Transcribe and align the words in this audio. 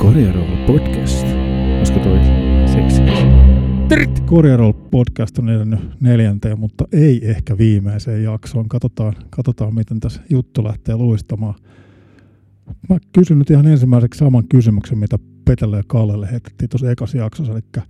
Korjaroll 0.00 0.56
podcast. 0.66 1.26
Olisiko 1.76 1.98
toi 1.98 2.18
seksikäs? 2.66 3.18
Korjaroll 4.26 4.72
podcast 4.72 5.38
on 5.38 5.48
edennyt 5.48 5.80
neljänteen, 6.00 6.58
mutta 6.58 6.84
ei 6.92 7.30
ehkä 7.30 7.58
viimeiseen 7.58 8.22
jaksoon. 8.22 8.68
Katsotaan, 8.68 9.14
katsotaan 9.30 9.74
miten 9.74 10.00
tässä 10.00 10.22
juttu 10.30 10.64
lähtee 10.64 10.96
luistamaan. 10.96 11.54
Mä 12.88 12.98
kysyn 13.12 13.38
nyt 13.38 13.50
ihan 13.50 13.66
ensimmäiseksi 13.66 14.18
saman 14.18 14.48
kysymyksen, 14.48 14.98
mitä 14.98 15.16
Petelle 15.44 15.76
ja 15.76 15.82
Kallelle 15.86 16.30
heitettiin 16.30 16.68
tuossa 16.68 16.90
ekassa 16.90 17.18
jaksossa, 17.18 17.52
eli 17.52 17.84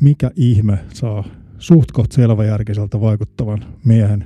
mikä 0.00 0.30
ihme 0.36 0.78
saa 0.94 1.24
suht 1.58 1.92
koht 1.92 2.12
selväjärkiseltä 2.12 3.00
vaikuttavan 3.00 3.64
miehen 3.84 4.24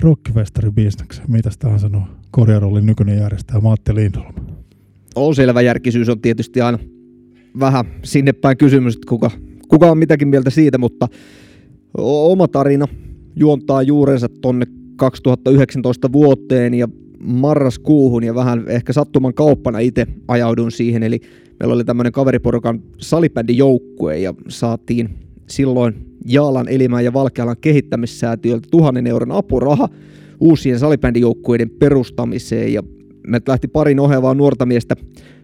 rockfestaribisneksen? 0.00 1.24
Mitäs 1.28 1.58
tähän 1.58 1.80
sanoo 1.80 2.06
Korjarollin 2.30 2.86
nykyinen 2.86 3.18
järjestäjä 3.18 3.60
Matti 3.60 3.94
Lindholm? 3.94 4.51
On 5.14 5.34
selvä 5.34 5.60
on 6.12 6.20
tietysti 6.20 6.60
aina 6.60 6.78
vähän 7.60 7.84
sinne 8.04 8.32
päin 8.32 8.56
kysymys, 8.56 8.94
että 8.94 9.08
kuka, 9.08 9.30
kuka 9.68 9.90
on 9.90 9.98
mitäkin 9.98 10.28
mieltä 10.28 10.50
siitä, 10.50 10.78
mutta 10.78 11.08
oma 11.98 12.48
tarina 12.48 12.88
juontaa 13.36 13.82
juurensa 13.82 14.28
tonne 14.40 14.66
2019 14.96 16.12
vuoteen 16.12 16.74
ja 16.74 16.88
marraskuuhun 17.22 18.24
ja 18.24 18.34
vähän 18.34 18.64
ehkä 18.68 18.92
sattuman 18.92 19.34
kauppana 19.34 19.78
itse 19.78 20.06
ajaudun 20.28 20.72
siihen, 20.72 21.02
eli 21.02 21.20
meillä 21.60 21.74
oli 21.74 21.84
tämmöinen 21.84 22.12
kaveriporukan 22.12 22.82
salibändijoukkue 22.98 24.18
ja 24.18 24.34
saatiin 24.48 25.10
silloin 25.46 25.94
Jaalan 26.26 26.68
elimään 26.68 27.04
ja 27.04 27.12
Valkealan 27.12 27.56
kehittämissäätiöltä 27.60 28.68
tuhannen 28.70 29.06
euron 29.06 29.32
apuraha 29.32 29.88
uusien 30.40 30.78
salibändijoukkueiden 30.78 31.70
perustamiseen 31.70 32.72
ja 32.72 32.82
me 33.26 33.40
lähti 33.48 33.68
parin 33.68 34.00
ohjaavaa 34.00 34.34
nuorta 34.34 34.66
miestä 34.66 34.96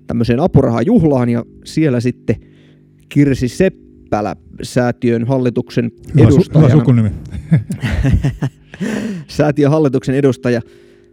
tämmöiseen 0.06 0.40
apurahajuhlaan 0.40 1.28
ja 1.28 1.44
siellä 1.64 2.00
sitten 2.00 2.36
Kirsi 3.08 3.48
Seppälä 3.48 4.36
säätiön 4.62 5.24
hallituksen 5.24 5.92
hyvä 6.14 6.28
edustajana. 6.28 6.66
Su- 6.66 6.70
hyvä 6.70 6.80
sukunimi. 6.80 7.10
säätiön 9.36 9.70
hallituksen 9.70 10.14
edustaja 10.14 10.60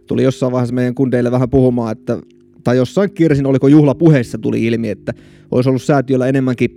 tuli 0.06 0.22
jossain 0.22 0.52
vaiheessa 0.52 0.74
meidän 0.74 0.94
kundeille 0.94 1.30
vähän 1.30 1.50
puhumaan, 1.50 1.92
että 1.92 2.18
tai 2.64 2.76
jossain 2.76 3.14
Kirsin, 3.14 3.46
oliko 3.46 3.68
juhlapuheessa 3.68 4.38
tuli 4.38 4.66
ilmi, 4.66 4.90
että 4.90 5.12
olisi 5.50 5.68
ollut 5.68 5.82
säätiöllä 5.82 6.26
enemmänkin 6.26 6.70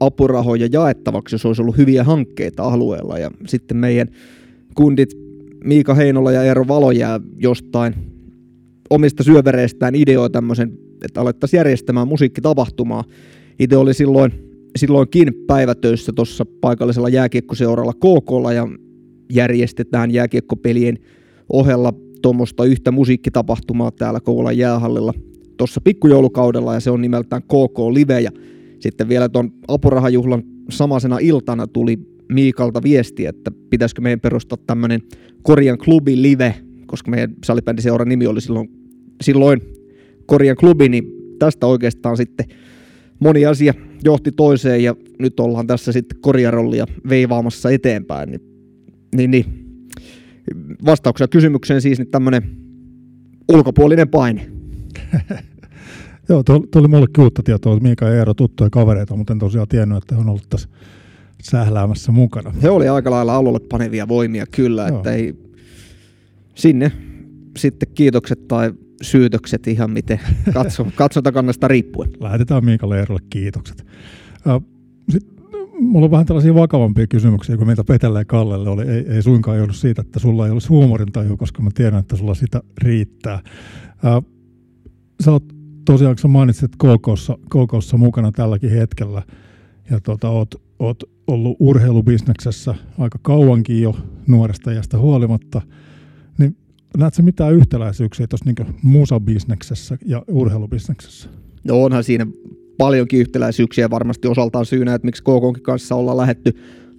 apurahoja 0.00 0.68
jaettavaksi, 0.72 1.34
jos 1.34 1.46
olisi 1.46 1.62
ollut 1.62 1.76
hyviä 1.76 2.04
hankkeita 2.04 2.62
alueella. 2.62 3.18
Ja 3.18 3.30
sitten 3.46 3.76
meidän 3.76 4.08
kundit 4.74 5.18
Miika 5.64 5.94
Heinola 5.94 6.32
ja 6.32 6.42
Eero 6.42 6.68
Valo 6.68 6.90
jää 6.90 7.20
jostain 7.36 7.94
omista 8.90 9.22
syövereistään 9.22 9.94
ideoi 9.94 10.30
tämmöisen, 10.30 10.78
että 11.04 11.20
alettaisiin 11.20 11.58
järjestämään 11.58 12.08
musiikkitapahtumaa. 12.08 13.04
Itse 13.58 13.76
oli 13.76 13.94
silloin, 13.94 14.32
silloinkin 14.76 15.34
päivätöissä 15.46 16.12
tuossa 16.12 16.46
paikallisella 16.60 17.08
jääkiekkoseuralla 17.08 17.92
KKlla 17.92 18.52
ja 18.52 18.68
järjestetään 19.32 20.10
jääkiekkopelien 20.10 20.98
ohella 21.52 21.92
tuommoista 22.22 22.64
yhtä 22.64 22.90
musiikkitapahtumaa 22.90 23.90
täällä 23.90 24.20
Kouvolan 24.20 24.58
jäähallilla 24.58 25.12
tuossa 25.56 25.80
pikkujoulukaudella 25.80 26.74
ja 26.74 26.80
se 26.80 26.90
on 26.90 27.02
nimeltään 27.02 27.42
KK 27.42 27.78
Live 27.92 28.20
ja 28.20 28.30
sitten 28.78 29.08
vielä 29.08 29.28
tuon 29.28 29.52
apurahajuhlan 29.68 30.42
samaisena 30.70 31.18
iltana 31.18 31.66
tuli 31.66 31.98
Miikalta 32.28 32.82
viesti, 32.82 33.26
että 33.26 33.50
pitäisikö 33.70 34.02
meidän 34.02 34.20
perustaa 34.20 34.58
tämmöinen 34.66 35.02
Korjan 35.42 35.78
klubi 35.78 36.22
live, 36.22 36.54
koska 36.86 37.10
meidän 37.10 37.34
salibändiseuran 37.44 38.08
nimi 38.08 38.26
oli 38.26 38.40
silloin, 38.40 38.68
silloin 39.22 39.60
Korjan 40.26 40.56
klubi, 40.56 40.88
niin 40.88 41.04
tästä 41.38 41.66
oikeastaan 41.66 42.16
sitten 42.16 42.46
moni 43.20 43.46
asia 43.46 43.74
johti 44.04 44.32
toiseen 44.32 44.82
ja 44.82 44.94
nyt 45.18 45.40
ollaan 45.40 45.66
tässä 45.66 45.92
sitten 45.92 46.20
korjarollia 46.20 46.86
veivaamassa 47.08 47.70
eteenpäin. 47.70 48.30
Niin, 48.30 48.40
niin, 49.16 49.30
niin. 49.30 49.44
Vastauksena 50.84 51.28
kysymykseen 51.28 51.80
siis 51.80 51.98
niin 51.98 52.10
tämmöinen 52.10 52.42
ulkopuolinen 53.48 54.08
paine. 54.08 54.50
Joo, 56.28 56.42
tuo 56.42 56.60
oli 56.76 56.88
mullekin 56.88 57.24
uutta 57.24 57.42
tietoa, 57.42 57.72
että 57.72 57.82
Miika 57.82 58.04
ja 58.04 58.14
Eero 58.14 58.34
tuttuja 58.34 58.70
kavereita, 58.70 59.16
mutta 59.16 59.32
en 59.32 59.38
tosiaan 59.38 59.68
tiennyt, 59.68 59.98
että 59.98 60.16
on 60.16 60.28
ollut 60.28 60.46
tässä 60.50 60.68
sähläämässä 61.42 62.12
mukana. 62.12 62.54
He 62.62 62.70
oli 62.70 62.88
aika 62.88 63.10
lailla 63.10 63.36
alulle 63.36 63.60
panevia 63.60 64.08
voimia 64.08 64.46
kyllä, 64.46 64.88
Joo. 64.88 64.96
että 64.96 65.12
ei 65.12 65.34
sinne 66.56 66.92
sitten 67.58 67.88
kiitokset 67.94 68.48
tai 68.48 68.72
syytökset 69.02 69.66
ihan 69.66 69.90
miten 69.90 70.20
katso, 70.54 70.86
katsontakannasta 70.94 71.68
riippuen. 71.68 72.10
Lähetetään 72.20 72.64
Miikalle 72.64 72.98
Eerolle 72.98 73.22
kiitokset. 73.30 73.86
Sitten 75.08 75.36
mulla 75.80 76.04
on 76.04 76.10
vähän 76.10 76.26
tällaisia 76.26 76.54
vakavampia 76.54 77.06
kysymyksiä 77.06 77.56
kuin 77.56 77.68
mitä 77.68 77.84
Petelle 77.84 78.18
ja 78.18 78.24
Kallelle 78.24 78.70
oli. 78.70 78.82
Ei, 78.82 79.04
ei 79.08 79.22
suinkaan 79.22 79.60
ollut 79.60 79.76
siitä, 79.76 80.00
että 80.02 80.18
sulla 80.18 80.46
ei 80.46 80.52
olisi 80.52 80.68
huumorintaju, 80.68 81.36
koska 81.36 81.62
mä 81.62 81.70
tiedän, 81.74 82.00
että 82.00 82.16
sulla 82.16 82.34
sitä 82.34 82.62
riittää. 82.82 83.40
Sä 85.24 85.32
oot 85.32 85.44
tosiaan, 85.84 86.14
kun 86.14 86.20
sä 86.20 86.28
mainitsit 86.28 86.72
KKssa, 86.76 87.38
KKssa 87.44 87.96
mukana 87.96 88.32
tälläkin 88.32 88.70
hetkellä, 88.70 89.22
ja 89.90 90.00
tota, 90.00 90.28
oot, 90.28 90.54
oot 90.78 91.04
ollut 91.26 91.56
urheilubisneksessä 91.60 92.74
aika 92.98 93.18
kauankin 93.22 93.82
jo 93.82 93.96
nuoresta 94.26 94.70
iästä 94.70 94.98
huolimatta, 94.98 95.62
näetkö 96.96 97.22
mitään 97.22 97.54
yhtäläisyyksiä 97.54 98.26
tuossa 98.26 98.44
niin 98.44 98.76
musabisneksessä 98.82 99.98
ja 100.06 100.22
urheilubisneksessä? 100.28 101.28
No 101.64 101.82
onhan 101.82 102.04
siinä 102.04 102.26
paljonkin 102.78 103.20
yhtäläisyyksiä 103.20 103.90
varmasti 103.90 104.28
osaltaan 104.28 104.66
syynä, 104.66 104.94
että 104.94 105.06
miksi 105.06 105.22
KKkin 105.22 105.62
kanssa 105.62 105.94
ollaan 105.94 106.16
lähetty 106.16 106.52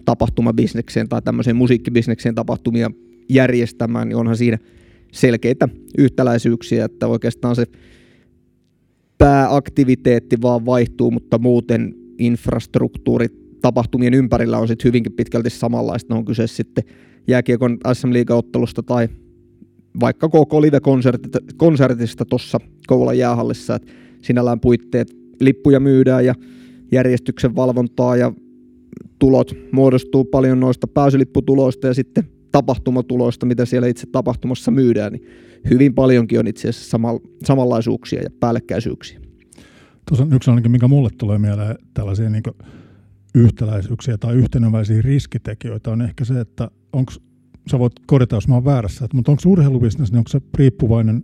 tapahtumabisnekseen 0.05 1.09
tai 1.09 1.21
tämmöiseen 1.21 1.55
musiikkibisnekseen 1.55 2.35
tapahtumia 2.35 2.91
järjestämään, 3.29 4.07
niin 4.09 4.17
onhan 4.17 4.37
siinä 4.37 4.57
selkeitä 5.11 5.69
yhtäläisyyksiä, 5.97 6.85
että 6.85 7.07
oikeastaan 7.07 7.55
se 7.55 7.65
pääaktiviteetti 9.17 10.41
vaan 10.41 10.65
vaihtuu, 10.65 11.11
mutta 11.11 11.37
muuten 11.37 11.95
infrastruktuuri 12.19 13.27
tapahtumien 13.61 14.13
ympärillä 14.13 14.57
on 14.57 14.67
sitten 14.67 14.89
hyvinkin 14.89 15.13
pitkälti 15.13 15.49
samanlaista. 15.49 16.13
Ne 16.13 16.17
on 16.17 16.25
kyse 16.25 16.47
sitten 16.47 16.83
jääkiekon 17.27 17.77
SM 17.93 18.13
Liiga-ottelusta 18.13 18.83
tai 18.83 19.09
vaikka 19.99 20.29
koko 20.29 20.61
live-konsertista 20.61 22.25
tuossa 22.25 22.59
Kouvolan 22.87 23.17
jäähallissa, 23.17 23.75
että 23.75 23.91
sinällään 24.21 24.59
puitteet 24.59 25.15
lippuja 25.39 25.79
myydään 25.79 26.25
ja 26.25 26.35
järjestyksen 26.91 27.55
valvontaa 27.55 28.15
ja 28.15 28.33
tulot 29.19 29.53
muodostuu 29.71 30.25
paljon 30.25 30.59
noista 30.59 30.87
pääsylipputuloista 30.87 31.87
ja 31.87 31.93
sitten 31.93 32.23
tapahtumatuloista, 32.51 33.45
mitä 33.45 33.65
siellä 33.65 33.87
itse 33.87 34.07
tapahtumassa 34.11 34.71
myydään, 34.71 35.13
niin 35.13 35.27
hyvin 35.69 35.93
paljonkin 35.93 36.39
on 36.39 36.47
itse 36.47 36.69
asiassa 36.69 36.97
samanlaisuuksia 37.43 38.21
ja 38.21 38.29
päällekkäisyyksiä. 38.39 39.19
Tuossa 40.07 40.23
on 40.23 40.33
yksi 40.33 40.49
ainakin, 40.49 40.71
mikä 40.71 40.87
mulle 40.87 41.09
tulee 41.17 41.37
mieleen 41.37 41.75
tällaisia 41.93 42.29
niin 42.29 42.43
yhtäläisyyksiä 43.35 44.17
tai 44.17 44.35
yhteneväisiä 44.35 45.01
riskitekijöitä 45.01 45.91
on 45.91 46.01
ehkä 46.01 46.25
se, 46.25 46.39
että 46.39 46.71
onko, 46.93 47.11
sä 47.69 47.79
voit 47.79 47.94
korjata, 48.05 48.35
jos 48.35 48.47
mä 48.47 48.53
oon 48.55 48.66
väärässä, 48.66 49.05
että, 49.05 49.17
mutta 49.17 49.31
onko 49.31 49.41
urheilubisnes, 49.45 50.11
niin 50.11 50.17
onko 50.17 50.29
se 50.29 50.41
riippuvainen 50.57 51.23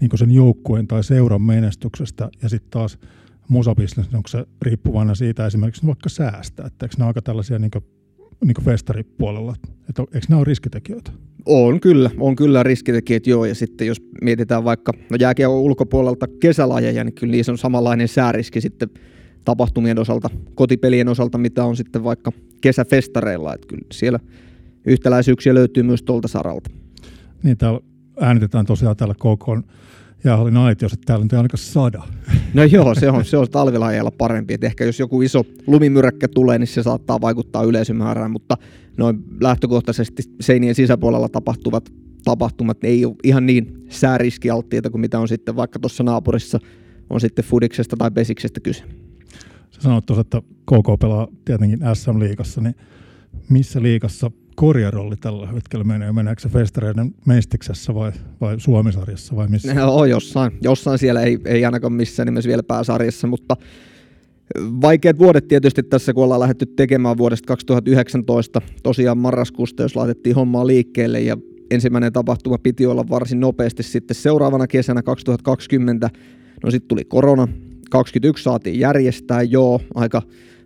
niin 0.00 0.18
sen 0.18 0.30
joukkueen 0.30 0.86
tai 0.86 1.04
seuran 1.04 1.42
menestyksestä? 1.42 2.28
Ja 2.42 2.48
sitten 2.48 2.70
taas 2.70 2.98
musabisnes, 3.48 4.06
niin 4.06 4.16
onko 4.16 4.28
se 4.28 4.44
riippuvainen 4.62 5.16
siitä 5.16 5.46
esimerkiksi 5.46 5.86
vaikka 5.86 6.08
säästä, 6.08 6.66
että 6.66 6.86
eikö 6.86 6.96
ne 6.98 7.04
aika 7.04 7.22
tällaisia 7.22 7.58
niin 7.58 7.70
kuin, 7.70 7.84
niin 8.44 8.54
kuin 8.54 8.64
festaripuolella, 8.64 9.54
että 9.88 10.02
eikö 10.02 10.26
nämä 10.28 10.38
ole 10.38 10.44
riskitekijöitä? 10.44 11.10
On 11.46 11.80
kyllä, 11.80 12.10
on 12.18 12.36
kyllä 12.36 12.62
riskitekijät 12.62 13.26
joo, 13.26 13.44
ja 13.44 13.54
sitten 13.54 13.86
jos 13.86 14.02
mietitään 14.22 14.64
vaikka 14.64 14.92
no 15.10 15.16
jääkiekon 15.20 15.56
ulkopuolelta 15.56 16.26
kesälajeja, 16.40 17.04
niin 17.04 17.14
kyllä 17.14 17.30
niissä 17.30 17.52
on 17.52 17.58
samanlainen 17.58 18.08
sääriski 18.08 18.60
sitten 18.60 18.90
tapahtumien 19.44 19.98
osalta, 19.98 20.30
kotipelien 20.54 21.08
osalta, 21.08 21.38
mitä 21.38 21.64
on 21.64 21.76
sitten 21.76 22.04
vaikka 22.04 22.32
kesäfestareilla, 22.60 23.54
että 23.54 23.66
kyllä 23.66 23.86
siellä 23.92 24.18
yhtäläisyyksiä 24.86 25.54
löytyy 25.54 25.82
myös 25.82 26.02
tuolta 26.02 26.28
saralta. 26.28 26.70
Niin, 27.42 27.58
täällä 27.58 27.80
äänitetään 28.20 28.66
tosiaan 28.66 28.96
täällä 28.96 29.14
KK 29.14 29.66
jäähallin 30.24 30.56
aitiossa, 30.56 30.94
että 30.94 31.06
täällä 31.06 31.26
on 31.32 31.42
aika 31.42 31.56
sada. 31.56 32.02
No 32.54 32.64
joo, 32.64 32.94
se 32.94 33.10
on, 33.10 33.24
se 33.24 33.36
on 33.36 33.50
talvilajeilla 33.50 34.10
parempi. 34.10 34.54
Et 34.54 34.64
ehkä 34.64 34.84
jos 34.84 34.98
joku 34.98 35.22
iso 35.22 35.44
lumimyräkkä 35.66 36.28
tulee, 36.28 36.58
niin 36.58 36.66
se 36.66 36.82
saattaa 36.82 37.20
vaikuttaa 37.20 37.62
yleisömäärään, 37.62 38.30
mutta 38.30 38.56
noin 38.96 39.24
lähtökohtaisesti 39.40 40.22
seinien 40.40 40.74
sisäpuolella 40.74 41.28
tapahtuvat 41.28 41.92
tapahtumat 42.24 42.84
ei 42.84 43.04
ole 43.04 43.14
ihan 43.24 43.46
niin 43.46 43.86
sääriskialttiita 43.88 44.90
kuin 44.90 45.00
mitä 45.00 45.18
on 45.18 45.28
sitten 45.28 45.56
vaikka 45.56 45.78
tuossa 45.78 46.02
naapurissa 46.02 46.58
on 47.10 47.20
sitten 47.20 47.44
fudiksesta 47.44 47.96
tai 47.96 48.10
pesiksestä 48.10 48.60
kyse. 48.60 48.84
Sä 49.70 49.80
sanoit 49.80 50.06
tuossa, 50.06 50.20
että 50.20 50.42
KK 50.42 51.00
pelaa 51.00 51.28
tietenkin 51.44 51.80
SM-liigassa, 51.94 52.60
niin 52.60 52.74
missä 53.48 53.82
liikassa 53.82 54.30
korjarolli 54.54 55.16
tällä 55.16 55.46
hetkellä 55.46 55.84
menee? 55.84 56.12
Meneekö 56.12 56.42
se 56.42 56.48
festareiden 56.48 57.14
mestiksessä 57.26 57.94
vai, 57.94 58.12
vai 58.40 58.60
Suomisarjassa 58.60 59.36
vai 59.36 59.48
missä? 59.48 59.74
No, 59.74 60.04
jossain, 60.04 60.52
jossain 60.62 60.98
siellä 60.98 61.22
ei, 61.22 61.38
ei 61.44 61.64
ainakaan 61.64 61.92
missään 61.92 62.26
nimessä 62.26 62.48
vielä 62.48 62.62
pääsarjassa, 62.62 63.26
mutta 63.26 63.56
vaikeat 64.58 65.18
vuodet 65.18 65.48
tietysti 65.48 65.82
tässä, 65.82 66.12
kun 66.12 66.24
ollaan 66.24 66.40
lähdetty 66.40 66.66
tekemään 66.66 67.18
vuodesta 67.18 67.46
2019, 67.46 68.60
tosiaan 68.82 69.18
marraskuusta, 69.18 69.82
jos 69.82 69.96
laitettiin 69.96 70.36
hommaa 70.36 70.66
liikkeelle 70.66 71.20
ja 71.20 71.36
ensimmäinen 71.70 72.12
tapahtuma 72.12 72.58
piti 72.58 72.86
olla 72.86 73.08
varsin 73.10 73.40
nopeasti 73.40 73.82
sitten 73.82 74.14
seuraavana 74.14 74.66
kesänä 74.66 75.02
2020, 75.02 76.10
no 76.64 76.70
sitten 76.70 76.88
tuli 76.88 77.04
korona, 77.04 77.48
21 77.90 78.44
saatiin 78.44 78.80
järjestää, 78.80 79.42
joo, 79.42 79.80
aika 79.94 80.22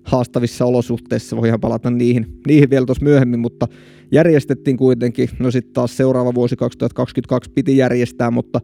haastavissa 0.07 0.65
olosuhteissa, 0.65 1.37
voidaan 1.37 1.61
palata 1.61 1.91
niihin, 1.91 2.27
niihin 2.47 2.71
vielä 2.71 2.87
tuossa 2.87 3.05
myöhemmin, 3.05 3.41
mutta 3.41 3.67
järjestettiin 4.13 4.77
kuitenkin, 4.77 5.29
no 5.39 5.51
sitten 5.51 5.73
taas 5.73 5.97
seuraava 5.97 6.35
vuosi 6.35 6.57
2022 6.57 7.51
piti 7.55 7.77
järjestää, 7.77 8.31
mutta 8.31 8.61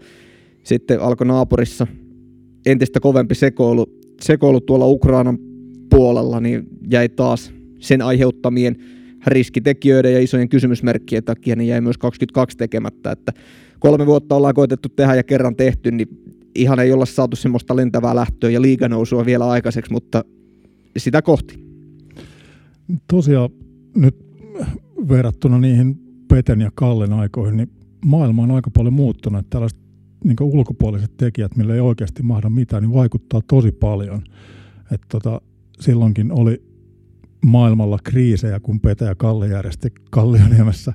sitten 0.62 1.00
alkoi 1.00 1.26
naapurissa 1.26 1.86
entistä 2.66 3.00
kovempi 3.00 3.34
sekoilu, 3.34 3.86
sekoilu 4.20 4.60
tuolla 4.60 4.86
Ukrainan 4.86 5.38
puolella, 5.90 6.40
niin 6.40 6.66
jäi 6.90 7.08
taas 7.08 7.52
sen 7.78 8.02
aiheuttamien 8.02 8.76
riskitekijöiden 9.26 10.12
ja 10.12 10.20
isojen 10.20 10.48
kysymysmerkkien 10.48 11.24
takia, 11.24 11.56
niin 11.56 11.68
jäi 11.68 11.80
myös 11.80 11.98
22 11.98 12.56
tekemättä, 12.56 13.10
että 13.10 13.32
kolme 13.78 14.06
vuotta 14.06 14.34
ollaan 14.36 14.54
koitettu 14.54 14.88
tehdä 14.88 15.14
ja 15.14 15.22
kerran 15.22 15.56
tehty, 15.56 15.90
niin 15.90 16.08
ihan 16.54 16.80
ei 16.80 16.92
olla 16.92 17.06
saatu 17.06 17.36
semmoista 17.36 17.76
lentävää 17.76 18.14
lähtöä 18.14 18.50
ja 18.50 18.62
liiganousua 18.62 19.26
vielä 19.26 19.50
aikaiseksi, 19.50 19.92
mutta 19.92 20.24
sitä 20.96 21.22
kohti. 21.22 21.64
Tosiaan 23.10 23.50
nyt 23.96 24.16
verrattuna 25.08 25.58
niihin 25.58 25.98
Peten 26.28 26.60
ja 26.60 26.70
Kallen 26.74 27.12
aikoihin, 27.12 27.56
niin 27.56 27.70
maailma 28.04 28.42
on 28.42 28.50
aika 28.50 28.70
paljon 28.70 28.94
muuttunut. 28.94 29.40
Että 29.40 29.50
tällaiset 29.50 29.78
niin 30.24 30.36
ulkopuoliset 30.40 31.16
tekijät, 31.16 31.56
millä 31.56 31.74
ei 31.74 31.80
oikeasti 31.80 32.22
mahda 32.22 32.50
mitään, 32.50 32.82
niin 32.82 32.94
vaikuttaa 32.94 33.40
tosi 33.48 33.72
paljon. 33.72 34.22
Että 34.92 35.06
tota, 35.08 35.40
silloinkin 35.80 36.32
oli 36.32 36.62
maailmalla 37.44 37.98
kriisejä, 38.04 38.60
kun 38.60 38.80
Pete 38.80 39.04
ja 39.04 39.14
Kalle 39.14 39.48
järjesti 39.48 39.92
Kallioniemessä 40.10 40.92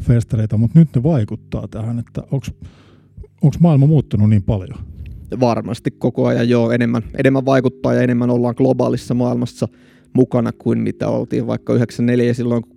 festareita, 0.00 0.58
mutta 0.58 0.78
nyt 0.78 0.88
ne 0.96 1.02
vaikuttaa 1.02 1.68
tähän, 1.68 1.98
että 1.98 2.22
onko 2.30 3.56
maailma 3.60 3.86
muuttunut 3.86 4.30
niin 4.30 4.42
paljon? 4.42 4.93
Varmasti 5.40 5.90
koko 5.90 6.26
ajan 6.26 6.48
jo 6.48 6.70
enemmän, 6.70 7.02
enemmän 7.18 7.46
vaikuttaa 7.46 7.94
ja 7.94 8.02
enemmän 8.02 8.30
ollaan 8.30 8.54
globaalissa 8.56 9.14
maailmassa 9.14 9.68
mukana 10.12 10.52
kuin 10.52 10.78
mitä 10.78 11.08
oltiin 11.08 11.46
vaikka 11.46 11.74
94 11.74 12.34
silloin, 12.34 12.62
kun 12.62 12.76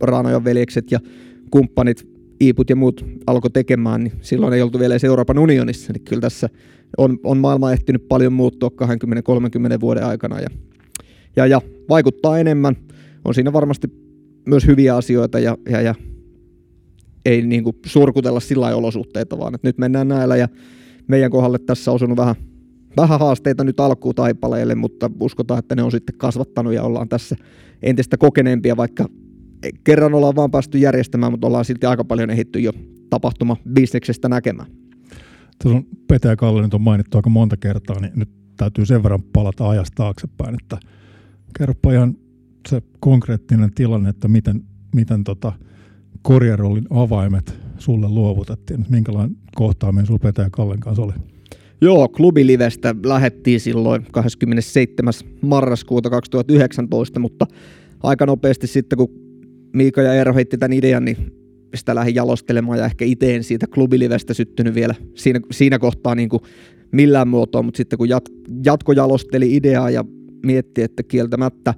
Raanojan 0.00 0.44
veljekset 0.44 0.90
ja 0.90 1.00
kumppanit, 1.50 2.12
Iiput 2.42 2.70
ja 2.70 2.76
muut 2.76 3.04
alkoi 3.26 3.50
tekemään, 3.50 4.04
niin 4.04 4.12
silloin 4.20 4.52
ei 4.52 4.62
oltu 4.62 4.78
vielä 4.78 4.94
edes 4.94 5.04
Euroopan 5.04 5.38
unionissa, 5.38 5.92
niin 5.92 6.04
kyllä 6.04 6.20
tässä 6.20 6.48
on, 6.98 7.18
on 7.24 7.38
maailma 7.38 7.72
ehtinyt 7.72 8.08
paljon 8.08 8.32
muuttua 8.32 8.70
20-30 9.76 9.80
vuoden 9.80 10.04
aikana 10.04 10.40
ja, 10.40 10.48
ja, 11.36 11.46
ja 11.46 11.60
vaikuttaa 11.88 12.38
enemmän. 12.38 12.76
On 13.24 13.34
siinä 13.34 13.52
varmasti 13.52 13.88
myös 14.46 14.66
hyviä 14.66 14.96
asioita 14.96 15.38
ja, 15.38 15.58
ja, 15.70 15.80
ja 15.80 15.94
ei 17.24 17.42
niin 17.42 17.64
kuin 17.64 17.76
surkutella 17.86 18.40
sillä 18.40 18.76
olosuhteita, 18.76 19.38
vaan 19.38 19.54
että 19.54 19.68
nyt 19.68 19.78
mennään 19.78 20.08
näillä 20.08 20.36
ja 20.36 20.48
meidän 21.08 21.30
kohdalle 21.30 21.58
tässä 21.58 21.92
osunut 21.92 22.16
vähän, 22.16 22.34
vähän 22.96 23.20
haasteita 23.20 23.64
nyt 23.64 23.80
alkuun 23.80 24.14
taipaleille, 24.14 24.74
mutta 24.74 25.10
uskotaan, 25.20 25.58
että 25.58 25.76
ne 25.76 25.82
on 25.82 25.90
sitten 25.90 26.18
kasvattanut 26.18 26.72
ja 26.72 26.82
ollaan 26.82 27.08
tässä 27.08 27.36
entistä 27.82 28.16
kokeneempia, 28.16 28.76
vaikka 28.76 29.08
kerran 29.84 30.14
ollaan 30.14 30.36
vaan 30.36 30.50
päästy 30.50 30.78
järjestämään, 30.78 31.32
mutta 31.32 31.46
ollaan 31.46 31.64
silti 31.64 31.86
aika 31.86 32.04
paljon 32.04 32.30
ehitty 32.30 32.60
jo 32.60 32.72
tapahtuma 33.10 33.56
bisneksestä 33.72 34.28
näkemään. 34.28 34.68
Tässä 35.58 35.76
on 35.76 35.86
Pete 36.08 36.28
ja 36.28 36.36
Kalle 36.36 36.62
nyt 36.62 36.74
on 36.74 36.82
mainittu 36.82 37.18
aika 37.18 37.30
monta 37.30 37.56
kertaa, 37.56 38.00
niin 38.00 38.12
nyt 38.16 38.28
täytyy 38.56 38.86
sen 38.86 39.02
verran 39.02 39.22
palata 39.32 39.68
ajasta 39.68 39.94
taaksepäin, 39.94 40.54
että 40.54 40.78
kerropa 41.58 41.92
ihan 41.92 42.16
se 42.68 42.82
konkreettinen 43.00 43.74
tilanne, 43.74 44.10
että 44.10 44.28
miten, 44.28 44.64
miten 44.94 45.24
tota 45.24 45.52
korjarollin 46.22 46.86
avaimet 46.90 47.58
sulle 47.78 48.08
luovutettiin? 48.08 48.86
Minkälainen 48.88 49.36
kohtaaminen 49.54 50.06
sulla 50.06 50.18
Petä 50.18 50.42
ja 50.42 50.50
Kallen 50.50 50.80
kanssa 50.80 51.02
oli? 51.02 51.12
Joo, 51.80 52.08
klubilivestä 52.08 52.94
lähettiin 53.04 53.60
silloin 53.60 54.06
27. 54.12 55.12
marraskuuta 55.40 56.10
2019, 56.10 57.20
mutta 57.20 57.46
aika 58.02 58.26
nopeasti 58.26 58.66
sitten, 58.66 58.96
kun 58.96 59.08
Miika 59.72 60.02
ja 60.02 60.14
Eero 60.14 60.34
heitti 60.34 60.58
tämän 60.58 60.72
idean, 60.72 61.04
niin 61.04 61.16
sitä 61.74 61.94
lähdin 61.94 62.14
jalostelemaan 62.14 62.78
ja 62.78 62.84
ehkä 62.84 63.04
itse 63.04 63.34
en 63.34 63.44
siitä 63.44 63.66
klubilivestä 63.66 64.34
syttynyt 64.34 64.74
vielä 64.74 64.94
siinä, 65.14 65.40
siinä 65.50 65.78
kohtaa 65.78 66.14
niin 66.14 66.28
kuin 66.28 66.42
millään 66.92 67.28
muotoa, 67.28 67.62
mutta 67.62 67.76
sitten 67.76 67.98
kun 67.98 68.08
jat, 68.08 68.24
jatkojalosteli 68.64 69.56
ideaa 69.56 69.90
ja 69.90 70.04
mietti, 70.46 70.82
että 70.82 71.02
kieltämättä 71.02 71.74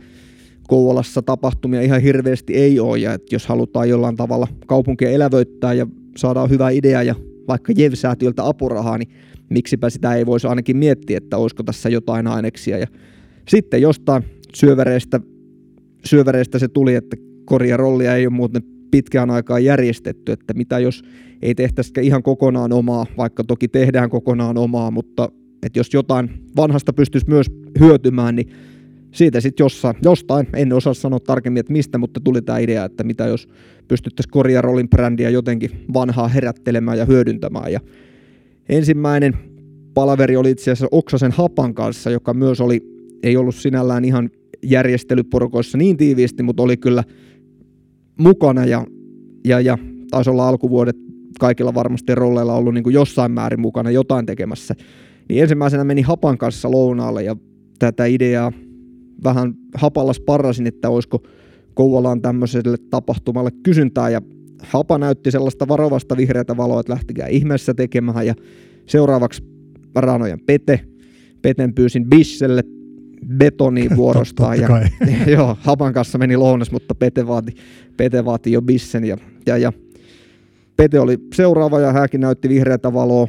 Kouvolassa 0.68 1.22
tapahtumia 1.22 1.80
ihan 1.80 2.02
hirveästi 2.02 2.54
ei 2.54 2.80
ole, 2.80 2.98
ja 2.98 3.12
että 3.12 3.34
jos 3.34 3.46
halutaan 3.46 3.88
jollain 3.88 4.16
tavalla 4.16 4.48
kaupunkia 4.66 5.10
elävöittää 5.10 5.74
ja 5.74 5.86
saadaan 6.16 6.50
hyvä 6.50 6.70
idea 6.70 7.02
ja 7.02 7.14
vaikka 7.48 7.72
JEV-säätiöltä 7.76 8.46
apurahaa, 8.46 8.98
niin 8.98 9.08
miksipä 9.50 9.90
sitä 9.90 10.14
ei 10.14 10.26
voisi 10.26 10.46
ainakin 10.46 10.76
miettiä, 10.76 11.18
että 11.18 11.36
olisiko 11.36 11.62
tässä 11.62 11.88
jotain 11.88 12.26
aineksia. 12.26 12.78
Ja 12.78 12.86
sitten 13.48 13.82
jostain 13.82 14.24
syövereistä, 14.54 15.20
syövereistä 16.04 16.58
se 16.58 16.68
tuli, 16.68 16.94
että 16.94 17.16
korjarollia 17.44 18.16
ei 18.16 18.26
ole 18.26 18.34
muuten 18.34 18.62
pitkään 18.90 19.30
aikaa 19.30 19.58
järjestetty, 19.58 20.32
että 20.32 20.54
mitä 20.54 20.78
jos 20.78 21.02
ei 21.42 21.54
tehtäisikään 21.54 22.06
ihan 22.06 22.22
kokonaan 22.22 22.72
omaa, 22.72 23.06
vaikka 23.16 23.44
toki 23.44 23.68
tehdään 23.68 24.10
kokonaan 24.10 24.58
omaa, 24.58 24.90
mutta 24.90 25.28
että 25.62 25.78
jos 25.78 25.94
jotain 25.94 26.30
vanhasta 26.56 26.92
pystyisi 26.92 27.28
myös 27.28 27.46
hyötymään, 27.80 28.36
niin 28.36 28.48
siitä 29.14 29.40
sitten 29.40 29.64
jossain, 29.64 29.96
jostain, 30.02 30.46
en 30.52 30.72
osaa 30.72 30.94
sanoa 30.94 31.20
tarkemmin, 31.20 31.60
että 31.60 31.72
mistä, 31.72 31.98
mutta 31.98 32.20
tuli 32.20 32.42
tämä 32.42 32.58
idea, 32.58 32.84
että 32.84 33.04
mitä 33.04 33.26
jos 33.26 33.48
pystyttäisiin 33.88 34.30
korjarolin 34.30 34.88
brändiä 34.88 35.30
jotenkin 35.30 35.70
vanhaa 35.94 36.28
herättelemään 36.28 36.98
ja 36.98 37.04
hyödyntämään. 37.04 37.72
Ja 37.72 37.80
ensimmäinen 38.68 39.34
palaveri 39.94 40.36
oli 40.36 40.50
itse 40.50 40.70
asiassa 40.70 40.88
Oksasen 40.90 41.32
Hapan 41.32 41.74
kanssa, 41.74 42.10
joka 42.10 42.34
myös 42.34 42.60
oli, 42.60 42.80
ei 43.22 43.36
ollut 43.36 43.54
sinällään 43.54 44.04
ihan 44.04 44.30
järjestelyporukoissa 44.62 45.78
niin 45.78 45.96
tiiviisti, 45.96 46.42
mutta 46.42 46.62
oli 46.62 46.76
kyllä 46.76 47.04
mukana 48.18 48.64
ja, 48.64 48.86
ja, 49.44 49.60
ja 49.60 49.78
taisi 50.10 50.30
olla 50.30 50.48
alkuvuodet 50.48 50.96
kaikilla 51.40 51.74
varmasti 51.74 52.14
rolleilla 52.14 52.54
ollut 52.54 52.74
niin 52.74 52.84
kuin 52.84 52.94
jossain 52.94 53.32
määrin 53.32 53.60
mukana 53.60 53.90
jotain 53.90 54.26
tekemässä. 54.26 54.74
Niin 55.28 55.42
ensimmäisenä 55.42 55.84
meni 55.84 56.02
Hapan 56.02 56.38
kanssa 56.38 56.70
lounaalle 56.70 57.22
ja 57.22 57.36
tätä 57.78 58.04
ideaa 58.04 58.52
vähän 59.24 59.54
hapalla 59.74 60.12
sparrasin, 60.12 60.66
että 60.66 60.90
olisiko 60.90 61.22
Kouvolaan 61.74 62.22
tämmöiselle 62.22 62.76
tapahtumalle 62.90 63.50
kysyntää 63.62 64.10
ja 64.10 64.20
Hapa 64.62 64.98
näytti 64.98 65.30
sellaista 65.30 65.68
varovasta 65.68 66.16
vihreätä 66.16 66.56
valoa, 66.56 66.80
että 66.80 66.92
lähtikää 66.92 67.26
ihmeessä 67.26 67.74
tekemään 67.74 68.26
ja 68.26 68.34
seuraavaksi 68.86 69.42
Ranojen 69.94 70.40
Pete. 70.40 70.80
Peten 71.42 71.74
pyysin 71.74 72.06
Bisselle 72.06 72.62
betoni 73.36 73.88
vuorostaan. 73.96 74.60
ja, 74.60 74.68
joo, 75.36 75.56
Hapan 75.60 75.92
kanssa 75.92 76.18
meni 76.18 76.36
lounas, 76.36 76.70
mutta 76.70 76.94
Pete 76.94 77.26
vaati, 77.26 77.54
Pete 77.96 78.24
vaati 78.24 78.52
jo 78.52 78.62
Bissen. 78.62 79.04
Ja, 79.04 79.16
ja, 79.46 79.58
ja 79.58 79.72
Pete 80.76 81.00
oli 81.00 81.18
seuraava 81.34 81.80
ja 81.80 81.92
hänkin 81.92 82.20
näytti 82.20 82.48
vihreätä 82.48 82.92
valoa 82.92 83.28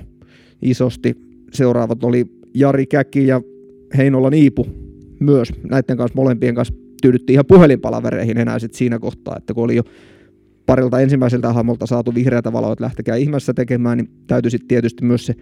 isosti. 0.62 1.16
Seuraavat 1.54 2.04
oli 2.04 2.26
Jari 2.54 2.86
Käki 2.86 3.28
ja 3.28 3.42
Heinola 3.98 4.30
Niipu 4.30 4.85
myös 5.20 5.52
näiden 5.70 5.98
kanssa 5.98 6.16
molempien 6.16 6.56
kanssa 6.56 6.74
tyydyttiin 7.02 7.34
ihan 7.34 7.46
puhelinpalavereihin 7.46 8.38
enää 8.38 8.60
sit 8.60 8.74
siinä 8.74 9.00
kohtaa, 9.00 9.36
että 9.38 9.54
kun 9.54 9.64
oli 9.64 9.76
jo 9.76 9.84
parilta 10.66 11.00
ensimmäiseltä 11.00 11.54
hahmolta 11.54 11.86
saatu 11.86 12.16
vihreätä 12.16 12.54
valoa, 12.54 12.74
että 12.74 12.84
lähtekää 12.84 13.16
ihmeessä 13.16 13.54
tekemään, 13.54 13.98
niin 13.98 14.10
täytyy 14.28 14.50
sitten 14.52 14.68
tietysti 14.68 15.06
myös 15.06 15.26
se 15.26 15.36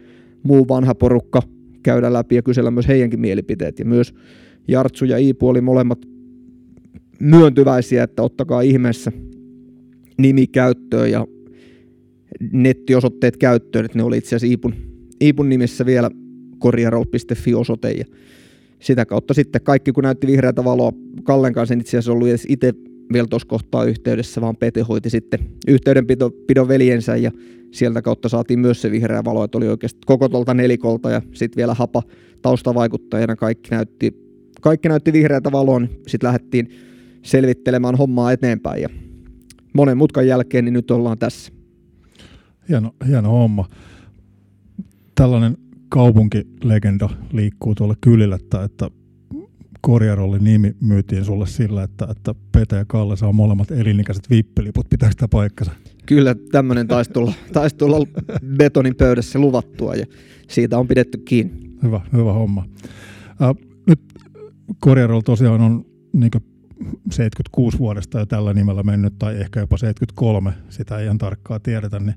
muu 0.44 0.68
vanha 0.68 0.96
porukka 0.96 1.42
käydä 1.84 2.14
läpi 2.14 2.36
ja 2.36 2.42
kysellä 2.42 2.72
myös 2.72 2.88
heidänkin 2.88 3.20
mielipiteet. 3.20 3.80
Ja 3.80 3.86
myös 3.86 4.14
Jartsu 4.68 5.06
ja 5.06 5.18
Iipu 5.18 5.48
oli 5.48 5.62
molemmat 5.62 6.00
myöntyväisiä, 7.20 8.04
että 8.04 8.24
ottakaa 8.24 8.62
ihmeessä 8.62 9.12
nimi 10.18 10.48
käyttöön 10.48 11.12
ja 11.12 11.28
nettiosoitteet 12.52 13.38
käyttöön, 13.38 13.86
että 13.86 13.98
ne 13.98 14.04
oli 14.04 14.18
itse 14.18 14.36
asiassa 14.36 14.52
Iipun, 14.52 14.74
Iipun 15.22 15.50
nimissä 15.50 15.86
vielä 15.86 16.12
korjarol.fi 16.60 17.54
osoite 17.54 17.92
ja 17.92 18.06
sitä 18.84 19.06
kautta 19.06 19.34
sitten 19.34 19.62
kaikki, 19.62 19.92
kun 19.92 20.04
näytti 20.04 20.28
vihreätä 20.28 20.64
valoa, 20.64 20.92
Kallen 21.24 21.54
kanssa 21.54 21.74
en 21.74 21.82
itse 21.82 21.90
asiassa 21.90 22.12
ollut 22.12 22.28
edes 22.28 22.46
itse 22.50 22.74
vielä 23.14 23.28
tuossa 23.28 23.48
kohtaa 23.48 23.84
yhteydessä, 23.84 24.42
vaan 24.42 24.58
Pete 24.58 24.82
hoiti 24.82 25.10
sitten 25.10 25.40
yhteydenpidon 25.68 26.68
veljensä 26.68 27.16
ja 27.16 27.32
sieltä 27.72 28.02
kautta 28.02 28.30
saatiin 28.30 28.60
myös 28.60 28.82
se 28.82 28.92
vihreä 28.92 29.24
valo, 29.24 29.44
että 29.44 29.58
oli 29.58 29.68
oikeasti 29.68 30.00
koko 30.06 30.30
tuolta 30.30 30.54
nelikolta 30.54 31.12
ja 31.12 31.22
sitten 31.34 31.58
vielä 31.58 31.74
hapa 31.74 32.04
taustavaikuttajana 32.42 33.36
kaikki 33.36 33.70
näytti, 33.72 34.14
kaikki 34.62 34.90
näytti 34.90 35.14
vihreätä 35.14 35.52
valoa, 35.52 35.80
niin 35.80 36.02
sitten 36.08 36.28
lähdettiin 36.28 36.70
selvittelemään 37.22 37.96
hommaa 37.96 38.32
eteenpäin. 38.32 38.82
Ja 38.82 38.90
monen 39.74 39.98
mutkan 39.98 40.28
jälkeen 40.28 40.66
niin 40.66 40.74
nyt 40.74 40.92
ollaan 40.92 41.18
tässä. 41.18 41.52
Hieno, 42.70 42.96
hieno 43.08 43.30
homma. 43.30 43.68
Tällainen 45.16 45.58
kaupunkilegenda 45.94 47.10
liikkuu 47.34 47.76
tuolla 47.76 47.96
kylillä, 48.02 48.36
että, 48.36 48.64
että 48.64 48.90
Korjarollin 49.82 50.44
nimi 50.44 50.76
myytiin 50.82 51.26
sulle 51.26 51.48
sillä, 51.48 51.84
että, 51.84 52.08
että 52.10 52.36
Pete 52.52 52.76
ja 52.76 52.86
Kalle 52.86 53.18
saa 53.18 53.32
molemmat 53.32 53.72
elinikäiset 53.72 54.30
vippiliput. 54.30 54.90
Pitääkö 54.90 55.12
sitä 55.12 55.28
paikkansa? 55.28 55.72
Kyllä 56.06 56.36
tämmöinen 56.52 56.88
taisi 56.88 57.12
tulla, 57.12 57.34
taisi 57.54 57.76
tulla 57.76 58.08
betonin 58.58 58.96
pöydässä 58.96 59.40
luvattua 59.40 59.96
ja 59.96 60.06
siitä 60.50 60.78
on 60.78 60.88
pidetty 60.88 61.18
kiinni. 61.18 61.70
Hyvä, 61.84 62.02
hyvä 62.14 62.34
homma. 62.34 62.66
Äh, 63.42 63.56
nyt 63.88 64.00
Korjaroll 64.80 65.22
tosiaan 65.22 65.62
on 65.62 65.86
niin 66.14 66.32
76 67.12 67.78
vuodesta 67.78 68.20
jo 68.20 68.26
tällä 68.26 68.54
nimellä 68.54 68.84
mennyt, 68.84 69.20
tai 69.20 69.42
ehkä 69.42 69.60
jopa 69.60 69.78
73, 69.78 70.54
sitä 70.70 70.98
ei 70.98 71.06
ihan 71.06 71.18
tarkkaa 71.18 71.60
tiedetä, 71.60 72.00
niin 72.00 72.16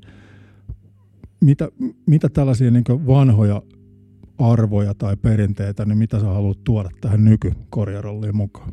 mitä, 1.40 1.68
mitä 2.06 2.28
tällaisia 2.28 2.70
niin 2.70 2.84
vanhoja 3.06 3.62
arvoja 4.38 4.94
tai 4.94 5.16
perinteitä, 5.16 5.84
niin 5.84 5.98
mitä 5.98 6.20
sä 6.20 6.26
haluat 6.26 6.64
tuoda 6.64 6.90
tähän 7.00 7.24
nykykorjarolliin 7.24 8.36
mukaan? 8.36 8.72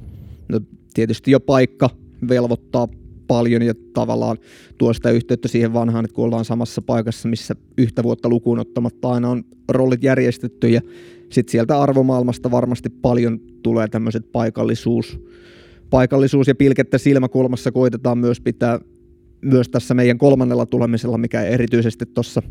No 0.49 0.59
tietysti 0.93 1.31
jo 1.31 1.39
paikka 1.39 1.89
velvoittaa 2.29 2.87
paljon 3.27 3.61
ja 3.61 3.73
tavallaan 3.93 4.37
tuo 4.77 4.93
sitä 4.93 5.11
yhteyttä 5.11 5.47
siihen 5.47 5.73
vanhaan, 5.73 6.05
että 6.05 6.15
kun 6.15 6.25
ollaan 6.25 6.45
samassa 6.45 6.81
paikassa, 6.81 7.29
missä 7.29 7.55
yhtä 7.77 8.03
vuotta 8.03 8.29
lukuun 8.29 8.59
ottamatta 8.59 9.09
aina 9.09 9.29
on 9.29 9.43
rollit 9.69 10.03
järjestetty 10.03 10.69
ja 10.69 10.81
sitten 11.29 11.51
sieltä 11.51 11.81
arvomaailmasta 11.81 12.51
varmasti 12.51 12.89
paljon 12.89 13.39
tulee 13.63 13.87
tämmöiset 13.87 14.31
paikallisuus, 14.31 15.19
paikallisuus 15.89 16.47
ja 16.47 16.55
pilkettä 16.55 16.97
silmäkulmassa 16.97 17.71
koitetaan 17.71 18.17
myös 18.17 18.41
pitää 18.41 18.79
myös 19.43 19.69
tässä 19.69 19.93
meidän 19.93 20.17
kolmannella 20.17 20.65
tulemisella, 20.65 21.17
mikä 21.17 21.41
erityisesti 21.41 22.05
tuossa 22.05 22.41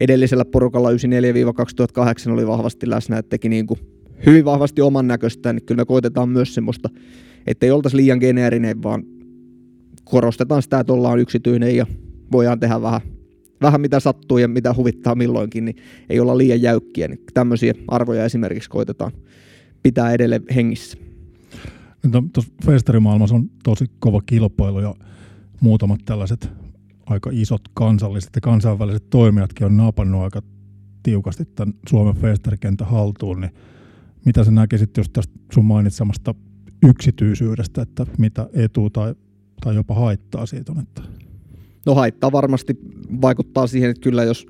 edellisellä 0.00 0.44
porukalla 0.44 0.90
94-2008 0.90 0.94
oli 2.32 2.46
vahvasti 2.46 2.90
läsnä, 2.90 3.18
että 3.18 3.30
teki 3.30 3.48
niin 3.48 3.66
kuin 3.66 3.80
hyvin 4.26 4.44
vahvasti 4.44 4.80
oman 4.80 5.06
näköistä, 5.06 5.52
niin 5.52 5.66
kyllä 5.66 5.80
me 5.80 5.84
koitetaan 5.84 6.28
myös 6.28 6.54
semmoista, 6.54 6.88
että 7.46 7.66
ei 7.66 7.72
oltaisi 7.72 7.96
liian 7.96 8.18
geneerinen, 8.18 8.82
vaan 8.82 9.04
korostetaan 10.04 10.62
sitä, 10.62 10.80
että 10.80 10.92
ollaan 10.92 11.18
yksityinen 11.18 11.76
ja 11.76 11.86
voidaan 12.32 12.60
tehdä 12.60 12.82
vähän, 12.82 13.00
vähän 13.62 13.80
mitä 13.80 14.00
sattuu 14.00 14.38
ja 14.38 14.48
mitä 14.48 14.74
huvittaa 14.74 15.14
milloinkin, 15.14 15.64
niin 15.64 15.76
ei 16.10 16.20
olla 16.20 16.38
liian 16.38 16.62
jäykkiä. 16.62 17.08
Niin 17.08 17.20
tämmöisiä 17.34 17.74
arvoja 17.88 18.24
esimerkiksi 18.24 18.70
koitetaan 18.70 19.12
pitää 19.82 20.12
edelleen 20.12 20.42
hengissä. 20.54 20.98
No, 22.12 22.22
tuossa 22.32 22.52
festarimaailmassa 22.66 23.36
on 23.36 23.50
tosi 23.64 23.84
kova 24.00 24.20
kilpailu 24.26 24.80
ja 24.80 24.94
muutamat 25.60 26.00
tällaiset 26.04 26.50
aika 27.06 27.30
isot 27.32 27.62
kansalliset 27.74 28.30
ja 28.34 28.40
kansainväliset 28.40 29.10
toimijatkin 29.10 29.66
on 29.66 29.76
napannut 29.76 30.22
aika 30.22 30.42
tiukasti 31.02 31.44
tämän 31.44 31.74
Suomen 31.88 32.14
festarikentän 32.14 32.86
haltuun, 32.86 33.40
niin 33.40 33.54
mitä 34.24 34.44
sä 34.44 34.50
näkisit 34.50 34.96
just 34.96 35.12
tästä 35.12 35.34
sun 35.52 35.64
mainitsemasta 35.64 36.34
yksityisyydestä, 36.88 37.82
että 37.82 38.06
mitä 38.18 38.48
etu 38.52 38.90
tai, 38.90 39.14
tai 39.64 39.74
jopa 39.74 39.94
haittaa 39.94 40.46
siitä 40.46 40.72
on? 40.72 40.80
Että... 40.80 41.02
No 41.86 41.94
haittaa 41.94 42.32
varmasti 42.32 42.78
vaikuttaa 43.22 43.66
siihen, 43.66 43.90
että 43.90 44.00
kyllä 44.00 44.24
jos 44.24 44.46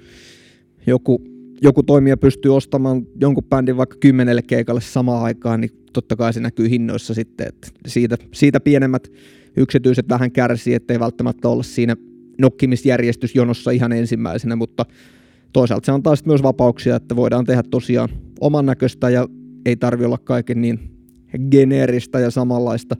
joku, 0.87 1.23
joku 1.63 1.83
toimija 1.83 2.17
pystyy 2.17 2.57
ostamaan 2.57 3.07
jonkun 3.21 3.45
bändin 3.45 3.77
vaikka 3.77 3.97
kymmenelle 4.01 4.43
keikalle 4.43 4.81
samaan 4.81 5.25
aikaan, 5.25 5.61
niin 5.61 5.71
totta 5.93 6.17
kai 6.17 6.33
se 6.33 6.41
näkyy 6.41 6.71
hinnoissa 6.71 7.15
sitten, 7.15 7.49
että 7.49 7.69
siitä, 7.87 8.17
siitä 8.33 8.61
pienemmät 8.61 9.09
yksityiset 9.59 10.09
vähän 10.09 10.33
kärsii, 10.33 10.75
ettei 10.75 11.01
välttämättä 11.01 11.49
olla 11.49 11.63
siinä 11.63 11.97
nokkimisjärjestysjonossa 12.41 13.71
ihan 13.71 13.93
ensimmäisenä, 13.93 14.57
mutta 14.57 14.85
toisaalta 15.53 15.87
se 15.87 15.93
antaa 15.93 16.17
sitten 16.17 16.31
myös 16.31 16.43
vapauksia, 16.43 16.97
että 16.97 17.17
voidaan 17.17 17.45
tehdä 17.45 17.63
tosiaan 17.71 18.09
oman 18.41 18.67
näköistä 18.67 19.11
ja 19.11 19.29
ei 19.67 19.77
tarvi 19.77 20.05
olla 20.05 20.19
kaiken 20.19 20.61
niin 20.61 20.81
geneeristä 21.51 22.21
ja 22.21 22.31
samanlaista, 22.31 22.97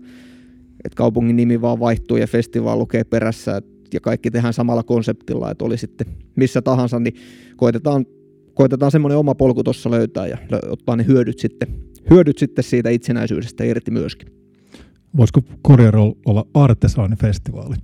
että 0.85 0.97
kaupungin 0.97 1.37
nimi 1.37 1.61
vaan 1.61 1.81
vaihtuu 1.81 2.17
ja 2.17 2.27
festivaali 2.27 2.79
lukee 2.79 3.05
perässä 3.05 3.63
ja 3.95 4.01
kaikki 4.01 4.31
tehdään 4.31 4.55
samalla 4.55 4.83
konseptilla, 4.83 5.51
että 5.51 5.65
oli 5.65 5.79
sitten 5.79 6.07
missä 6.37 6.63
tahansa, 6.63 7.01
niin 7.01 7.15
koitetaan, 7.57 8.07
koitetaan 8.55 8.93
semmoinen 8.93 9.19
oma 9.19 9.35
polku 9.35 9.65
tuossa 9.65 9.91
löytää 9.91 10.27
ja 10.27 10.39
ottaa 10.69 10.97
ne 10.97 11.07
hyödyt 11.07 11.39
sitten, 11.39 11.69
hyödyt 12.11 12.39
sitten 12.39 12.65
siitä 12.65 12.91
itsenäisyydestä 12.91 13.65
irti 13.65 13.91
myöskin. 13.91 14.38
Voisiko 15.17 15.43
Korjarol 15.63 16.13
olla 16.27 16.47
artesaanifestivaali? 16.55 17.77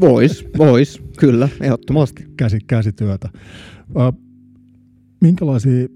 Vois, 0.00 0.44
vois, 0.58 1.02
kyllä, 1.18 1.48
ehdottomasti. 1.60 2.26
Käsi, 2.36 2.58
käsityötä. 2.66 3.28
Äh, 3.98 4.12
minkälaisia 5.20 5.88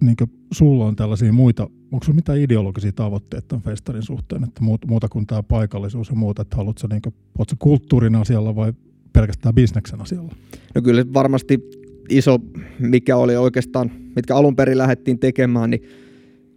niin 0.00 0.16
sulla 0.52 0.86
on 0.86 0.96
tällaisia 0.96 1.32
muita, 1.32 1.70
onko 1.92 2.04
sulla 2.04 2.16
mitään 2.16 2.38
ideologisia 2.38 2.92
tavoitteita 2.92 3.48
tämän 3.48 3.62
festarin 3.62 4.02
suhteen, 4.02 4.44
että 4.44 4.60
muuta 4.86 5.08
kuin 5.08 5.26
tämä 5.26 5.42
paikallisuus 5.42 6.08
ja 6.08 6.14
muuta, 6.16 6.42
että 6.42 6.56
haluatko 6.56 6.88
niin 6.90 7.02
kuin, 7.02 7.14
kulttuurin 7.58 8.14
asialla 8.14 8.56
vai 8.56 8.72
pelkästään 9.12 9.54
bisneksen 9.54 10.00
asialla? 10.00 10.32
No 10.74 10.82
kyllä 10.82 11.04
varmasti 11.14 11.60
iso, 12.08 12.38
mikä 12.78 13.16
oli 13.16 13.36
oikeastaan, 13.36 13.90
mitkä 14.16 14.36
alun 14.36 14.56
perin 14.56 14.78
lähdettiin 14.78 15.18
tekemään, 15.18 15.70
niin 15.70 15.82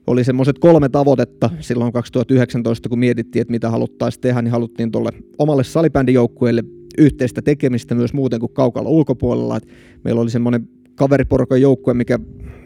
oli 0.10 0.24
semmoiset 0.24 0.60
kolme 0.60 0.90
tavoitetta 0.90 1.50
silloin 1.60 1.94
2019, 1.94 2.90
kun 2.90 3.00
mietittiin, 3.00 3.42
että 3.42 3.52
mitä 3.52 3.70
haluttaisiin 3.70 4.22
tehdä, 4.22 4.42
niin 4.42 4.52
haluttiin 4.52 4.92
tuolle 4.92 5.10
omalle 5.38 5.64
salibändijoukkueelle 5.64 6.64
yhteistä 6.98 7.42
tekemistä 7.42 7.96
myös 7.96 8.14
muuten 8.14 8.40
kuin 8.40 8.54
kaukalla 8.54 8.90
ulkopuolella. 8.90 9.58
Et 9.58 9.68
meillä 10.04 10.22
oli 10.22 10.30
semmoinen 10.30 10.70
kaveriporukan 10.96 11.62
joukkue, 11.62 11.94
mikä 11.94 12.20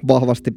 vahvasti 0.07 0.51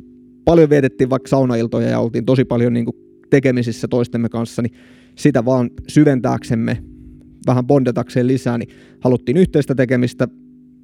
paljon 0.44 0.70
vietettiin 0.70 1.10
vaikka 1.10 1.28
saunailtoja 1.28 1.88
ja 1.88 2.00
oltiin 2.00 2.24
tosi 2.24 2.44
paljon 2.44 2.72
niin 2.72 2.84
kuin 2.84 2.96
tekemisissä 3.30 3.88
toistemme 3.88 4.28
kanssa, 4.28 4.62
niin 4.62 4.72
sitä 5.14 5.44
vaan 5.44 5.70
syventääksemme, 5.88 6.82
vähän 7.46 7.66
bondetakseen 7.66 8.26
lisää, 8.26 8.58
niin 8.58 8.68
haluttiin 9.00 9.36
yhteistä 9.36 9.74
tekemistä. 9.74 10.28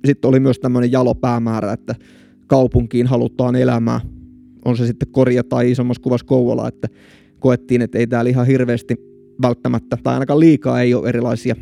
Sitten 0.04 0.28
oli 0.28 0.40
myös 0.40 0.59
tämmöinen 0.59 0.92
jalo 0.92 1.14
päämäärä, 1.14 1.73
että 1.73 1.94
kaupunkiin 2.47 3.06
halutaan 3.06 3.56
elämää, 3.56 4.00
on 4.64 4.76
se 4.76 4.87
sitten 4.87 5.09
korja 5.12 5.45
tai 5.45 5.71
isommassa 5.71 6.02
kuvassa 6.02 6.26
Kouvola, 6.26 6.69
että 6.69 6.88
koettiin, 7.38 7.83
että 7.83 7.99
ei 7.99 8.07
täällä 8.07 8.31
ihan 8.31 8.47
hirveästi 8.47 8.97
välttämättä, 9.42 9.99
tai 10.02 10.14
ainakaan 10.14 10.40
liikaa 10.40 10.81
ei 10.81 10.95
ole 10.95 11.09
erilaisia 11.09 11.57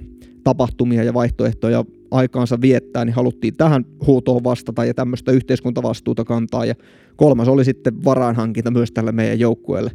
tapahtumia 0.45 1.05
ja 1.05 1.15
vaihtoehtoja 1.15 1.85
aikaansa 2.11 2.61
viettää, 2.61 3.05
niin 3.05 3.15
haluttiin 3.15 3.57
tähän 3.57 3.85
huutoon 4.07 4.45
vastata 4.45 4.85
ja 4.85 4.95
tämmöistä 4.95 5.33
yhteiskuntavastuuta 5.33 6.25
kantaa. 6.25 6.65
Ja 6.65 6.75
kolmas 7.17 7.49
oli 7.49 7.65
sitten 7.65 8.05
varainhankinta 8.05 8.71
myös 8.71 8.93
tälle 8.93 9.13
meidän 9.13 9.41
joukkueelle. 9.41 9.91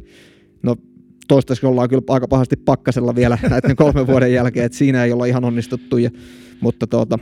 No 0.62 0.76
toistaiseksi 1.28 1.66
ollaan 1.66 1.88
kyllä 1.88 2.02
aika 2.08 2.28
pahasti 2.28 2.56
pakkasella 2.56 3.14
vielä 3.14 3.38
näiden 3.50 3.76
kolmen 3.76 4.06
vuoden 4.06 4.32
jälkeen, 4.32 4.66
että 4.66 4.78
siinä 4.78 5.04
ei 5.04 5.12
olla 5.12 5.26
ihan 5.26 5.44
onnistuttu. 5.44 5.98
Ja, 5.98 6.10
mutta 6.60 6.86
tuota, 6.86 7.18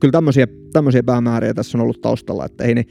kyllä 0.00 0.12
tämmöisiä, 0.12 0.46
tämmöisiä 0.72 1.02
päämääriä 1.02 1.54
tässä 1.54 1.78
on 1.78 1.82
ollut 1.82 2.00
taustalla, 2.00 2.44
että 2.44 2.64
ei 2.64 2.74
ne 2.74 2.84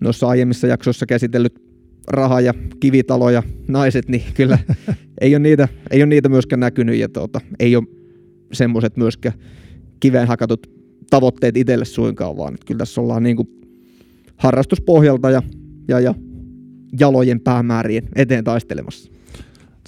noissa 0.00 0.28
aiemmissa 0.28 0.66
jaksoissa 0.66 1.06
käsitellyt 1.06 1.69
raha 2.08 2.40
ja 2.40 2.54
kivitalo 2.80 3.30
ja 3.30 3.42
naiset, 3.68 4.08
niin 4.08 4.22
kyllä 4.34 4.58
ei 5.20 5.34
ole 5.34 5.38
niitä, 5.38 5.68
ei 5.90 6.00
ole 6.02 6.06
niitä 6.06 6.28
myöskään 6.28 6.60
näkynyt 6.60 6.96
ja 6.96 7.08
tuota, 7.08 7.40
ei 7.58 7.76
ole 7.76 7.84
semmoiset 8.52 8.96
myöskään 8.96 9.34
kiveen 10.00 10.28
hakatut 10.28 10.70
tavoitteet 11.10 11.56
itselle 11.56 11.84
suinkaan, 11.84 12.36
vaan 12.36 12.54
että 12.54 12.66
kyllä 12.66 12.78
tässä 12.78 13.00
ollaan 13.00 13.22
niin 13.22 13.36
kuin 13.36 13.48
harrastuspohjalta 14.36 15.30
ja, 15.30 15.42
ja, 15.88 16.00
ja 16.00 16.14
jalojen 17.00 17.40
päämäärien 17.40 18.08
eteen 18.16 18.44
taistelemassa. 18.44 19.12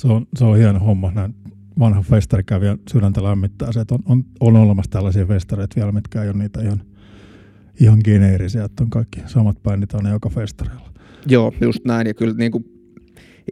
Se 0.00 0.08
on, 0.08 0.26
se 0.36 0.44
on 0.44 0.56
hieno 0.56 0.78
homma. 0.78 1.12
Näin 1.14 1.34
vanha 1.78 2.02
festarikävijän 2.02 2.78
sydäntä 2.90 3.22
lämmittää 3.22 3.72
se, 3.72 3.80
että 3.80 3.94
on, 3.94 4.00
on, 4.06 4.24
on 4.40 4.56
olemassa 4.56 4.90
tällaisia 4.90 5.26
festareita 5.26 5.76
vielä, 5.76 5.92
mitkä 5.92 6.22
ei 6.22 6.28
ole 6.28 6.38
niitä 6.38 6.62
ihan, 6.62 6.82
ihan 7.80 8.00
geneerisiä, 8.04 8.64
että 8.64 8.82
on 8.82 8.90
kaikki 8.90 9.20
samat 9.26 9.62
bändit 9.62 9.94
aina 9.94 10.10
joka 10.10 10.28
festareilla. 10.28 10.91
Joo, 11.26 11.52
just 11.60 11.84
näin. 11.84 12.06
Ja 12.06 12.14
kyllä 12.14 12.34
niin 12.34 12.52
kuin 12.52 12.64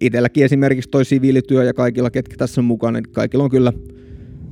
itselläkin 0.01 0.45
esimerkiksi 0.45 0.91
toi 0.91 1.05
siviilityö 1.05 1.65
ja 1.65 1.75
kaikilla, 1.75 2.11
ketkä 2.11 2.37
tässä 2.37 2.61
on 2.61 2.65
mukana, 2.65 3.01
niin 3.01 3.13
kaikilla 3.13 3.45
on 3.45 3.51
kyllä 3.51 3.73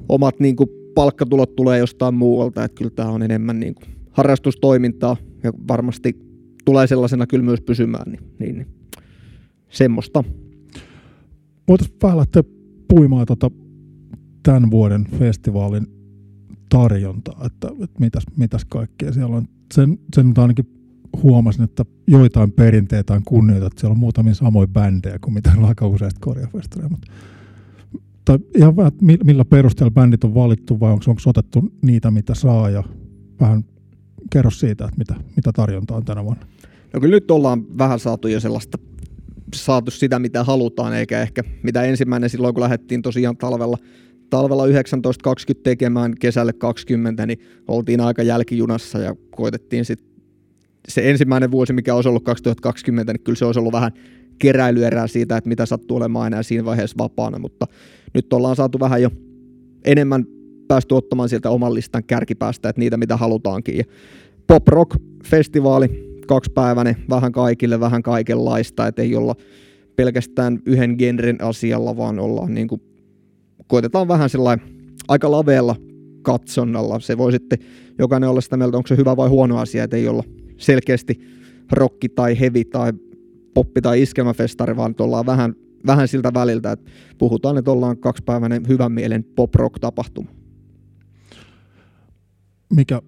omat 0.09 0.41
niin 0.41 0.57
kuin 0.57 0.69
palkkatulot 0.95 1.57
tulee 1.57 1.79
jostain 1.79 2.15
muualta, 2.15 2.65
että 2.65 2.79
kyllä 2.79 2.91
tämä 2.91 3.09
on 3.09 3.23
enemmän 3.23 3.61
niin 3.61 3.75
kuin 3.75 3.87
harrastustoimintaa 4.11 5.17
ja 5.43 5.53
varmasti 5.69 6.19
tulee 6.65 6.87
sellaisena 6.87 7.27
kyllä 7.27 7.45
myös 7.45 7.61
pysymään, 7.61 8.13
niin, 8.13 8.21
niin, 8.39 8.55
niin. 8.55 8.67
semmoista. 9.69 10.25
Voitaisiin 11.69 11.99
vähän 12.03 12.19
lähteä 12.19 12.43
puimaan 12.89 13.27
tuota 13.27 13.51
tämän 14.43 14.71
vuoden 14.71 15.05
festivaalin 15.19 15.87
tarjontaa, 16.69 17.47
että, 17.47 17.69
että 17.69 18.01
mitäs, 18.01 18.23
mitäs 18.37 18.65
kaikkea 18.65 19.13
siellä 19.13 19.37
on. 19.37 19.49
Sen, 19.75 19.99
sen 20.17 20.33
ainakin 20.37 20.67
huomasin, 21.23 21.65
että 21.65 21.85
joitain 22.07 22.53
perinteitä 22.53 23.15
on 23.15 23.25
kunnioitettu. 23.25 23.81
Siellä 23.81 23.93
on 23.93 23.99
muutamia 23.99 24.35
samoja 24.35 24.67
bändejä 24.67 25.19
kuin 25.19 25.35
mitä 25.35 25.53
on 25.59 25.65
aika 25.65 25.87
useasti 25.87 26.21
korjafestareja. 26.21 26.89
Mutta 26.89 27.13
tai 28.25 28.39
ihan 28.57 28.77
vähän, 28.77 28.93
millä 29.25 29.45
perusteella 29.45 29.91
bändit 29.91 30.25
on 30.25 30.35
valittu 30.35 30.81
vai 30.81 30.93
onko, 30.93 31.05
onko 31.09 31.21
otettu 31.27 31.73
niitä, 31.83 32.11
mitä 32.11 32.35
saa 32.35 32.71
ja 32.71 32.85
vähän 33.41 33.65
kerro 34.33 34.51
siitä, 34.51 34.85
että 34.85 34.99
mitä, 34.99 35.15
mitä 35.37 35.53
tarjontaa 35.53 35.97
on 35.97 36.05
tänä 36.05 36.25
vuonna. 36.25 36.47
No 36.95 37.01
kyllä 37.01 37.17
nyt 37.17 37.31
ollaan 37.31 37.79
vähän 37.79 37.99
saatu 37.99 38.29
jo 38.29 38.41
sellaista, 38.41 38.79
saatu 39.55 39.91
sitä 39.91 40.19
mitä 40.19 40.45
halutaan, 40.45 40.95
eikä 40.95 41.23
ehkä 41.23 41.43
mitä 41.63 41.83
ensimmäinen 41.83 42.31
silloin, 42.31 42.55
kun 42.55 42.63
lähdettiin 42.63 43.03
tosiaan 43.03 43.37
talvella, 43.37 43.79
talvella 44.31 44.67
19-20 44.67 44.71
tekemään 45.63 46.15
kesälle 46.21 46.53
20, 46.53 47.27
niin 47.27 47.39
oltiin 47.69 48.01
aika 48.01 48.23
jälkijunassa 48.23 48.99
ja 48.99 49.17
koitettiin 49.31 49.85
sitten 49.85 50.08
se 50.89 51.11
ensimmäinen 51.11 51.51
vuosi, 51.51 51.73
mikä 51.73 51.95
olisi 51.95 52.09
ollut 52.09 52.25
2020, 52.25 53.13
niin 53.13 53.21
kyllä 53.21 53.37
se 53.37 53.45
olisi 53.45 53.61
ollut 53.61 53.73
vähän 53.73 53.93
keräilyerää 54.39 55.07
siitä, 55.07 55.37
että 55.37 55.49
mitä 55.49 55.67
sattuu 55.67 55.97
olemaan 55.97 56.27
enää 56.27 56.43
siinä 56.43 56.65
vaiheessa 56.65 56.99
vapaana, 56.99 57.39
mutta 57.39 57.67
nyt 58.15 58.33
ollaan 58.33 58.57
saatu 58.57 58.81
vähän 58.81 59.03
jo 59.03 59.11
enemmän 59.85 60.25
päästy 60.69 60.95
ottamaan 60.95 61.29
sieltä 61.29 61.51
oman 61.51 61.75
listan 61.75 62.05
kärkipäästä, 62.05 62.69
että 62.69 62.81
niitä 62.81 62.97
mitä 62.97 63.17
halutaankin. 63.17 63.77
Ja 63.77 63.85
Pop 64.47 64.69
Rock 64.69 64.97
festivaali, 65.25 66.19
kaksipäiväinen, 66.27 66.97
vähän 67.11 67.33
kaikille, 67.33 67.81
vähän 67.81 68.03
kaikenlaista, 68.03 68.87
että 68.87 69.03
ei 69.03 69.17
olla 69.17 69.35
pelkästään 69.97 70.59
yhden 70.67 70.95
genren 70.99 71.43
asialla, 71.43 71.97
vaan 71.97 72.19
ollaan 72.19 72.55
niin 72.55 72.69
kuin, 72.69 72.81
koitetaan 73.67 74.09
vähän 74.09 74.31
sellainen 74.31 74.67
aika 75.09 75.31
laveella 75.31 75.77
katsonnalla. 76.23 77.01
Se 77.01 77.19
voi 77.19 77.33
sitten 77.33 77.59
jokainen 77.99 78.31
olla 78.31 78.41
sitä 78.41 78.57
mieltä, 78.57 78.77
onko 78.77 78.87
se 78.87 78.97
hyvä 78.97 79.17
vai 79.17 79.29
huono 79.29 79.59
asia, 79.59 79.85
että 79.85 79.97
ei 79.97 80.09
olla 80.09 80.23
selkeästi 80.59 81.21
rokki 81.73 82.09
tai 82.09 82.41
hevi 82.41 82.65
tai 82.65 82.93
poppi 83.55 83.83
tai 83.83 84.03
iskelmäfestari, 84.03 84.77
vaan 84.77 84.91
että 84.91 85.05
ollaan 85.05 85.27
vähän, 85.27 85.55
vähän 85.87 86.09
siltä 86.09 86.35
väliltä, 86.35 86.73
että 86.73 86.91
puhutaan, 87.19 87.59
että 87.59 87.71
ollaan 87.71 87.99
kaksipäiväinen 87.99 88.69
hyvän 88.69 88.93
mielen 88.93 89.25
pop-rock-tapahtuma. 89.25 90.31
Mikä, 92.75 93.03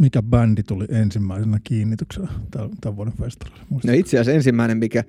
mikä 0.00 0.22
bändi 0.22 0.62
tuli 0.62 0.84
ensimmäisenä 0.88 1.60
kiinnityksenä 1.64 2.28
tämän 2.80 2.96
vuoden 2.96 3.12
festarilla? 3.12 3.60
No 3.70 3.92
itse 3.92 4.18
asiassa 4.18 4.36
ensimmäinen, 4.36 4.78
mikä 4.78 5.04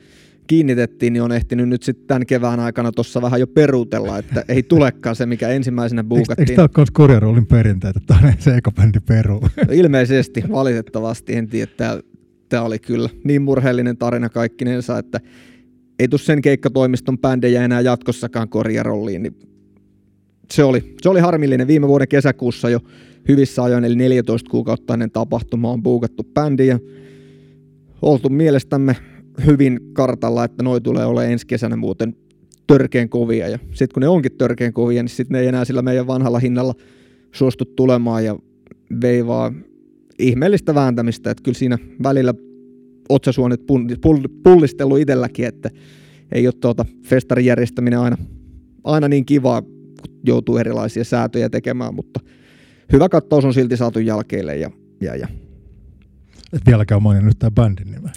kiinnitettiin, 0.50 1.14
niin 1.14 1.24
on 1.24 1.32
ehtinyt 1.32 1.70
nyt 1.70 1.84
sitten 1.84 2.08
tämän 2.08 2.26
kevään 2.26 2.60
aikana 2.60 2.92
tuossa 2.92 3.22
vähän 3.22 3.40
jo 3.40 3.48
peruutella, 3.48 4.18
että 4.18 4.44
ei 4.48 4.64
tulekaan 4.64 5.16
se, 5.16 5.26
mikä 5.26 5.50
ensimmäisenä 5.50 6.04
buukattiin. 6.04 6.42
Eikö, 6.42 6.52
eikö 6.52 6.56
tämä 6.56 6.64
ole 6.64 6.72
myös 6.78 6.92
korjaroolin 6.92 7.46
perinteet, 7.46 7.98
että 7.98 8.14
tämä 8.14 8.34
se 8.40 8.56
ekobändi 8.56 9.00
peruu? 9.00 9.40
No 9.40 9.74
ilmeisesti, 9.74 10.44
valitettavasti, 10.52 11.36
en 11.36 11.48
tiedä, 11.48 11.72
tämä, 11.78 12.00
tämä 12.50 12.64
oli 12.64 12.80
kyllä 12.80 13.10
niin 13.24 13.42
murheellinen 13.42 13.98
tarina 13.98 14.30
kaikkinensa, 14.30 14.98
että 14.98 15.20
ei 16.00 16.08
tule 16.08 16.20
sen 16.20 16.42
keikkatoimiston 16.42 17.20
bändejä 17.20 17.66
enää 17.66 17.82
jatkossakaan 17.82 18.50
korjarolliin, 18.50 19.24
niin 19.24 19.40
se 20.52 20.64
oli, 20.64 20.96
se 21.02 21.10
oli 21.10 21.20
harmillinen. 21.20 21.68
Viime 21.68 21.88
vuoden 21.88 22.08
kesäkuussa 22.08 22.70
jo 22.70 22.80
hyvissä 23.28 23.64
ajoin, 23.64 23.86
eli 23.86 23.96
14 23.96 24.50
kuukauttainen 24.52 25.12
tapahtuma 25.12 25.72
on 25.72 25.84
buukattu 25.84 26.24
bändi 26.24 26.68
ja 26.68 26.80
oltu 28.02 28.30
mielestämme 28.30 28.96
hyvin 29.46 29.80
kartalla, 29.94 30.44
että 30.44 30.64
noi 30.64 30.82
tulee 30.82 31.06
olemaan 31.06 31.32
ensi 31.32 31.48
kesänä 31.48 31.76
muuten 31.76 32.16
törkeen 32.68 33.10
kovia. 33.10 33.48
Ja 33.48 33.60
sitten 33.74 33.94
kun 33.94 34.02
ne 34.02 34.08
onkin 34.08 34.38
törkeen 34.38 34.74
kovia, 34.74 35.04
niin 35.04 35.10
sitten 35.10 35.36
ne 35.36 35.40
ei 35.40 35.48
enää 35.48 35.66
sillä 35.66 35.82
meidän 35.82 36.08
vanhalla 36.08 36.40
hinnalla 36.40 36.74
suostu 37.32 37.66
tulemaan 37.66 38.26
ja 38.26 38.36
veivaa 39.02 39.54
ihmeellistä 40.20 40.76
vääntämistä, 40.76 41.32
että 41.32 41.44
kyllä 41.44 41.58
siinä 41.58 41.78
välillä 42.04 42.34
otsasuonet 43.10 43.62
pullistellut 44.44 45.00
itselläkin, 45.00 45.46
että 45.46 45.70
ei 46.32 46.48
ole 46.48 46.54
tuota 46.62 46.86
festarin 47.06 47.46
järjestäminen 47.46 48.00
aina, 48.00 48.18
aina 48.84 49.08
niin 49.08 49.26
kivaa, 49.26 49.62
kun 49.62 50.20
joutuu 50.26 50.58
erilaisia 50.58 51.04
säätöjä 51.04 51.50
tekemään, 51.50 51.96
mutta 51.96 52.20
hyvä 52.94 53.10
kattaus 53.10 53.46
on 53.46 53.54
silti 53.54 53.78
saatu 53.78 54.00
jälkeille 54.00 54.58
ja, 54.58 54.72
ja, 55.02 55.16
ja 55.16 55.28
et 56.54 56.62
vieläkään 56.66 57.02
nyt 57.26 57.40
tämä 57.40 57.52
bändin 57.52 57.92
nimeä. 57.92 58.12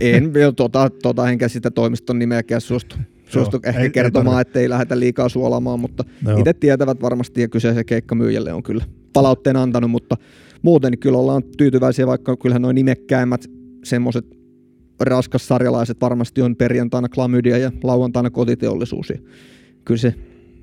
En, 0.00 0.32
tota, 0.56 0.90
tota 1.02 1.30
enkä 1.30 1.48
sitä 1.48 1.70
toimiston 1.70 2.18
nimeäkään 2.18 2.60
suostu, 2.60 2.96
suostu 3.26 3.56
Joo, 3.56 3.68
ehkä 3.68 3.80
ei, 3.80 3.90
kertomaan, 3.90 4.36
ei 4.36 4.40
ettei 4.40 4.68
lähdetä 4.68 4.98
liikaa 4.98 5.28
suolamaan, 5.28 5.80
mutta 5.80 6.04
itse 6.38 6.52
tietävät 6.52 7.02
varmasti 7.02 7.40
ja 7.40 7.48
kyseisen 7.48 7.86
keikkamyyjälle 7.86 8.52
on 8.52 8.62
kyllä 8.62 8.84
palautteen 9.12 9.56
antanut, 9.56 9.90
mutta 9.90 10.16
muuten 10.62 10.98
kyllä 10.98 11.18
ollaan 11.18 11.42
tyytyväisiä, 11.56 12.06
vaikka 12.06 12.36
kyllähän 12.36 12.62
noin 12.62 12.74
nimekkäimmät 12.74 13.44
semmoiset 13.84 14.26
raskassarjalaiset 15.00 16.00
varmasti 16.00 16.42
on 16.42 16.56
perjantaina 16.56 17.08
klamydia 17.08 17.58
ja 17.58 17.72
lauantaina 17.82 18.30
kotiteollisuus. 18.30 19.10
Ja 19.10 19.18
kyllä 19.84 20.00
se, 20.00 20.14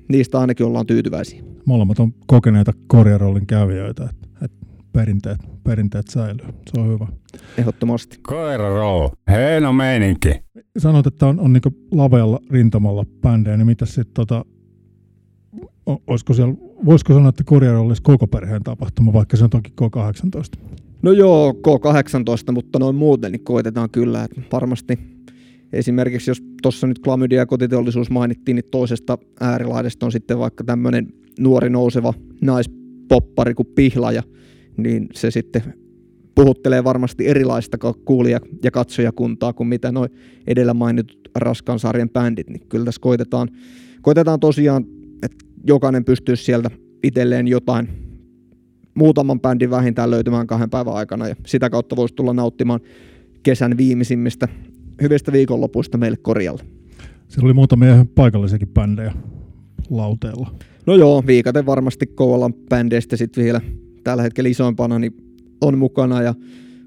niistä 0.08 0.38
ainakin 0.38 0.66
ollaan 0.66 0.86
tyytyväisiä. 0.86 1.42
Molemmat 1.64 1.98
on 1.98 2.14
kokeneita 2.26 2.72
korjarollin 2.86 3.46
kävijöitä, 3.46 4.04
että, 4.04 4.44
että 4.44 4.66
perinteet, 4.92 5.38
perinteet 5.64 6.08
säilyy. 6.08 6.46
Se 6.46 6.80
on 6.80 6.88
hyvä. 6.88 7.06
Ehdottomasti. 7.58 8.18
Koira 8.22 8.68
roll. 8.68 9.08
Heino 9.30 9.72
meininki. 9.72 10.30
Sanoit, 10.78 11.06
että 11.06 11.26
on, 11.26 11.40
on 11.40 11.52
niin 11.52 11.62
lavealla 11.92 12.40
rintamalla 12.50 13.04
bändejä, 13.20 13.56
niin 13.56 13.66
mitä 13.66 13.86
sitten 13.86 14.14
tota, 14.14 14.44
olisiko 16.06 16.34
siellä, 16.34 16.54
voisiko 16.84 17.14
sanoa, 17.14 17.28
että 17.28 17.44
Korjaro 17.44 17.80
olisi 17.80 18.02
koko 18.02 18.26
perheen 18.26 18.62
tapahtuma, 18.62 19.12
vaikka 19.12 19.36
se 19.36 19.44
on 19.44 19.50
toki 19.50 19.72
K18? 19.80 20.60
No 21.02 21.12
joo, 21.12 21.52
K18, 21.52 22.52
mutta 22.52 22.78
noin 22.78 22.96
muuten 22.96 23.32
niin 23.32 23.44
koitetaan 23.44 23.90
kyllä, 23.90 24.24
että 24.24 24.40
varmasti 24.52 24.98
esimerkiksi 25.72 26.30
jos 26.30 26.42
tuossa 26.62 26.86
nyt 26.86 26.98
klamydia 26.98 27.38
ja 27.38 27.46
kotiteollisuus 27.46 28.10
mainittiin, 28.10 28.54
niin 28.54 28.70
toisesta 28.70 29.18
äärilaidesta 29.40 30.06
on 30.06 30.12
sitten 30.12 30.38
vaikka 30.38 30.64
tämmöinen 30.64 31.12
nuori 31.38 31.70
nouseva 31.70 32.14
naispoppari 32.40 33.54
kuin 33.54 33.68
Pihlaja, 33.74 34.22
niin 34.82 35.08
se 35.12 35.30
sitten 35.30 35.62
puhuttelee 36.34 36.84
varmasti 36.84 37.28
erilaista 37.28 37.78
kuulija- 38.04 38.40
ja 38.62 38.70
katsojakuntaa 38.70 39.52
kuin 39.52 39.68
mitä 39.68 39.92
noin 39.92 40.10
edellä 40.46 40.74
mainitut 40.74 41.30
raskaan 41.34 41.78
sarjan 41.78 42.10
bändit, 42.10 42.50
niin 42.50 42.68
kyllä 42.68 42.84
tässä 42.84 43.00
koitetaan, 43.00 43.48
koitetaan 44.02 44.40
tosiaan, 44.40 44.84
että 45.22 45.44
jokainen 45.66 46.04
pystyy 46.04 46.36
sieltä 46.36 46.70
itselleen 47.02 47.48
jotain 47.48 47.88
muutaman 48.94 49.40
bändin 49.40 49.70
vähintään 49.70 50.10
löytymään 50.10 50.46
kahden 50.46 50.70
päivän 50.70 50.94
aikana 50.94 51.28
ja 51.28 51.36
sitä 51.46 51.70
kautta 51.70 51.96
voisi 51.96 52.14
tulla 52.14 52.32
nauttimaan 52.32 52.80
kesän 53.42 53.76
viimeisimmistä 53.76 54.48
hyvistä 55.02 55.32
viikonlopuista 55.32 55.98
meille 55.98 56.16
korjalle. 56.16 56.62
Siellä 57.28 57.46
oli 57.46 57.54
muutamia 57.54 58.06
paikallisiakin 58.14 58.68
bändejä 58.68 59.12
lauteella. 59.90 60.54
No 60.86 60.94
joo, 60.94 61.22
viikaten 61.26 61.66
varmasti 61.66 62.06
Kouvolan 62.06 62.54
bändeistä 62.54 63.16
sitten 63.16 63.44
vielä 63.44 63.60
tällä 64.04 64.22
hetkellä 64.22 64.50
isoimpana, 64.50 64.98
niin 64.98 65.12
on 65.60 65.78
mukana 65.78 66.22
ja 66.22 66.34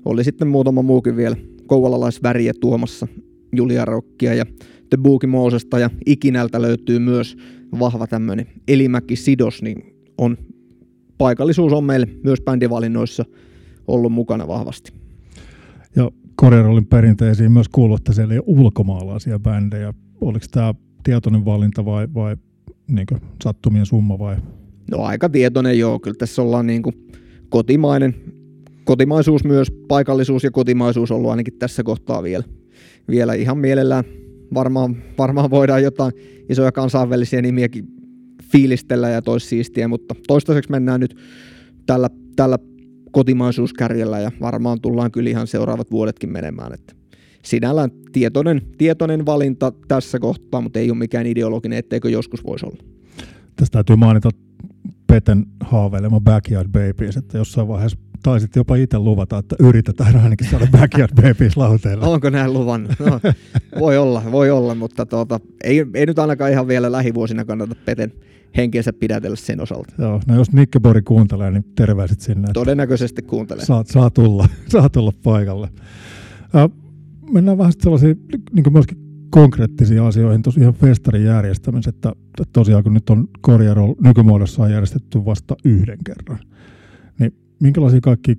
oli 0.06 0.24
sitten 0.24 0.48
muutama 0.48 0.82
muukin 0.82 1.16
vielä 1.16 1.36
kouvolalaisväriä 1.68 2.54
tuomassa 2.62 3.08
Julia 3.56 3.86
Rokkia 3.86 4.34
ja 4.34 4.46
The 4.90 4.98
Boogie 4.98 5.30
Moosesta 5.30 5.80
ja 5.80 5.90
Ikinältä 6.06 6.62
löytyy 6.62 7.00
myös 7.00 7.38
vahva 7.80 8.08
tämmöinen 8.08 8.48
Elimäki-sidos, 8.68 9.62
niin 9.62 9.96
on, 10.18 10.38
paikallisuus 11.18 11.74
on 11.74 11.84
meille 11.84 12.08
myös 12.24 12.42
bändivalinnoissa 12.42 13.26
ollut 13.88 14.12
mukana 14.12 14.48
vahvasti. 14.48 14.94
Ja 15.96 16.12
Korearolin 16.36 16.86
perinteisiin 16.86 17.52
myös 17.52 17.70
kuuluu, 17.70 17.96
että 17.96 18.14
siellä 18.14 18.34
ei 18.34 18.40
ole 18.40 18.58
ulkomaalaisia 18.60 19.40
bändejä. 19.40 19.94
Oliko 20.22 20.46
tämä 20.52 20.74
tietoinen 21.04 21.46
valinta 21.46 21.86
vai, 21.86 22.08
vai 22.14 22.38
niin 22.88 23.08
sattumien 23.44 23.86
summa 23.86 24.20
vai 24.20 24.38
No 24.94 25.04
aika 25.04 25.30
tietoinen 25.30 25.80
joo, 25.80 26.00
kyllä 26.00 26.16
tässä 26.18 26.42
ollaan 26.42 26.68
niin 26.68 26.82
kuin 26.82 26.96
kotimainen, 27.50 28.16
kotimaisuus 28.84 29.44
myös, 29.44 29.72
paikallisuus 29.88 30.44
ja 30.44 30.52
kotimaisuus 30.52 31.12
ollut 31.12 31.32
ainakin 31.32 31.54
tässä 31.60 31.84
kohtaa 31.84 32.24
vielä, 32.24 32.44
vielä 33.10 33.34
ihan 33.34 33.58
mielellään. 33.58 34.04
Varmaan, 34.54 34.96
varmaan 35.18 35.50
voidaan 35.50 35.84
jotain 35.84 36.14
isoja 36.50 36.72
kansainvälisiä 36.72 37.42
nimiäkin 37.42 37.86
fiilistellä 38.52 39.10
ja 39.10 39.22
tois 39.22 39.50
siistiä, 39.50 39.88
mutta 39.88 40.16
toistaiseksi 40.28 40.72
mennään 40.72 41.00
nyt 41.00 41.16
tällä, 41.86 42.10
tällä 42.36 42.58
kotimaisuuskärjellä 43.12 44.20
ja 44.20 44.32
varmaan 44.42 44.82
tullaan 44.82 45.12
kyllä 45.12 45.30
ihan 45.30 45.48
seuraavat 45.48 45.92
vuodetkin 45.92 46.32
menemään. 46.32 46.74
Että 46.74 46.94
sinällään 47.44 47.92
tietoinen, 48.12 48.62
tietoinen 48.78 49.26
valinta 49.26 49.72
tässä 49.88 50.20
kohtaa, 50.20 50.62
mutta 50.62 50.80
ei 50.80 50.92
ole 50.92 50.98
mikään 50.98 51.26
ideologinen, 51.28 51.80
etteikö 51.80 52.10
joskus 52.10 52.44
voisi 52.44 52.66
olla. 52.66 52.84
Tästä 53.56 53.74
täytyy 53.74 53.96
mainita 53.96 54.30
Peten 55.14 55.46
haaveilema 55.60 56.22
Backyard 56.22 56.68
Babies, 56.68 57.18
että 57.18 57.38
jossain 57.38 57.68
vaiheessa 57.68 57.98
taisit 58.24 58.56
jopa 58.56 58.76
itse 58.76 59.00
luvata, 59.00 59.38
että 59.38 59.56
yritetään 59.60 60.16
ainakin 60.16 60.50
saada 60.50 60.68
Backyard 60.80 61.12
Babies 61.16 61.58
lauteille. 61.58 62.06
Onko 62.06 62.30
näin 62.30 62.54
luvan? 62.54 62.88
No, 63.00 63.20
voi 63.80 63.98
olla, 63.98 64.22
voi 64.32 64.52
olla, 64.52 64.76
mutta 64.76 65.06
tuota, 65.06 65.40
ei, 65.64 65.86
ei 65.94 66.06
nyt 66.06 66.20
ainakaan 66.20 66.52
ihan 66.52 66.68
vielä 66.68 66.92
lähivuosina 66.92 67.46
kannata 67.46 67.76
Peten 67.86 68.12
henkeensä 68.58 68.94
pidätellä 68.94 69.36
sen 69.36 69.62
osalta. 69.62 69.94
Joo, 69.98 70.22
no 70.28 70.36
jos 70.36 70.52
Nikkebori 70.52 71.02
kuuntelee, 71.02 71.52
niin 71.52 71.66
terveiset 71.76 72.22
sinne. 72.22 72.48
Todennäköisesti 72.54 73.22
kuuntelee. 73.22 73.66
Saa, 73.66 73.84
saa, 73.86 74.10
tulla, 74.10 74.48
saa 74.72 74.90
tulla 74.90 75.12
paikalle. 75.24 75.70
Äh, 76.56 76.70
mennään 77.32 77.58
vähän 77.58 77.74
sellaisiin 77.80 78.20
niin 78.56 78.74
myöskin 78.74 79.03
konkreettisiin 79.34 80.02
asioihin 80.02 80.42
tuossa 80.42 80.62
ihan 80.62 80.74
festarin 80.74 81.26
järjestämisessä, 81.26 81.90
että, 81.90 82.14
tosiaan 82.54 82.84
kun 82.84 82.94
nyt 82.94 83.10
on 83.10 83.28
Corriero 83.46 83.96
nykymuodossaan 84.04 84.72
järjestetty 84.72 85.26
vasta 85.26 85.56
yhden 85.66 85.98
kerran, 86.06 86.40
niin 87.20 87.34
minkälaisia 87.60 88.02
kaikki 88.02 88.36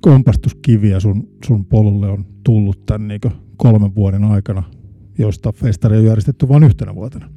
kompastuskiviä 0.00 1.00
sun, 1.00 1.28
sun 1.46 1.64
polulle 1.64 2.08
on 2.08 2.24
tullut 2.44 2.86
tämän 2.86 3.08
niin 3.08 3.20
kolmen 3.56 3.94
vuoden 3.94 4.24
aikana, 4.24 4.62
josta 5.18 5.52
festari 5.52 5.96
on 5.96 6.04
järjestetty 6.04 6.48
vain 6.48 6.64
yhtenä 6.64 6.94
vuotena? 6.94 7.30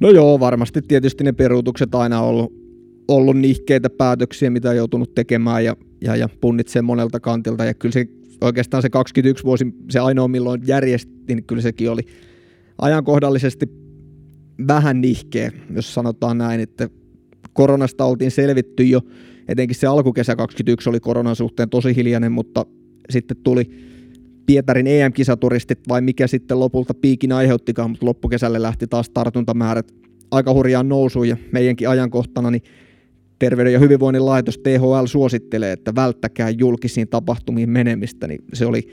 No 0.00 0.10
joo, 0.10 0.40
varmasti 0.40 0.82
tietysti 0.82 1.24
ne 1.24 1.32
peruutukset 1.32 1.94
aina 1.94 2.20
on 2.20 2.28
ollut, 2.28 2.52
ollut 3.08 3.36
nihkeitä 3.36 3.90
päätöksiä, 3.90 4.50
mitä 4.50 4.70
on 4.70 4.76
joutunut 4.76 5.14
tekemään 5.14 5.64
ja, 5.64 5.76
ja, 6.00 6.16
ja 6.16 6.28
punnitsemaan 6.40 6.86
monelta 6.86 7.20
kantilta. 7.20 7.64
Ja 7.64 7.74
kyllä 7.74 7.92
se 7.92 8.06
oikeastaan 8.40 8.82
se 8.82 8.90
21 8.90 9.44
vuosi, 9.44 9.66
se 9.90 9.98
ainoa 9.98 10.28
milloin 10.28 10.62
järjestin, 10.66 11.36
niin 11.36 11.44
kyllä 11.44 11.62
sekin 11.62 11.90
oli 11.90 12.02
ajankohdallisesti 12.78 13.66
vähän 14.68 15.00
nihkeä, 15.00 15.52
jos 15.74 15.94
sanotaan 15.94 16.38
näin, 16.38 16.60
että 16.60 16.88
koronasta 17.52 18.04
oltiin 18.04 18.30
selvitty 18.30 18.84
jo, 18.84 19.00
etenkin 19.48 19.76
se 19.76 19.86
alkukesä 19.86 20.36
21 20.36 20.88
oli 20.88 21.00
koronan 21.00 21.36
suhteen 21.36 21.70
tosi 21.70 21.96
hiljainen, 21.96 22.32
mutta 22.32 22.66
sitten 23.10 23.36
tuli 23.36 23.70
Pietarin 24.46 24.86
EM-kisaturistit 24.86 25.88
vai 25.88 26.00
mikä 26.00 26.26
sitten 26.26 26.60
lopulta 26.60 26.94
piikin 26.94 27.32
aiheuttikaan, 27.32 27.90
mutta 27.90 28.06
loppukesälle 28.06 28.62
lähti 28.62 28.86
taas 28.86 29.10
tartuntamäärät 29.10 29.92
aika 30.30 30.52
hurjaan 30.52 30.88
nousuun 30.88 31.28
ja 31.28 31.36
meidänkin 31.52 31.88
ajankohtana 31.88 32.50
niin 32.50 32.62
Terveyden 33.40 33.72
ja 33.72 33.78
hyvinvoinnin 33.78 34.26
laitos 34.26 34.58
THL 34.58 35.06
suosittelee, 35.06 35.72
että 35.72 35.94
välttäkää 35.94 36.50
julkisiin 36.50 37.08
tapahtumiin 37.08 37.70
menemistä, 37.70 38.28
niin 38.28 38.44
se 38.52 38.66
oli, 38.66 38.88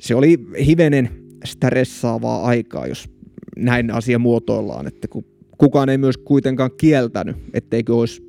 se 0.00 0.14
oli 0.14 0.38
hivenen 0.66 1.10
stressaavaa 1.44 2.44
aikaa, 2.44 2.86
jos 2.86 3.08
näin 3.56 3.90
asia 3.90 4.18
muotoillaan, 4.18 4.86
että 4.86 5.08
kun 5.08 5.24
kukaan 5.58 5.88
ei 5.88 5.98
myös 5.98 6.16
kuitenkaan 6.16 6.70
kieltänyt, 6.76 7.36
etteikö 7.54 7.94
olisi, 7.94 8.22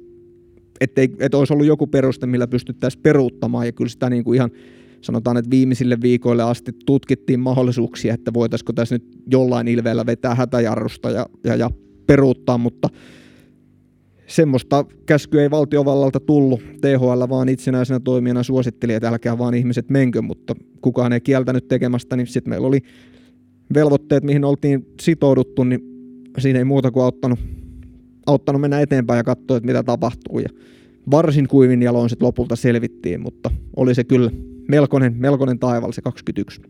ettei, 0.81 1.09
että 1.19 1.37
olisi 1.37 1.53
ollut 1.53 1.67
joku 1.67 1.87
peruste, 1.87 2.27
millä 2.27 2.47
pystyttäisiin 2.47 3.01
peruuttamaan, 3.03 3.65
ja 3.65 3.71
kyllä 3.71 3.89
sitä 3.89 4.09
niin 4.09 4.23
kuin 4.23 4.35
ihan 4.35 4.51
sanotaan, 5.01 5.37
että 5.37 5.51
viimeisille 5.51 5.97
viikoille 6.01 6.43
asti 6.43 6.71
tutkittiin 6.85 7.39
mahdollisuuksia, 7.39 8.13
että 8.13 8.33
voitaisiko 8.33 8.73
tässä 8.73 8.95
nyt 8.95 9.05
jollain 9.31 9.67
ilveellä 9.67 10.05
vetää 10.05 10.35
hätäjarrusta 10.35 11.11
ja, 11.11 11.25
ja, 11.43 11.55
ja 11.55 11.69
peruuttaa, 12.07 12.57
mutta 12.57 12.89
semmoista 14.31 14.85
käskyä 15.05 15.41
ei 15.41 15.51
valtiovallalta 15.51 16.19
tullut. 16.19 16.61
THL 16.81 17.29
vaan 17.29 17.49
itsenäisenä 17.49 17.99
toimijana 17.99 18.43
suositteli, 18.43 18.93
että 18.93 19.09
älkää 19.09 19.37
vaan 19.37 19.53
ihmiset 19.53 19.89
menkö, 19.89 20.21
mutta 20.21 20.55
kukaan 20.81 21.13
ei 21.13 21.21
kieltänyt 21.21 21.67
tekemästä, 21.67 22.15
niin 22.15 22.27
sitten 22.27 22.49
meillä 22.49 22.67
oli 22.67 22.79
velvoitteet, 23.73 24.23
mihin 24.23 24.45
oltiin 24.45 24.87
sitouduttu, 25.01 25.63
niin 25.63 25.81
siinä 26.39 26.59
ei 26.59 26.65
muuta 26.65 26.91
kuin 26.91 27.03
auttanut, 27.03 27.39
auttanut 28.25 28.61
mennä 28.61 28.79
eteenpäin 28.79 29.17
ja 29.17 29.23
katsoa, 29.23 29.57
että 29.57 29.67
mitä 29.67 29.83
tapahtuu. 29.83 30.39
Ja 30.39 30.49
varsin 31.11 31.47
kuivin 31.47 31.81
jaloin 31.81 32.09
sitten 32.09 32.25
lopulta 32.25 32.55
selvittiin, 32.55 33.21
mutta 33.21 33.51
oli 33.75 33.95
se 33.95 34.03
kyllä 34.03 34.31
melkoinen, 34.67 35.15
melkoinen 35.17 35.59
taival 35.59 35.91
se 35.91 36.01
21. 36.01 36.61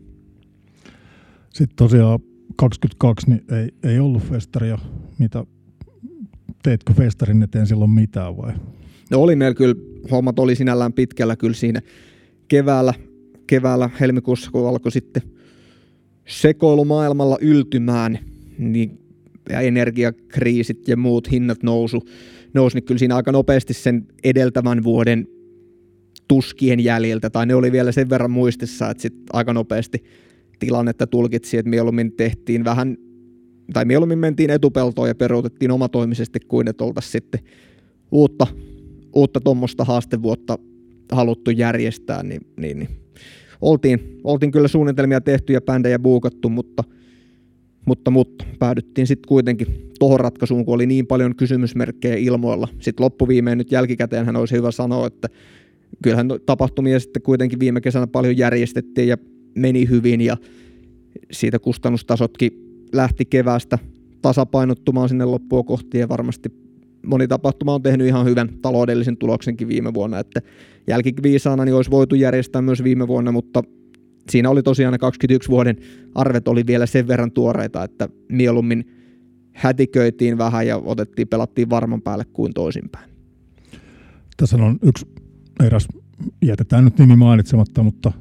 Sitten 1.50 1.76
tosiaan 1.76 2.18
22 2.56 3.30
niin 3.30 3.44
ei, 3.50 3.90
ei 3.90 3.98
ollut 3.98 4.22
festaria, 4.22 4.78
mitä 5.18 5.46
teitkö 6.62 6.92
festarin 6.92 7.42
eteen 7.42 7.66
silloin 7.66 7.90
mitään 7.90 8.36
vai? 8.36 8.52
No 9.10 9.20
oli 9.20 9.36
meillä 9.36 9.54
kyllä, 9.54 9.74
hommat 10.10 10.38
oli 10.38 10.54
sinällään 10.54 10.92
pitkällä 10.92 11.36
kyllä 11.36 11.54
siinä 11.54 11.80
keväällä, 12.48 12.94
keväällä 13.46 13.90
helmikuussa, 14.00 14.50
kun 14.50 14.68
alkoi 14.68 14.92
sitten 14.92 15.22
sekoilu 16.28 16.84
maailmalla 16.84 17.38
yltymään, 17.40 18.18
niin 18.58 18.98
ja 19.50 19.60
energiakriisit 19.60 20.88
ja 20.88 20.96
muut 20.96 21.30
hinnat 21.30 21.62
nousu, 21.62 22.02
nousi, 22.54 22.76
niin 22.76 22.84
kyllä 22.84 22.98
siinä 22.98 23.16
aika 23.16 23.32
nopeasti 23.32 23.74
sen 23.74 24.06
edeltävän 24.24 24.84
vuoden 24.84 25.26
tuskien 26.28 26.80
jäljiltä, 26.80 27.30
tai 27.30 27.46
ne 27.46 27.54
oli 27.54 27.72
vielä 27.72 27.92
sen 27.92 28.10
verran 28.10 28.30
muistissa, 28.30 28.90
että 28.90 29.02
sitten 29.02 29.24
aika 29.32 29.52
nopeasti 29.52 30.04
tilannetta 30.58 31.06
tulkitsi, 31.06 31.58
että 31.58 31.70
mieluummin 31.70 32.12
tehtiin 32.12 32.64
vähän 32.64 32.96
tai 33.72 33.84
mieluummin 33.84 34.18
mentiin 34.18 34.50
etupeltoon 34.50 35.08
ja 35.08 35.14
peruutettiin 35.14 35.70
omatoimisesti 35.70 36.40
kuin 36.40 36.68
että 36.68 36.84
oltaisiin 36.84 37.12
sitten 37.12 37.40
uutta, 38.12 38.46
uutta 39.14 39.40
tuommoista 39.40 39.84
haastevuotta 39.84 40.58
haluttu 41.12 41.50
järjestää, 41.50 42.22
niin, 42.22 42.40
niin, 42.56 42.78
niin. 42.78 42.88
Oltiin, 43.60 44.20
oltiin 44.24 44.52
kyllä 44.52 44.68
suunnitelmia 44.68 45.20
tehty 45.20 45.52
ja 45.52 45.60
bändejä 45.60 45.98
buukattu, 45.98 46.48
mutta, 46.48 46.84
mutta, 47.86 48.10
mutta 48.10 48.44
päädyttiin 48.58 49.06
sitten 49.06 49.28
kuitenkin 49.28 49.66
tuohon 49.98 50.20
ratkaisuun, 50.20 50.64
kun 50.64 50.74
oli 50.74 50.86
niin 50.86 51.06
paljon 51.06 51.36
kysymysmerkkejä 51.36 52.16
ilmoilla. 52.16 52.68
Sitten 52.78 53.04
loppuviimeen 53.04 53.58
nyt 53.58 53.72
jälkikäteen 53.72 54.26
hän 54.26 54.36
olisi 54.36 54.54
hyvä 54.54 54.70
sanoa, 54.70 55.06
että 55.06 55.28
kyllähän 56.02 56.28
tapahtumia 56.46 57.00
sitten 57.00 57.22
kuitenkin 57.22 57.60
viime 57.60 57.80
kesänä 57.80 58.06
paljon 58.06 58.36
järjestettiin 58.36 59.08
ja 59.08 59.16
meni 59.54 59.88
hyvin 59.88 60.20
ja 60.20 60.36
siitä 61.32 61.58
kustannustasotkin 61.58 62.61
lähti 62.92 63.24
kevästä 63.24 63.78
tasapainottumaan 64.22 65.08
sinne 65.08 65.24
loppua 65.24 65.62
kohti 65.62 65.98
ja 65.98 66.08
varmasti 66.08 66.48
moni 67.06 67.28
tapahtuma 67.28 67.74
on 67.74 67.82
tehnyt 67.82 68.06
ihan 68.06 68.26
hyvän 68.26 68.48
taloudellisen 68.62 69.16
tuloksenkin 69.16 69.68
viime 69.68 69.94
vuonna, 69.94 70.18
että 70.18 70.40
jälkiviisaana 70.86 71.64
niin 71.64 71.74
olisi 71.74 71.90
voitu 71.90 72.14
järjestää 72.14 72.62
myös 72.62 72.84
viime 72.84 73.08
vuonna, 73.08 73.32
mutta 73.32 73.62
siinä 74.30 74.50
oli 74.50 74.62
tosiaan 74.62 74.92
ne 74.92 74.98
21 74.98 75.48
vuoden 75.48 75.76
arvet 76.14 76.48
oli 76.48 76.66
vielä 76.66 76.86
sen 76.86 77.08
verran 77.08 77.32
tuoreita, 77.32 77.84
että 77.84 78.08
mieluummin 78.28 78.84
hätiköitiin 79.52 80.38
vähän 80.38 80.66
ja 80.66 80.76
otettiin, 80.76 81.28
pelattiin 81.28 81.70
varman 81.70 82.02
päälle 82.02 82.24
kuin 82.32 82.54
toisinpäin. 82.54 83.10
Tässä 84.36 84.56
on 84.56 84.78
yksi 84.82 85.06
eräs, 85.66 85.88
jätetään 86.44 86.84
nyt 86.84 86.98
nimi 86.98 87.16
mainitsematta, 87.16 87.82
mutta 87.82 88.12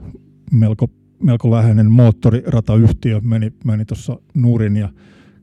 melko 0.52 0.88
melko 1.22 1.52
läheinen 1.52 1.92
moottoriratayhtiö 1.92 3.20
meni, 3.24 3.54
meni 3.66 3.86
tuossa 3.86 4.20
nurin 4.34 4.78
ja 4.78 4.90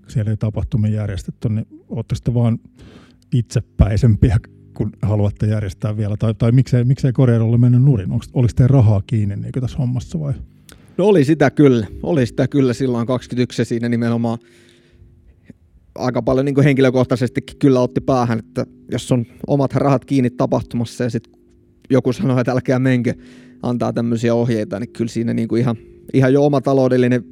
siellä 0.08 0.30
ei 0.30 0.36
tapahtumia 0.36 0.90
järjestetty, 0.90 1.48
niin 1.48 1.66
olette 1.88 2.14
sitten 2.14 2.34
vaan 2.34 2.58
itsepäisempiä, 3.34 4.36
kun 4.74 4.92
haluatte 5.02 5.46
järjestää 5.46 5.96
vielä, 5.96 6.16
tai, 6.16 6.34
tai 6.34 6.52
miksei, 6.52 6.84
miksei 6.84 7.12
Korealle 7.12 7.58
mennyt 7.58 7.82
nurin? 7.82 8.12
Onko, 8.12 8.24
oliko 8.32 8.52
teidän 8.56 8.70
rahaa 8.70 9.02
kiinni 9.06 9.36
niin 9.36 9.52
tässä 9.60 9.78
hommassa 9.78 10.20
vai? 10.20 10.32
No 10.98 11.04
oli 11.06 11.24
sitä 11.24 11.50
kyllä, 11.50 11.86
oli 12.02 12.26
sitä 12.26 12.48
kyllä 12.48 12.72
silloin 12.72 13.06
21 13.06 13.64
siinä 13.64 13.88
nimenomaan 13.88 14.38
aika 15.94 16.22
paljon 16.22 16.44
niin 16.44 16.64
henkilökohtaisesti 16.64 17.40
kyllä 17.58 17.80
otti 17.80 18.00
päähän, 18.00 18.38
että 18.38 18.66
jos 18.92 19.12
on 19.12 19.26
omat 19.46 19.74
rahat 19.74 20.04
kiinni 20.04 20.30
tapahtumassa 20.30 21.04
ja 21.04 21.10
sitten 21.10 21.38
joku 21.90 22.12
sanoo, 22.12 22.40
että 22.40 22.53
älkää 22.53 22.79
menkö, 22.79 23.14
antaa 23.62 23.92
tämmöisiä 23.92 24.35
ohjeita, 24.35 24.81
niin 24.81 24.92
kyllä 24.92 25.09
siinä 25.09 25.35
niin 25.35 25.48
kuin 25.48 25.61
ihan, 25.61 25.77
ihan 26.14 26.33
jo 26.33 26.46
oma 26.46 26.61
taloudellinen 26.61 27.24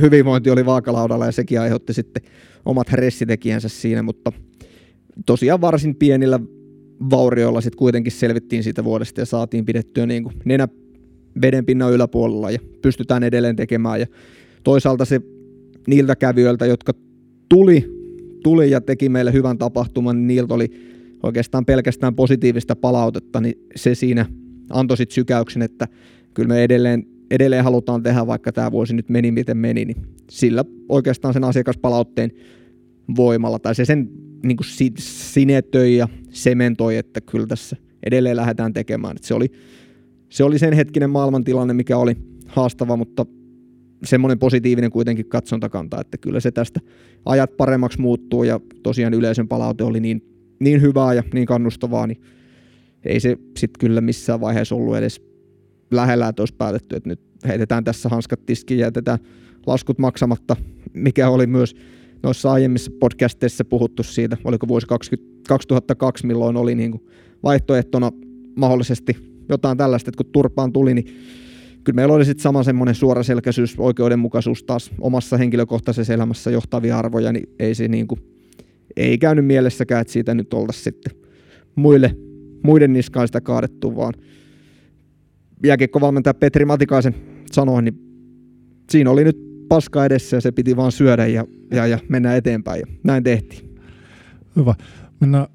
hyvinvointi 0.00 0.50
oli 0.50 0.66
vaakalaudalla 0.66 1.26
ja 1.26 1.32
sekin 1.32 1.60
aiheutti 1.60 1.94
sitten 1.94 2.22
omat 2.64 2.88
ressitekijänsä 2.92 3.68
siinä, 3.68 4.02
mutta 4.02 4.32
tosiaan 5.26 5.60
varsin 5.60 5.96
pienillä 5.96 6.40
vaurioilla 7.10 7.60
sitten 7.60 7.78
kuitenkin 7.78 8.12
selvittiin 8.12 8.62
siitä 8.62 8.84
vuodesta 8.84 9.20
ja 9.20 9.26
saatiin 9.26 9.64
pidettyä 9.64 10.06
niin 10.06 10.22
kuin 10.22 10.34
nenä 10.44 10.68
vedenpinnan 11.42 11.92
yläpuolella 11.92 12.50
ja 12.50 12.58
pystytään 12.82 13.22
edelleen 13.22 13.56
tekemään. 13.56 14.00
Ja 14.00 14.06
toisaalta 14.64 15.04
se 15.04 15.20
niiltä 15.86 16.16
kävijöiltä, 16.16 16.66
jotka 16.66 16.92
tuli, 17.48 17.84
tuli 18.42 18.70
ja 18.70 18.80
teki 18.80 19.08
meille 19.08 19.32
hyvän 19.32 19.58
tapahtuman, 19.58 20.16
niin 20.16 20.26
niiltä 20.26 20.54
oli 20.54 20.70
oikeastaan 21.24 21.64
pelkästään 21.64 22.14
positiivista 22.14 22.76
palautetta, 22.76 23.40
niin 23.40 23.54
se 23.76 23.94
siinä 23.94 24.26
antoi 24.70 24.96
sitten 24.96 25.14
sykäyksen, 25.14 25.62
että 25.62 25.88
kyllä 26.34 26.48
me 26.48 26.64
edelleen, 26.64 27.06
edelleen 27.30 27.64
halutaan 27.64 28.02
tehdä, 28.02 28.26
vaikka 28.26 28.52
tämä 28.52 28.72
vuosi 28.72 28.94
nyt 28.94 29.08
meni 29.08 29.30
miten 29.30 29.56
meni, 29.56 29.84
niin 29.84 29.96
sillä 30.30 30.64
oikeastaan 30.88 31.34
sen 31.34 31.44
asiakaspalautteen 31.44 32.30
voimalla, 33.16 33.58
tai 33.58 33.74
se 33.74 33.84
sen 33.84 34.10
niin 34.42 34.56
kuin 34.56 34.66
sinetöi 34.98 35.96
ja 35.96 36.08
sementoi, 36.30 36.96
että 36.96 37.20
kyllä 37.20 37.46
tässä 37.46 37.76
edelleen 38.06 38.36
lähdetään 38.36 38.72
tekemään. 38.72 39.16
Se, 39.20 39.34
oli, 39.34 39.46
se 40.28 40.44
oli 40.44 40.58
sen 40.58 40.72
hetkinen 40.72 41.10
maailmantilanne, 41.10 41.74
mikä 41.74 41.96
oli 41.96 42.16
haastava, 42.46 42.96
mutta 42.96 43.26
semmoinen 44.04 44.38
positiivinen 44.38 44.90
kuitenkin 44.90 45.28
katsontakanta, 45.28 46.00
että 46.00 46.18
kyllä 46.18 46.40
se 46.40 46.50
tästä 46.50 46.80
ajat 47.24 47.56
paremmaksi 47.56 48.00
muuttuu 48.00 48.44
ja 48.44 48.60
tosiaan 48.82 49.14
yleisön 49.14 49.48
palaute 49.48 49.84
oli 49.84 50.00
niin, 50.00 50.33
niin 50.64 50.80
hyvää 50.80 51.14
ja 51.14 51.22
niin 51.34 51.46
kannustavaa, 51.46 52.06
niin 52.06 52.20
ei 53.04 53.20
se 53.20 53.36
sitten 53.56 53.80
kyllä 53.80 54.00
missään 54.00 54.40
vaiheessa 54.40 54.74
ollut 54.74 54.96
edes 54.96 55.22
lähellä, 55.90 56.28
että 56.28 56.42
olisi 56.42 56.54
päätetty, 56.54 56.96
että 56.96 57.08
nyt 57.08 57.20
heitetään 57.46 57.84
tässä 57.84 58.08
hanskat 58.08 58.46
tiskiin 58.46 58.80
ja 58.80 58.86
jätetään 58.86 59.18
laskut 59.66 59.98
maksamatta, 59.98 60.56
mikä 60.92 61.28
oli 61.28 61.46
myös 61.46 61.76
noissa 62.22 62.52
aiemmissa 62.52 62.90
podcasteissa 63.00 63.64
puhuttu 63.64 64.02
siitä, 64.02 64.36
oliko 64.44 64.68
vuosi 64.68 64.86
20, 64.86 65.48
2002, 65.48 66.26
milloin 66.26 66.56
oli 66.56 66.74
niin 66.74 66.90
kuin 66.90 67.06
vaihtoehtona 67.42 68.12
mahdollisesti 68.56 69.16
jotain 69.48 69.78
tällaista, 69.78 70.10
että 70.10 70.24
kun 70.24 70.32
turpaan 70.32 70.72
tuli, 70.72 70.94
niin 70.94 71.06
kyllä 71.84 71.96
meillä 71.96 72.14
oli 72.14 72.24
sitten 72.24 72.42
sama 72.42 72.62
semmoinen 72.62 72.94
suoraselkäisyys, 72.94 73.74
oikeudenmukaisuus 73.78 74.64
taas 74.64 74.90
omassa 75.00 75.36
henkilökohtaisessa 75.36 76.14
elämässä 76.14 76.50
johtavia 76.50 76.98
arvoja, 76.98 77.32
niin 77.32 77.48
ei 77.58 77.74
se 77.74 77.88
niin 77.88 78.06
kuin, 78.06 78.20
ei 78.96 79.18
käynyt 79.18 79.46
mielessäkään, 79.46 80.00
että 80.00 80.12
siitä 80.12 80.34
nyt 80.34 80.54
oltaisiin 80.54 80.84
sitten 80.84 81.12
muille, 81.74 82.16
muiden 82.62 82.92
niskaan 82.92 83.28
sitä 83.28 83.40
kaadettu, 83.40 83.96
vaan 83.96 84.14
jääkiekkovalmentaja 85.64 86.34
Petri 86.34 86.64
Matikaisen 86.64 87.14
sanoi, 87.52 87.82
niin 87.82 87.94
siinä 88.90 89.10
oli 89.10 89.24
nyt 89.24 89.54
paska 89.68 90.04
edessä 90.04 90.36
ja 90.36 90.40
se 90.40 90.52
piti 90.52 90.76
vaan 90.76 90.92
syödä 90.92 91.26
ja, 91.26 91.44
ja, 91.70 91.86
ja 91.86 91.98
mennä 92.08 92.36
eteenpäin 92.36 92.80
ja 92.80 92.86
näin 93.02 93.24
tehtiin. 93.24 93.74
Hyvä. 94.56 94.74
Mennään, 95.20 95.46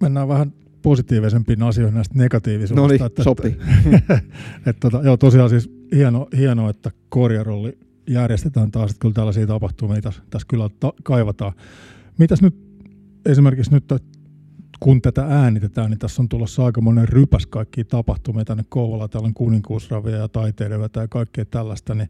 mennään 0.00 0.28
vähän 0.28 0.52
positiivisempiin 0.82 1.62
asioihin 1.62 1.94
näistä 1.94 2.14
negatiivisuudesta. 2.18 2.80
No 2.80 2.88
niin, 2.88 3.06
että, 3.06 3.22
sopii. 3.22 3.56
että, 3.92 4.20
että, 4.66 4.90
tota, 4.90 5.00
joo, 5.04 5.16
tosiaan 5.16 5.50
siis 5.50 5.70
hieno, 5.94 6.28
hieno 6.36 6.70
että 6.70 6.90
korjarolli 7.08 7.78
järjestetään 8.08 8.70
taas, 8.70 8.90
että 8.90 9.00
kyllä 9.00 9.14
tällaisia 9.14 9.46
tapahtumia 9.46 10.02
tässä, 10.02 10.22
tässä 10.30 10.46
kyllä 10.48 10.70
ta- 10.80 10.92
kaivataan. 11.02 11.52
Mitäs 12.18 12.42
nyt 12.42 12.63
esimerkiksi 13.26 13.70
nyt, 13.72 13.84
kun 14.80 15.02
tätä 15.02 15.26
äänitetään, 15.28 15.90
niin 15.90 15.98
tässä 15.98 16.22
on 16.22 16.28
tulossa 16.28 16.64
aika 16.64 16.80
monen 16.80 17.08
rypäs 17.08 17.46
kaikkia 17.46 17.84
tapahtumia 17.84 18.44
tänne 18.44 18.64
Kouvolaan. 18.68 19.10
Täällä 19.10 19.26
on 19.26 19.34
kuninkuusravia 19.34 20.16
ja 20.16 20.28
taiteidenvetä 20.28 21.00
ja 21.00 21.08
kaikkea 21.08 21.44
tällaista, 21.44 21.94
niin 21.94 22.08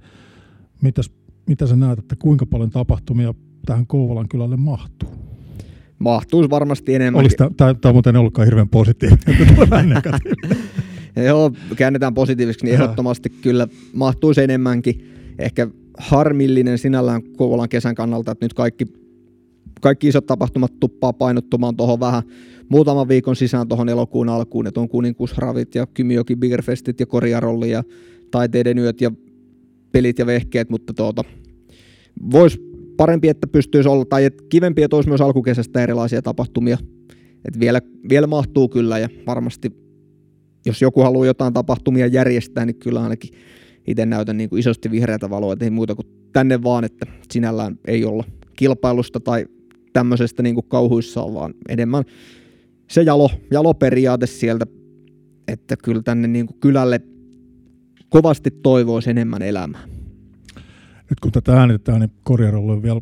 mitäs, 0.83 1.11
mitä 1.47 1.67
sä 1.67 1.77
näet, 1.77 1.99
että 1.99 2.17
kuinka 2.19 2.47
paljon 2.47 2.71
tapahtumia 2.71 3.35
tähän 3.67 3.87
Kouvolan 3.87 4.29
kylälle 4.29 4.57
mahtuu? 4.57 5.09
Mahtuisi 5.99 6.51
varmasti 6.51 6.95
enemmän. 6.95 7.27
Tämä 7.57 7.71
on 7.85 7.95
muuten 7.95 8.17
ollutkaan 8.17 8.47
hirveän 8.47 8.69
positiivinen. 8.69 10.03
Joo, 11.27 11.53
käännetään 11.77 12.15
positiivisesti, 12.15 12.67
niin 12.67 12.75
ehdottomasti 12.75 13.31
kyllä 13.31 13.69
mahtuisi 13.93 14.43
enemmänkin. 14.43 15.15
Ehkä 15.39 15.69
harmillinen 15.99 16.79
sinällään 16.79 17.23
Kouvolan 17.23 17.69
kesän 17.69 17.95
kannalta, 17.95 18.33
että 18.33 18.45
nyt 18.45 18.55
kaikki, 18.55 18.85
kaikki 19.85 20.09
isot 20.09 20.27
tapahtumat 20.27 20.81
tuppaa 20.81 21.13
painottumaan 21.13 21.77
tuohon 21.77 22.01
vähän 22.01 22.23
muutaman 22.69 23.09
viikon 23.09 23.37
sisään 23.37 23.69
tuohon 23.69 23.89
elokuun 23.89 24.29
alkuun, 24.29 24.67
että 24.67 24.81
on 24.81 24.89
kuninkuusravit 24.89 25.75
ja 25.75 25.87
Kymijoki 25.87 26.37
Biggerfestit 26.37 27.01
ja 27.01 27.07
Korjarolli 27.07 27.71
ja 27.71 27.85
taiteiden 28.31 28.79
yöt 28.79 29.01
ja 29.01 29.13
pelit 29.93 30.19
ja 30.19 30.27
vehkeet, 30.27 30.71
mutta 30.71 30.93
tuota, 30.93 31.25
voisi 32.33 32.59
parempi, 32.97 33.29
että 33.29 33.47
pystyisi 33.47 33.89
olla, 33.89 34.05
tai 34.05 34.25
että 34.25 34.45
kivempi, 34.49 34.83
että 34.83 34.97
olisi 34.97 35.09
myös 35.09 35.21
alkukesästä 35.21 35.83
erilaisia 35.83 36.23
tapahtumia. 36.23 36.79
Että 37.45 37.61
vielä, 37.61 37.81
vielä 38.09 38.27
mahtuu 38.27 38.69
kyllä 38.69 38.99
ja 38.99 39.09
varmasti, 39.27 39.71
jos 40.67 40.83
joku 40.83 41.01
haluaa 41.01 41.27
jotain 41.27 41.53
tapahtumia 41.53 42.07
järjestää, 42.07 42.67
niin 42.67 42.77
kyllä 42.77 43.03
ainakin 43.03 43.31
itse 43.87 44.07
näytän 44.07 44.37
niin 44.37 44.51
kuin 44.51 44.61
isosti 44.61 44.91
vihreätä 44.91 45.31
valoa, 45.31 45.53
että 45.53 45.65
ei 45.65 45.71
muuta 45.71 45.95
kuin 45.95 46.07
tänne 46.33 46.63
vaan, 46.63 46.85
että 46.85 47.07
sinällään 47.33 47.79
ei 47.87 48.05
olla 48.05 48.25
kilpailusta 48.57 49.21
tai 49.21 49.47
tämmöisestä 49.95 50.43
niin 50.43 50.55
kuin 50.55 50.69
kauhuissaan, 50.69 51.35
vaan 51.35 51.55
enemmän 51.69 52.05
se 52.91 53.03
jalo, 53.03 53.31
jaloperiaate 53.51 54.27
sieltä, 54.27 54.67
että 55.49 55.77
kyllä 55.77 56.03
tänne 56.03 56.29
niin 56.29 56.47
kuin 56.47 56.61
kylälle 56.61 57.01
kovasti 58.09 58.51
toivoisi 58.51 59.11
enemmän 59.11 59.43
elämää. 59.43 59.81
Nyt 61.11 61.21
kun 61.23 61.33
tätä 61.33 61.61
äänitetään, 61.61 62.01
niin 62.01 62.11
Korjarolla 62.25 62.73
on 62.73 62.83
vielä 62.83 63.01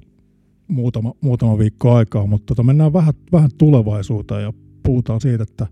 muutama, 0.68 1.14
muutama 1.20 1.58
viikko 1.58 1.94
aikaa, 1.94 2.26
mutta 2.26 2.46
tota, 2.46 2.62
mennään 2.62 2.92
vähän, 2.92 3.14
vähän 3.32 3.50
tulevaisuuteen 3.58 4.42
ja 4.42 4.52
puhutaan 4.82 5.20
siitä, 5.20 5.42
että 5.42 5.66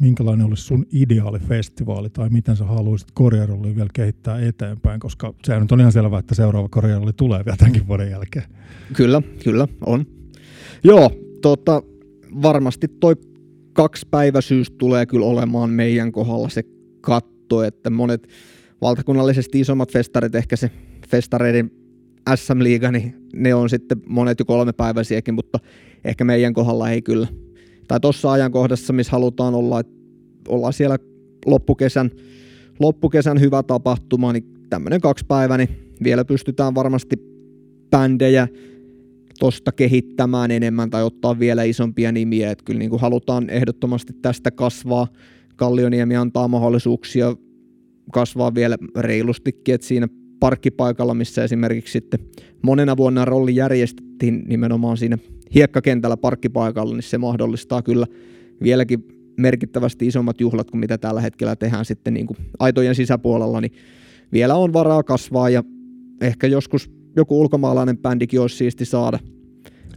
minkälainen 0.00 0.46
olisi 0.46 0.62
sun 0.62 0.86
ideaalifestivaali 0.92 2.10
tai 2.10 2.28
miten 2.30 2.56
sä 2.56 2.64
haluaisit 2.64 3.08
Korjarolli 3.14 3.76
vielä 3.76 3.88
kehittää 3.94 4.40
eteenpäin, 4.40 5.00
koska 5.00 5.34
se 5.44 5.60
nyt 5.60 5.72
on 5.72 5.80
ihan 5.80 5.92
selvää, 5.92 6.18
että 6.18 6.34
seuraava 6.34 6.68
Korjarolli 6.68 7.12
tulee 7.12 7.44
vielä 7.44 7.56
tämänkin 7.56 7.88
vuoden 7.88 8.10
jälkeen. 8.10 8.44
Kyllä, 8.92 9.22
kyllä, 9.44 9.68
on. 9.86 10.06
Joo, 10.84 11.10
tota, 11.42 11.82
varmasti 12.42 12.88
toi 12.88 13.14
kaksipäiväisyys 13.72 14.70
tulee 14.70 15.06
kyllä 15.06 15.26
olemaan 15.26 15.70
meidän 15.70 16.12
kohdalla 16.12 16.48
se 16.48 16.62
katto, 17.00 17.62
että 17.62 17.90
monet 17.90 18.28
valtakunnallisesti 18.80 19.60
isommat 19.60 19.92
festarit, 19.92 20.34
ehkä 20.34 20.56
se 20.56 20.70
festareiden 21.08 21.70
SM-liiga, 22.34 22.92
niin 22.92 23.14
ne 23.34 23.54
on 23.54 23.70
sitten 23.70 24.02
monet 24.06 24.38
jo 24.38 24.44
kolmepäiväisiäkin, 24.44 25.34
mutta 25.34 25.58
ehkä 26.04 26.24
meidän 26.24 26.54
kohdalla 26.54 26.90
ei 26.90 27.02
kyllä. 27.02 27.26
Tai 27.88 28.00
tuossa 28.00 28.32
ajankohdassa, 28.32 28.92
missä 28.92 29.12
halutaan 29.12 29.54
olla, 29.54 29.82
ollaan 30.48 30.72
siellä 30.72 30.98
loppukesän, 31.46 32.10
loppukesän 32.80 33.40
hyvä 33.40 33.62
tapahtuma, 33.62 34.32
niin 34.32 34.44
tämmöinen 34.70 35.00
kaksi 35.00 35.24
päivää, 35.28 35.58
niin 35.58 35.68
vielä 36.04 36.24
pystytään 36.24 36.74
varmasti 36.74 37.16
bändejä 37.90 38.48
tosta 39.42 39.72
kehittämään 39.72 40.50
enemmän 40.50 40.90
tai 40.90 41.02
ottaa 41.02 41.38
vielä 41.38 41.62
isompia 41.62 42.12
nimiä. 42.12 42.50
Että 42.50 42.64
kyllä 42.64 42.78
niin 42.78 42.90
kuin 42.90 43.00
halutaan 43.00 43.50
ehdottomasti 43.50 44.12
tästä 44.22 44.50
kasvaa. 44.50 45.06
Kallioniemi 45.56 46.16
antaa 46.16 46.48
mahdollisuuksia 46.48 47.36
kasvaa 48.12 48.54
vielä 48.54 48.76
reilustikin, 48.96 49.74
että 49.74 49.86
siinä 49.86 50.08
parkkipaikalla, 50.40 51.14
missä 51.14 51.44
esimerkiksi 51.44 51.92
sitten 51.92 52.20
monena 52.62 52.96
vuonna 52.96 53.24
rolli 53.24 53.56
järjestettiin 53.56 54.44
nimenomaan 54.46 54.96
siinä 54.96 55.18
hiekkakentällä 55.54 56.16
parkkipaikalla, 56.16 56.94
niin 56.94 57.02
se 57.02 57.18
mahdollistaa 57.18 57.82
kyllä 57.82 58.06
vieläkin 58.62 59.04
merkittävästi 59.36 60.06
isommat 60.06 60.40
juhlat 60.40 60.70
kuin 60.70 60.80
mitä 60.80 60.98
tällä 60.98 61.20
hetkellä 61.20 61.56
tehdään 61.56 61.84
sitten 61.84 62.14
niin 62.14 62.26
kuin 62.26 62.36
aitojen 62.58 62.94
sisäpuolella, 62.94 63.60
niin 63.60 63.72
vielä 64.32 64.54
on 64.54 64.72
varaa 64.72 65.02
kasvaa 65.02 65.50
ja 65.50 65.64
ehkä 66.20 66.46
joskus 66.46 67.01
joku 67.16 67.40
ulkomaalainen 67.40 67.98
bändikin 67.98 68.40
olisi 68.40 68.56
siisti 68.56 68.84
saada. 68.84 69.18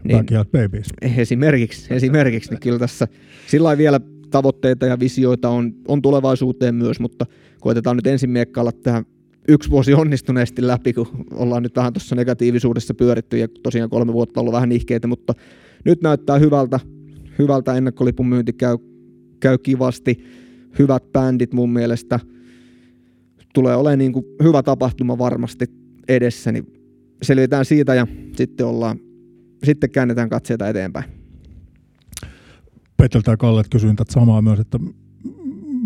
Niin, 0.04 0.18
Backyard 0.18 0.50
Babies. 0.50 0.88
Esimerkiksi, 1.02 1.94
esimerkiksi 1.94 2.50
niin 2.50 2.60
kyllä 2.60 2.80
tässä 2.80 3.08
sillä 3.48 3.78
vielä 3.78 4.00
tavoitteita 4.32 4.86
ja 4.86 5.00
visioita 5.00 5.50
on, 5.50 5.74
on 5.88 6.02
tulevaisuuteen 6.02 6.76
myös, 6.76 7.00
mutta 7.00 7.26
koitetaan 7.60 7.96
nyt 7.96 8.08
ensin 8.08 8.30
miekkailla 8.30 8.72
tähän 8.72 9.06
yksi 9.48 9.70
vuosi 9.70 9.94
onnistuneesti 9.94 10.68
läpi, 10.68 10.94
kun 10.94 11.08
ollaan 11.34 11.64
nyt 11.64 11.76
vähän 11.76 11.94
tuossa 11.94 12.16
negatiivisuudessa 12.16 12.94
pyöritty 12.94 13.38
ja 13.38 13.48
tosiaan 13.64 13.90
kolme 13.90 14.14
vuotta 14.14 14.40
ollut 14.40 14.54
vähän 14.54 14.70
nihkeitä, 14.70 15.08
mutta 15.08 15.34
nyt 15.86 16.02
näyttää 16.02 16.40
hyvältä, 16.40 16.80
hyvältä 17.40 17.76
ennakkolipun 17.76 18.28
myynti 18.28 18.54
käy, 18.54 18.78
käy 19.40 19.58
kivasti, 19.58 20.24
hyvät 20.80 21.04
bändit 21.14 21.54
mun 21.54 21.70
mielestä, 21.70 22.20
tulee 23.54 23.76
olemaan 23.76 24.00
niin 24.00 24.14
kuin 24.14 24.26
hyvä 24.44 24.64
tapahtuma 24.64 25.18
varmasti 25.18 25.66
edessä, 26.08 26.52
niin 26.52 26.76
selvitään 27.22 27.66
siitä 27.66 27.96
ja 27.96 28.08
sitten 28.34 28.66
ollaan, 28.66 29.00
sitten 29.64 29.92
käännetään 29.92 30.30
katseita 30.30 30.68
eteenpäin. 30.68 31.06
Peteltä 32.98 33.32
ja 33.32 33.38
Kalle 33.38 33.64
kysyin 33.72 33.96
tätä 33.96 34.14
samaa 34.14 34.42
myös, 34.42 34.60
että 34.60 34.80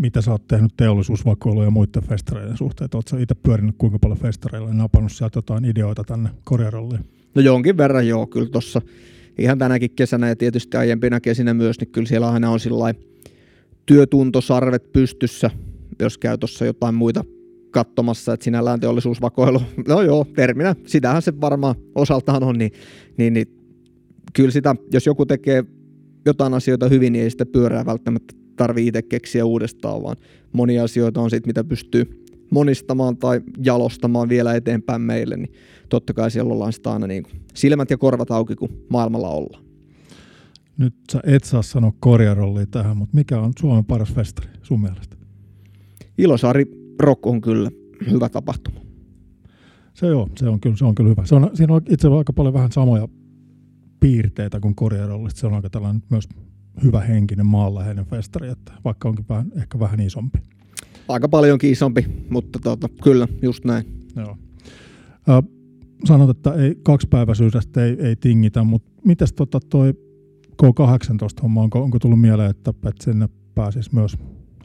mitä 0.02 0.22
sä 0.22 0.32
oot 0.32 0.48
tehnyt 0.48 0.74
teollisuusvakoilu 0.78 1.64
ja 1.64 1.70
muiden 1.70 2.04
festareiden 2.04 2.58
suhteen? 2.58 2.90
Oletko 2.94 3.18
itse 3.18 3.36
pyörinyt 3.36 3.76
kuinka 3.78 4.00
paljon 4.00 4.20
festareilla 4.20 4.70
ja 4.70 4.74
napannut 4.74 5.12
sieltä 5.12 5.38
jotain 5.38 5.66
ideoita 5.66 6.04
tänne 6.04 6.30
Korearolliin? 6.44 7.06
No 7.36 7.42
jonkin 7.42 7.78
verran 7.78 8.08
joo, 8.08 8.28
kyllä 8.28 8.50
tuossa 8.50 8.82
ihan 9.38 9.58
tänäkin 9.58 9.92
kesänä 9.96 10.30
ja 10.30 10.36
tietysti 10.36 10.78
aiempina 10.78 11.20
kesinä 11.20 11.54
myös, 11.54 11.80
niin 11.80 11.92
kyllä 11.92 12.08
siellä 12.08 12.30
aina 12.30 12.52
on 12.52 12.60
sillä 12.60 12.94
työtuntosarvet 13.86 14.92
pystyssä, 14.92 15.50
jos 16.00 16.18
käy 16.18 16.38
tuossa 16.38 16.66
jotain 16.66 16.96
muita 16.96 17.24
katsomassa, 17.72 18.34
että 18.34 18.44
sinällään 18.44 18.80
teollisuusvakoilu, 18.80 19.62
no 19.88 20.02
joo, 20.02 20.26
terminä, 20.36 20.76
sitähän 20.86 21.22
se 21.22 21.42
varmaan 21.42 21.76
osaltaan 21.96 22.44
on, 22.44 22.58
niin, 22.58 22.72
niin, 23.18 23.34
niin 23.34 23.48
kyllä 24.34 24.52
sitä, 24.52 24.76
jos 24.94 25.06
joku 25.06 25.26
tekee 25.26 25.64
jotain 26.26 26.54
asioita 26.54 26.90
hyvin, 26.90 27.14
niin 27.14 27.24
ei 27.24 27.30
sitä 27.30 27.46
pyörää 27.46 27.86
välttämättä 27.86 28.34
tarvii 28.56 28.88
itse 28.88 29.02
keksiä 29.02 29.46
uudestaan, 29.46 30.04
vaan 30.04 30.18
monia 30.54 30.84
asioita 30.84 31.22
on 31.22 31.30
sitten, 31.30 31.50
mitä 31.50 31.64
pystyy 31.64 32.26
monistamaan 32.52 33.18
tai 33.18 33.42
jalostamaan 33.66 34.30
vielä 34.30 34.56
eteenpäin 34.56 35.02
meille, 35.02 35.38
niin 35.38 35.54
totta 35.90 36.14
kai 36.14 36.32
siellä 36.32 36.54
ollaan 36.54 36.74
sitä 36.74 36.92
aina 36.92 37.08
niin 37.08 37.24
kuin 37.24 37.42
silmät 37.54 37.90
ja 37.90 37.98
korvat 37.98 38.32
auki, 38.32 38.56
kun 38.56 38.70
maailmalla 38.90 39.30
ollaan. 39.30 39.64
Nyt 40.78 40.94
sä 41.12 41.20
et 41.24 41.44
saa 41.44 41.62
sanoa 41.62 41.94
korjarollia 42.00 42.66
tähän, 42.66 42.98
mutta 42.98 43.16
mikä 43.16 43.40
on 43.40 43.54
Suomen 43.60 43.86
paras 43.86 44.14
festari 44.14 44.48
sun 44.62 44.82
mielestä? 44.82 45.16
Ilosaari 46.18 46.79
Rock 47.00 47.28
on 47.28 47.42
kyllä 47.42 47.72
hyvä 48.12 48.30
tapahtuma. 48.30 48.80
Se, 49.94 50.08
joo, 50.08 50.30
se 50.38 50.50
on 50.50 50.60
kyllä, 50.60 50.78
se 50.78 50.86
on 50.86 50.96
kyllä 50.96 51.10
hyvä. 51.10 51.26
Se 51.26 51.36
on, 51.36 51.50
siinä 51.54 51.74
on 51.74 51.82
itse 51.90 52.08
aika 52.08 52.34
paljon 52.34 52.54
vähän 52.54 52.72
samoja 52.72 53.08
piirteitä 54.00 54.60
kuin 54.60 54.76
korjarollista. 54.76 55.40
Se 55.40 55.48
on 55.48 55.54
aika 55.54 55.70
tällainen 55.70 56.04
myös 56.10 56.30
hyvä 56.84 57.02
henkinen 57.02 57.46
maanläheinen 57.46 58.06
festari, 58.06 58.50
että 58.50 58.72
vaikka 58.86 59.10
onkin 59.10 59.26
vähän, 59.30 59.52
ehkä 59.56 59.80
vähän 59.80 60.00
isompi. 60.00 60.40
Aika 61.08 61.30
paljonkin 61.30 61.72
isompi, 61.72 62.06
mutta 62.30 62.60
tota, 62.60 62.90
kyllä, 63.04 63.28
just 63.42 63.66
näin. 63.66 63.86
Joo. 64.16 64.38
Äh, 65.30 65.44
sanot, 66.06 66.30
että 66.30 66.54
ei, 66.54 66.76
kaksipäiväisyydestä 66.84 67.86
ei, 67.86 67.98
ei 68.00 68.16
tingitä, 68.16 68.64
mutta 68.64 68.92
mitäs 69.06 69.34
tota 69.34 69.60
toi 69.60 69.94
K18-homma, 70.64 71.62
onko, 71.62 71.84
onko 71.84 72.00
tullut 72.00 72.22
mieleen, 72.22 72.50
että, 72.50 72.70
että 72.70 73.04
sinne 73.04 73.30
pääsisi 73.56 73.90
myös 73.96 74.18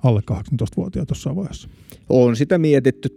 alle 0.05 0.23
18-vuotiaat 0.33 1.09
jossain 1.09 1.37
vaiheessa? 1.37 1.69
On 2.09 2.37
sitä 2.37 2.59
mietitty. 2.59 3.09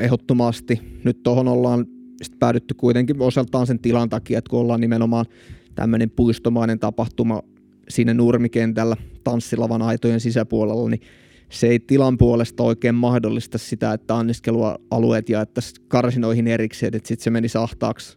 ehdottomasti. 0.00 0.80
Nyt 1.04 1.22
tuohon 1.22 1.48
ollaan 1.48 1.86
sit 2.22 2.38
päädytty 2.38 2.74
kuitenkin 2.74 3.22
osaltaan 3.22 3.66
sen 3.66 3.78
tilan 3.78 4.08
takia, 4.08 4.38
että 4.38 4.50
kun 4.50 4.60
ollaan 4.60 4.80
nimenomaan 4.80 5.26
tämmöinen 5.74 6.10
puistomainen 6.10 6.78
tapahtuma 6.78 7.42
siinä 7.88 8.14
nurmikentällä 8.14 8.96
tanssilavan 9.24 9.82
aitojen 9.82 10.20
sisäpuolella, 10.20 10.88
niin 10.90 11.00
se 11.48 11.66
ei 11.66 11.80
tilan 11.80 12.18
puolesta 12.18 12.62
oikein 12.62 12.94
mahdollista 12.94 13.58
sitä, 13.58 13.92
että 13.92 14.16
anniskelualueet 14.16 15.28
jaettaisiin 15.28 15.84
karsinoihin 15.88 16.46
erikseen, 16.46 16.96
että 16.96 17.08
sitten 17.08 17.24
se 17.24 17.30
menisi 17.30 17.58
ahtaaksi. 17.58 18.16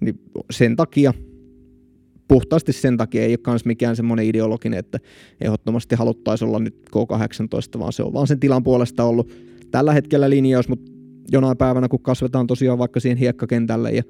Niin 0.00 0.20
sen 0.50 0.76
takia, 0.76 1.14
puhtaasti 2.28 2.72
sen 2.72 2.96
takia 2.96 3.22
ei 3.22 3.32
ole 3.32 3.38
myös 3.46 3.64
mikään 3.64 3.96
semmoinen 3.96 4.26
ideologinen, 4.26 4.78
että 4.78 4.98
ehdottomasti 5.40 5.94
haluttaisiin 5.94 6.48
olla 6.48 6.58
nyt 6.58 6.90
K18, 6.96 7.78
vaan 7.78 7.92
se 7.92 8.02
on 8.02 8.12
vaan 8.12 8.26
sen 8.26 8.40
tilan 8.40 8.64
puolesta 8.64 9.04
ollut 9.04 9.32
tällä 9.70 9.92
hetkellä 9.92 10.30
linjaus, 10.30 10.68
mutta 10.68 10.92
jonain 11.32 11.56
päivänä, 11.56 11.88
kun 11.88 12.02
kasvetaan 12.02 12.46
tosiaan 12.46 12.78
vaikka 12.78 13.00
siihen 13.00 13.18
hiekkakentälle 13.18 13.90
ja 13.90 14.02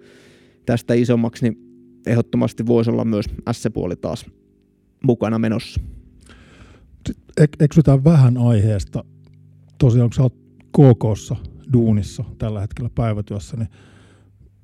tästä 0.67 0.95
isommaksi, 0.95 1.45
niin 1.45 1.59
ehdottomasti 2.07 2.67
voisi 2.67 2.91
olla 2.91 3.05
myös 3.05 3.27
S-puoli 3.53 3.97
taas 3.97 4.27
mukana 5.05 5.39
menossa. 5.39 5.81
Ek- 7.37 7.57
eksytään 7.61 8.05
vähän 8.05 8.37
aiheesta. 8.37 9.05
Tosiaan, 9.79 10.11
kun 10.11 10.15
sä 10.15 10.23
oot 10.23 10.37
KKssa 10.73 11.37
duunissa 11.73 12.25
tällä 12.39 12.61
hetkellä 12.61 12.91
päivätyössä, 12.95 13.57
niin 13.57 13.69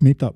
mitä, 0.00 0.30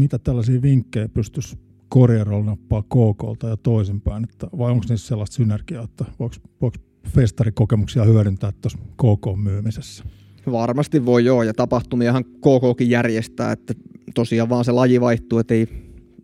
mitä 0.00 0.18
tällaisia 0.18 0.62
vinkkejä 0.62 1.08
pystyisi 1.08 1.65
Corrierol 1.94 2.42
nappaa 2.42 2.82
KKlta 2.82 3.48
ja 3.48 3.56
toisinpäin, 3.56 4.24
että, 4.24 4.46
vai 4.58 4.70
onko 4.70 4.84
niissä 4.88 5.08
sellaista 5.08 5.34
synergiaa, 5.34 5.84
että 5.84 6.04
voiko, 6.18 6.36
voiko 6.60 6.76
festarikokemuksia 7.08 8.04
hyödyntää 8.04 8.52
tuossa 8.52 8.78
KK-myymisessä? 8.78 10.04
Varmasti 10.52 11.06
voi 11.06 11.24
joo, 11.24 11.42
ja 11.42 11.54
tapahtumiahan 11.54 12.24
KKkin 12.24 12.90
järjestää, 12.90 13.52
että 13.52 13.74
tosiaan 14.14 14.48
vaan 14.48 14.64
se 14.64 14.72
laji 14.72 15.00
vaihtuu, 15.00 15.38
että 15.38 15.54
ei, 15.54 15.68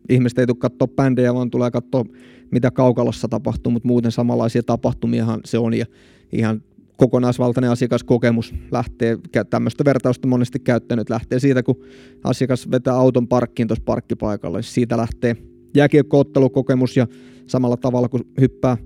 ihmiset 0.08 0.38
ei 0.38 0.46
tule 0.46 0.56
katsoa 0.58 0.88
bändejä, 0.88 1.34
vaan 1.34 1.50
tulee 1.50 1.70
katsoa 1.70 2.04
mitä 2.50 2.70
kaukalossa 2.70 3.28
tapahtuu, 3.28 3.72
mutta 3.72 3.88
muuten 3.88 4.12
samanlaisia 4.12 4.62
tapahtumiahan 4.62 5.40
se 5.44 5.58
on, 5.58 5.74
ja 5.74 5.86
ihan 6.32 6.62
kokonaisvaltainen 6.96 7.70
asiakaskokemus 7.70 8.54
lähtee, 8.70 9.18
tämmöistä 9.50 9.84
vertausta 9.84 10.28
monesti 10.28 10.58
käyttänyt, 10.58 11.10
lähtee 11.10 11.38
siitä, 11.38 11.62
kun 11.62 11.84
asiakas 12.24 12.70
vetää 12.70 12.94
auton 12.94 13.28
parkkiin 13.28 13.68
tuossa 13.68 13.84
parkkipaikalla, 13.84 14.58
niin 14.58 14.64
siitä 14.64 14.96
lähtee 14.96 15.36
jääkiekkoottelukokemus 15.74 16.96
ja 16.96 17.06
samalla 17.46 17.76
tavalla 17.76 18.08
kun 18.08 18.24
hyppää, 18.40 18.76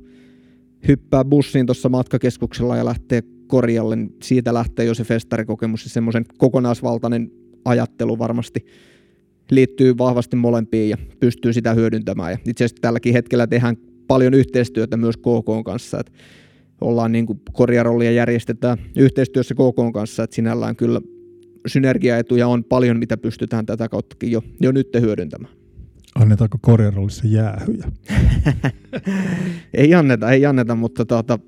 hyppää 0.89 1.25
bussiin 1.25 1.67
tuossa 1.67 1.89
matkakeskuksella 1.89 2.77
ja 2.77 2.85
lähtee 2.85 3.23
korjalle, 3.47 3.97
niin 3.97 4.17
siitä 4.23 4.55
lähtee 4.55 4.87
jo 4.87 4.95
se 4.95 5.05
festarikokemus 5.05 5.85
ja 5.85 5.91
semmoisen 5.91 6.25
kokonaisvaltainen 6.39 7.31
ajattelu 7.65 8.19
varmasti 8.19 8.67
liittyy 9.51 9.99
vahvasti 9.99 10.37
molempiin 10.37 10.91
ja 10.91 10.97
pystyy 11.21 11.53
sitä 11.53 11.75
hyödyntämään. 11.75 12.33
Ja 12.33 12.39
itse 12.47 12.65
asiassa 12.65 12.81
tälläkin 12.81 13.13
hetkellä 13.13 13.47
tehdään 13.47 13.77
paljon 14.07 14.35
yhteistyötä 14.35 14.97
myös 14.97 15.17
KK 15.17 15.65
kanssa, 15.65 16.01
että 16.01 16.13
ollaan 16.81 17.13
niin 17.13 17.27
kuin 17.27 17.41
korjarollia 17.53 18.11
järjestetään 18.11 18.79
yhteistyössä 18.97 19.55
KK 19.55 19.93
kanssa, 19.93 20.23
että 20.23 20.37
sinällään 20.37 20.77
kyllä 20.77 21.01
synergiaetuja 21.67 22.49
on 22.49 22.65
paljon, 22.65 22.99
mitä 22.99 23.17
pystytään 23.17 23.67
tätä 23.67 23.89
kauttakin 23.89 24.31
jo, 24.31 24.43
jo 24.61 24.73
nyt 24.73 24.89
hyödyntämään. 25.01 25.55
Annetaanko 26.21 26.59
korjarollissa 26.61 27.27
jäähyjä? 27.27 27.93
ei 29.75 29.95
anneta, 29.95 30.31
ei 30.31 30.47
anneta, 30.47 30.75
mutta 30.75 31.05
tuota, 31.05 31.39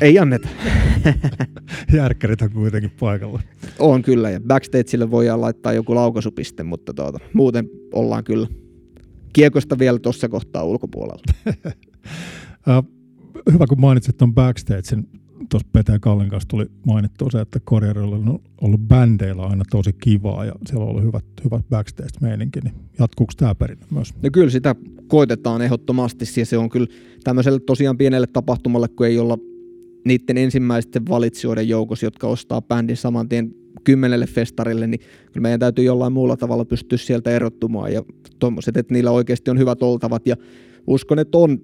ei 0.00 0.18
anneta. 0.18 0.48
Järkkärit 1.96 2.42
on 2.42 2.50
kuitenkin 2.50 2.90
paikalla. 3.00 3.40
On 3.78 4.02
kyllä, 4.02 4.30
ja 4.30 4.40
backstageille 4.40 5.10
voidaan 5.10 5.40
laittaa 5.40 5.72
joku 5.72 5.94
laukaisupiste, 5.94 6.62
mutta 6.62 6.94
tuota, 6.94 7.18
muuten 7.32 7.70
ollaan 7.92 8.24
kyllä 8.24 8.46
kiekosta 9.32 9.78
vielä 9.78 9.98
tuossa 9.98 10.28
kohtaa 10.28 10.64
ulkopuolella. 10.64 11.22
Hyvä, 13.52 13.66
kun 13.66 13.80
mainitsit 13.80 14.16
tuon 14.16 14.34
backstagein. 14.34 15.23
Tuossa 15.50 15.68
Pete 15.72 15.98
Kallen 16.00 16.28
kanssa 16.28 16.48
tuli 16.48 16.66
mainittua 16.86 17.30
se, 17.30 17.40
että 17.40 17.60
Korjarilla 17.64 18.16
on 18.16 18.38
ollut 18.60 18.80
bändeillä 18.80 19.42
aina 19.42 19.64
tosi 19.70 19.92
kivaa 19.92 20.44
ja 20.44 20.52
siellä 20.66 20.84
on 20.84 20.90
ollut 20.90 21.04
hyvät, 21.04 21.24
hyvät 21.44 21.64
backstage-meininki. 21.70 22.60
Niin 22.60 22.74
jatkuuko 22.98 23.32
tämä 23.36 23.54
perinne 23.54 23.86
myös? 23.90 24.14
No 24.22 24.30
kyllä 24.32 24.50
sitä 24.50 24.74
koitetaan 25.08 25.62
ehdottomasti 25.62 26.24
ja 26.36 26.46
se 26.46 26.58
on 26.58 26.68
kyllä 26.68 26.86
tämmöiselle 27.24 27.60
tosiaan 27.60 27.98
pienelle 27.98 28.26
tapahtumalle, 28.26 28.88
kun 28.88 29.06
ei 29.06 29.18
olla 29.18 29.38
niiden 30.04 30.38
ensimmäisten 30.38 31.08
valitsijoiden 31.08 31.68
joukossa, 31.68 32.06
jotka 32.06 32.26
ostaa 32.26 32.62
bändin 32.62 32.96
saman 32.96 33.28
tien 33.28 33.54
kymmenelle 33.84 34.26
festarille, 34.26 34.86
niin 34.86 35.00
kyllä 35.32 35.42
meidän 35.42 35.60
täytyy 35.60 35.84
jollain 35.84 36.12
muulla 36.12 36.36
tavalla 36.36 36.64
pystyä 36.64 36.98
sieltä 36.98 37.30
erottumaan 37.30 37.92
ja 37.92 38.02
tuommoiset, 38.38 38.76
että 38.76 38.94
niillä 38.94 39.10
oikeasti 39.10 39.50
on 39.50 39.58
hyvät 39.58 39.82
oltavat 39.82 40.26
ja 40.26 40.36
uskon, 40.86 41.18
että 41.18 41.38
on, 41.38 41.58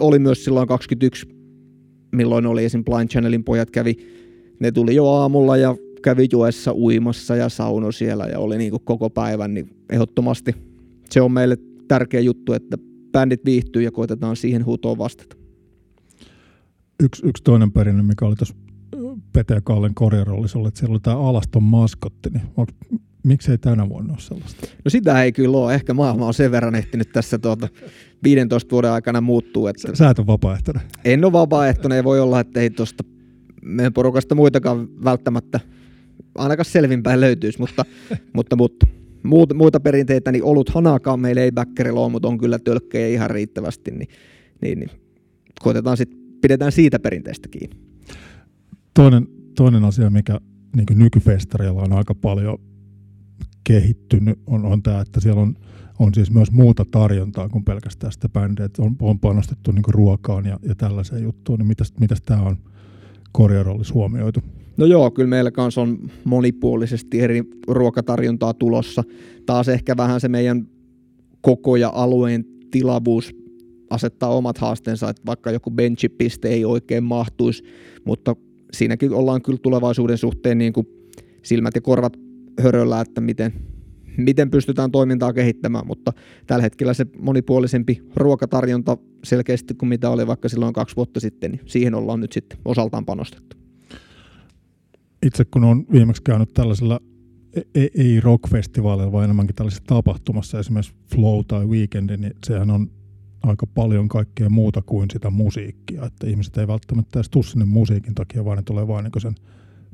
oli 0.00 0.18
myös 0.18 0.44
silloin 0.44 0.68
21, 0.68 1.26
milloin 2.16 2.46
oli 2.46 2.64
esim. 2.64 2.84
Blind 2.84 3.08
Channelin 3.08 3.44
pojat 3.44 3.70
kävi, 3.70 3.96
ne 4.60 4.72
tuli 4.72 4.94
jo 4.94 5.06
aamulla 5.06 5.56
ja 5.56 5.76
kävi 6.02 6.28
juessa 6.32 6.72
uimassa 6.72 7.36
ja 7.36 7.48
sauno 7.48 7.92
siellä 7.92 8.26
ja 8.26 8.38
oli 8.38 8.58
niin 8.58 8.70
kuin 8.70 8.82
koko 8.84 9.10
päivän, 9.10 9.54
niin 9.54 9.76
ehdottomasti 9.90 10.54
se 11.10 11.20
on 11.20 11.32
meille 11.32 11.56
tärkeä 11.88 12.20
juttu, 12.20 12.52
että 12.52 12.78
bändit 13.12 13.44
viihtyy 13.44 13.82
ja 13.82 13.90
koitetaan 13.90 14.36
siihen 14.36 14.64
huutoon 14.64 14.98
vastata 14.98 15.36
yksi, 17.02 17.26
yksi 17.26 17.42
toinen 17.42 17.72
perinne, 17.72 18.02
mikä 18.02 18.26
oli 18.26 18.36
tuossa 18.36 18.54
Pete 19.32 19.60
Kallen 19.64 19.94
korjarollissa, 19.94 20.58
oli, 20.58 20.68
että 20.68 20.80
siellä 20.80 20.92
oli 20.92 21.00
tämä 21.00 21.18
alaston 21.18 21.62
maskotti, 21.62 22.30
niin 22.30 22.42
miksei 23.24 23.58
tänä 23.58 23.88
vuonna 23.88 24.12
ole 24.12 24.20
sellaista? 24.20 24.66
No 24.84 24.88
sitä 24.88 25.22
ei 25.22 25.32
kyllä 25.32 25.58
ole. 25.58 25.74
Ehkä 25.74 25.94
maailma 25.94 26.26
on 26.26 26.34
sen 26.34 26.50
verran 26.50 26.74
ehtinyt 26.74 27.12
tässä 27.12 27.38
tuota 27.38 27.68
15 28.22 28.70
vuoden 28.70 28.90
aikana 28.90 29.20
muuttuu. 29.20 29.66
Että 29.66 29.96
Sä 29.96 30.10
et 30.10 30.18
ole 30.18 30.26
vapaaehtoinen. 30.26 30.82
En 31.04 31.24
ole 31.24 31.32
vapaaehtoinen. 31.32 31.96
Ei 31.96 32.04
voi 32.04 32.20
olla, 32.20 32.40
että 32.40 32.60
ei 32.60 32.70
tuosta 32.70 33.04
meidän 33.62 33.92
porukasta 33.92 34.34
muitakaan 34.34 35.04
välttämättä 35.04 35.60
ainakaan 36.34 36.64
selvinpäin 36.64 37.20
löytyisi, 37.20 37.58
mutta, 37.58 37.84
mutta, 38.32 38.56
mutta 38.56 38.86
muut, 39.22 39.54
muita 39.54 39.80
perinteitä, 39.80 40.32
niin 40.32 40.44
olut 40.44 40.68
hanakaan 40.68 41.20
meillä 41.20 41.42
ei 41.42 41.52
bäkkerillä 41.52 42.00
ole, 42.00 42.10
mutta 42.12 42.28
on 42.28 42.38
kyllä 42.38 42.58
tölkkejä 42.58 43.08
ihan 43.08 43.30
riittävästi, 43.30 43.90
niin, 43.90 44.08
niin, 44.62 44.78
niin 44.78 44.90
koitetaan 45.60 45.96
sitten 45.96 46.18
pidetään 46.40 46.72
siitä 46.72 46.98
perinteestä 46.98 47.48
kiinni. 47.48 47.76
Toinen, 48.94 49.28
toinen 49.56 49.84
asia, 49.84 50.10
mikä 50.10 50.40
niin 50.76 50.98
nykyfestareilla 50.98 51.82
on 51.82 51.92
aika 51.92 52.14
paljon 52.14 52.58
kehittynyt, 53.64 54.38
on, 54.46 54.64
on 54.64 54.82
tämä, 54.82 55.00
että 55.00 55.20
siellä 55.20 55.42
on, 55.42 55.56
on 55.98 56.14
siis 56.14 56.30
myös 56.30 56.52
muuta 56.52 56.84
tarjontaa 56.90 57.48
kuin 57.48 57.64
pelkästään 57.64 58.12
sitä 58.12 58.28
bändiä. 58.28 58.68
On, 58.78 58.96
on 59.00 59.18
panostettu 59.18 59.72
niin 59.72 59.84
ruokaan 59.88 60.46
ja, 60.46 60.58
ja 60.62 60.74
tällaiseen 60.74 61.22
juttuun. 61.22 61.58
Niin 61.58 61.66
mitäs, 61.66 61.92
mitäs 62.00 62.22
tämä 62.22 62.42
on 62.42 62.56
korjarollis 63.32 63.94
huomioitu? 63.94 64.40
No 64.76 64.86
joo, 64.86 65.10
kyllä 65.10 65.28
meillä 65.28 65.50
kanssa 65.50 65.80
on 65.80 65.98
monipuolisesti 66.24 67.20
eri 67.20 67.42
ruokatarjontaa 67.68 68.54
tulossa. 68.54 69.04
Taas 69.46 69.68
ehkä 69.68 69.96
vähän 69.96 70.20
se 70.20 70.28
meidän 70.28 70.68
koko 71.40 71.76
ja 71.76 71.92
alueen 71.94 72.44
tilavuus 72.70 73.34
asettaa 73.90 74.36
omat 74.36 74.58
haasteensa, 74.58 75.10
että 75.10 75.22
vaikka 75.26 75.50
joku 75.50 75.70
benchipiste 75.70 76.48
ei 76.48 76.64
oikein 76.64 77.04
mahtuisi, 77.04 77.64
mutta 78.04 78.36
siinäkin 78.72 79.12
ollaan 79.12 79.42
kyllä 79.42 79.58
tulevaisuuden 79.62 80.18
suhteen 80.18 80.58
niin 80.58 80.72
kuin 80.72 80.86
silmät 81.42 81.74
ja 81.74 81.80
korvat 81.80 82.23
höröllä, 82.60 83.00
että 83.00 83.20
miten, 83.20 83.52
miten 84.16 84.50
pystytään 84.50 84.90
toimintaa 84.90 85.32
kehittämään, 85.32 85.86
mutta 85.86 86.12
tällä 86.46 86.62
hetkellä 86.62 86.94
se 86.94 87.06
monipuolisempi 87.18 88.02
ruokatarjonta 88.16 88.96
selkeästi 89.24 89.74
kuin 89.74 89.88
mitä 89.88 90.10
oli 90.10 90.26
vaikka 90.26 90.48
silloin 90.48 90.72
kaksi 90.72 90.96
vuotta 90.96 91.20
sitten, 91.20 91.50
niin 91.50 91.60
siihen 91.66 91.94
ollaan 91.94 92.20
nyt 92.20 92.32
sitten 92.32 92.58
osaltaan 92.64 93.04
panostettu. 93.04 93.56
Itse 95.26 95.44
kun 95.44 95.64
on 95.64 95.86
viimeksi 95.92 96.22
käynyt 96.22 96.52
tällaisella 96.52 97.00
ei, 97.74 97.90
ei 97.94 98.20
rock-festivaaleilla, 98.20 99.12
vaan 99.12 99.24
enemmänkin 99.24 99.56
tällaisessa 99.56 99.84
tapahtumassa, 99.86 100.58
esimerkiksi 100.58 100.94
Flow 101.14 101.40
tai 101.48 101.66
Weekend, 101.66 102.16
niin 102.16 102.32
sehän 102.46 102.70
on 102.70 102.90
aika 103.42 103.66
paljon 103.66 104.08
kaikkea 104.08 104.50
muuta 104.50 104.82
kuin 104.82 105.10
sitä 105.10 105.30
musiikkia. 105.30 106.04
Että 106.06 106.26
ihmiset 106.26 106.56
ei 106.56 106.68
välttämättä 106.68 107.18
edes 107.18 107.30
tule 107.30 107.44
sinne 107.44 107.64
musiikin 107.64 108.14
takia, 108.14 108.44
vaan 108.44 108.56
ne 108.56 108.62
tulee 108.62 108.88
vain 108.88 109.04
niin 109.04 109.22
sen 109.22 109.34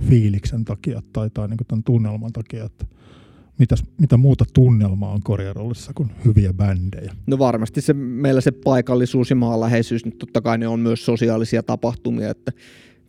fiiliksen 0.08 0.64
takia 0.64 1.02
tai, 1.12 1.30
tai 1.30 1.48
niin 1.48 1.58
tämän 1.68 1.84
tunnelman 1.84 2.32
takia. 2.32 2.64
Että 2.64 2.86
mitäs, 3.58 3.84
mitä 4.00 4.16
muuta 4.16 4.44
tunnelmaa 4.54 5.12
on 5.12 5.22
korjarollissa 5.22 5.92
kuin 5.94 6.10
hyviä 6.24 6.52
bändejä? 6.52 7.12
No 7.26 7.38
varmasti 7.38 7.80
se, 7.80 7.92
meillä 7.94 8.40
se 8.40 8.50
paikallisuus 8.50 9.30
ja 9.30 9.36
maanläheisyys, 9.36 10.04
niin 10.04 10.18
totta 10.18 10.40
kai 10.40 10.58
ne 10.58 10.68
on 10.68 10.80
myös 10.80 11.04
sosiaalisia 11.04 11.62
tapahtumia, 11.62 12.30
että 12.30 12.52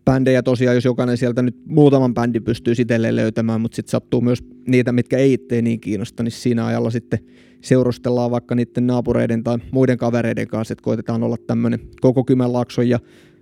bändejä 0.06 0.44
tosiaan, 0.44 0.76
jos 0.76 0.86
jokainen 0.86 1.18
sieltä 1.18 1.42
nyt 1.42 1.56
muutaman 1.66 2.14
bändi 2.14 2.40
pystyy 2.40 2.74
itselleen 2.80 3.16
löytämään, 3.16 3.62
mutta 3.62 3.76
sitten 3.76 3.92
sattuu 3.92 4.22
myös 4.22 4.44
niitä, 4.68 4.92
mitkä 4.92 5.18
ei 5.18 5.34
itse 5.34 5.62
niin 5.62 5.80
kiinnosta, 5.80 6.24
niin 6.24 6.32
siinä 6.32 6.66
ajalla 6.66 6.90
sitten 6.90 7.20
seurustellaan 7.62 8.32
vaikka 8.32 8.56
niiden 8.56 8.88
naapureiden 8.88 9.44
tai 9.44 9.58
muiden 9.72 9.98
kavereiden 9.98 10.48
kanssa, 10.48 10.72
että 10.74 10.84
koitetaan 10.84 11.24
olla 11.24 11.38
tämmöinen 11.48 11.80
koko 12.02 12.24
Kymenlaakson 12.24 12.90
ja 12.90 13.00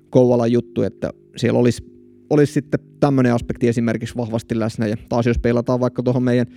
Kouvalan 0.10 0.52
juttu, 0.52 0.82
että 0.82 1.10
siellä 1.38 1.60
olisi 1.60 1.99
olisi 2.30 2.54
sitten 2.54 2.80
tämmöinen 3.00 3.34
aspekti 3.34 3.68
esimerkiksi 3.68 4.18
vahvasti 4.18 4.60
läsnä. 4.60 4.88
Ja 4.88 4.98
taas 5.10 5.26
jos 5.26 5.40
peilataan 5.40 5.80
vaikka 5.80 6.04
tuohon 6.04 6.24
meidän 6.24 6.48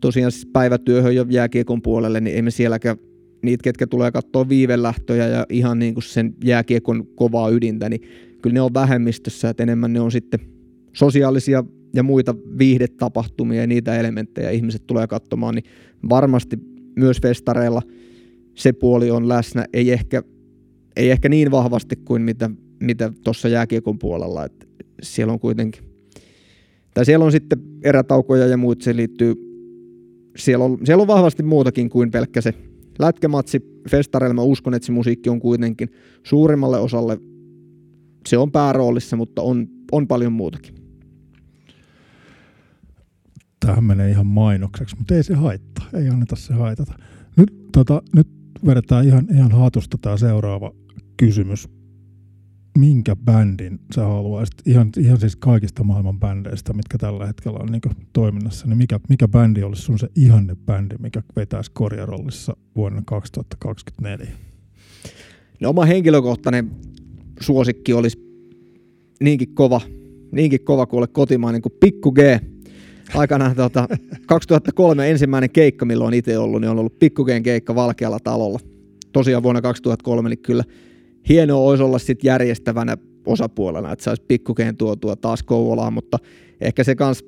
tosiaan 0.00 0.32
siis 0.32 0.46
päivätyöhön 0.52 1.16
ja 1.16 1.26
jääkiekon 1.28 1.82
puolelle, 1.82 2.20
niin 2.20 2.38
emme 2.38 2.50
sielläkään 2.50 2.96
niitä, 3.42 3.62
ketkä 3.62 3.86
tulee 3.86 4.10
katsoa 4.12 4.48
viivelähtöjä 4.48 5.28
ja 5.28 5.46
ihan 5.48 5.78
niin 5.78 5.94
kuin 5.94 6.04
sen 6.04 6.34
jääkiekon 6.44 7.06
kovaa 7.14 7.48
ydintä, 7.48 7.88
niin 7.88 8.00
kyllä 8.42 8.54
ne 8.54 8.60
on 8.60 8.74
vähemmistössä, 8.74 9.48
että 9.48 9.62
enemmän 9.62 9.92
ne 9.92 10.00
on 10.00 10.12
sitten 10.12 10.40
sosiaalisia 10.92 11.64
ja 11.94 12.02
muita 12.02 12.34
viihdetapahtumia 12.58 13.60
ja 13.60 13.66
niitä 13.66 13.96
elementtejä 13.96 14.50
ihmiset 14.50 14.86
tulee 14.86 15.06
katsomaan, 15.06 15.54
niin 15.54 15.64
varmasti 16.10 16.58
myös 16.96 17.20
festareilla 17.22 17.82
se 18.54 18.72
puoli 18.72 19.10
on 19.10 19.28
läsnä, 19.28 19.66
ei 19.72 19.92
ehkä, 19.92 20.22
ei 20.96 21.10
ehkä 21.10 21.28
niin 21.28 21.50
vahvasti 21.50 21.96
kuin 21.96 22.22
mitä, 22.22 22.50
mitä 22.80 23.12
tuossa 23.24 23.48
jääkiekon 23.48 23.98
puolella, 23.98 24.44
että 24.44 24.66
siellä 25.02 25.32
on 25.32 25.40
kuitenkin, 25.40 25.82
tai 26.94 27.04
siellä 27.04 27.24
on 27.24 27.32
sitten 27.32 27.62
erätaukoja 27.82 28.46
ja 28.46 28.56
muut, 28.56 28.82
se 28.82 28.96
liittyy, 28.96 29.34
siellä 30.36 30.64
on, 30.64 30.78
siellä 30.84 31.02
on 31.02 31.08
vahvasti 31.08 31.42
muutakin 31.42 31.90
kuin 31.90 32.10
pelkkä 32.10 32.40
se 32.40 32.54
lätkämatsi 32.98 33.82
festareilla. 33.90 34.34
Mä 34.34 34.42
uskon, 34.42 34.74
että 34.74 34.86
se 34.86 34.92
musiikki 34.92 35.30
on 35.30 35.40
kuitenkin 35.40 35.88
suurimmalle 36.22 36.78
osalle, 36.78 37.18
se 38.28 38.38
on 38.38 38.52
pääroolissa, 38.52 39.16
mutta 39.16 39.42
on, 39.42 39.68
on 39.92 40.08
paljon 40.08 40.32
muutakin. 40.32 40.74
Tähän 43.66 43.84
menee 43.84 44.10
ihan 44.10 44.26
mainokseksi, 44.26 44.96
mutta 44.96 45.14
ei 45.14 45.22
se 45.22 45.34
haittaa, 45.34 45.86
ei 45.94 46.08
anneta 46.08 46.36
se 46.36 46.54
haitata. 46.54 46.94
Nyt, 47.36 47.54
tota, 47.72 48.02
nyt 48.16 48.28
vedetään 48.66 49.06
ihan, 49.06 49.26
ihan 49.34 49.52
hatusta 49.52 49.98
tämä 49.98 50.16
seuraava 50.16 50.72
kysymys 51.16 51.68
minkä 52.78 53.16
bändin 53.16 53.80
sä 53.94 54.02
haluaisit, 54.02 54.54
ihan, 54.66 54.90
ihan 54.98 55.20
siis 55.20 55.36
kaikista 55.36 55.84
maailman 55.84 56.20
bändeistä, 56.20 56.72
mitkä 56.72 56.98
tällä 56.98 57.26
hetkellä 57.26 57.58
on 57.58 57.68
niin 57.72 58.06
toiminnassa, 58.12 58.66
niin 58.66 58.78
mikä, 58.78 59.00
mikä 59.08 59.28
bändi 59.28 59.62
olisi 59.62 59.82
sun 59.82 59.98
se 59.98 60.08
ihanne 60.16 60.56
bändi, 60.66 60.94
mikä 60.98 61.22
vetäisi 61.36 61.70
korjarollissa 61.74 62.56
vuonna 62.76 63.02
2024? 63.06 64.32
No 65.60 65.70
oma 65.70 65.84
henkilökohtainen 65.84 66.70
suosikki 67.40 67.92
olisi 67.92 68.18
niinkin 69.20 69.54
kova, 69.54 69.80
niinkin 70.32 70.64
kova 70.64 70.86
kuin 70.86 71.08
kotimainen 71.12 71.62
kuin 71.62 71.72
Pikku 71.80 72.12
G. 72.12 72.18
Aikanaan 73.14 73.56
tuota, 73.56 73.88
2003 74.26 75.10
ensimmäinen 75.10 75.50
keikka, 75.50 75.84
milloin 75.84 76.14
itse 76.14 76.38
ollut, 76.38 76.60
niin 76.60 76.70
on 76.70 76.78
ollut 76.78 76.98
Pikku 76.98 77.24
G:n 77.24 77.42
keikka 77.42 77.74
Valkealla 77.74 78.18
talolla. 78.24 78.58
Tosiaan 79.12 79.42
vuonna 79.42 79.62
2003, 79.62 80.28
niin 80.28 80.38
kyllä 80.38 80.64
hienoa 81.28 81.68
olisi 81.70 81.82
olla 81.82 81.98
sitten 81.98 82.28
järjestävänä 82.28 82.96
osapuolena, 83.26 83.92
että 83.92 84.04
saisi 84.04 84.22
pikkukeen 84.28 84.76
tuotua 84.76 85.16
taas 85.16 85.42
Kouvolaan, 85.42 85.92
mutta 85.92 86.18
ehkä 86.60 86.84
se 86.84 86.94
kans, 86.94 87.24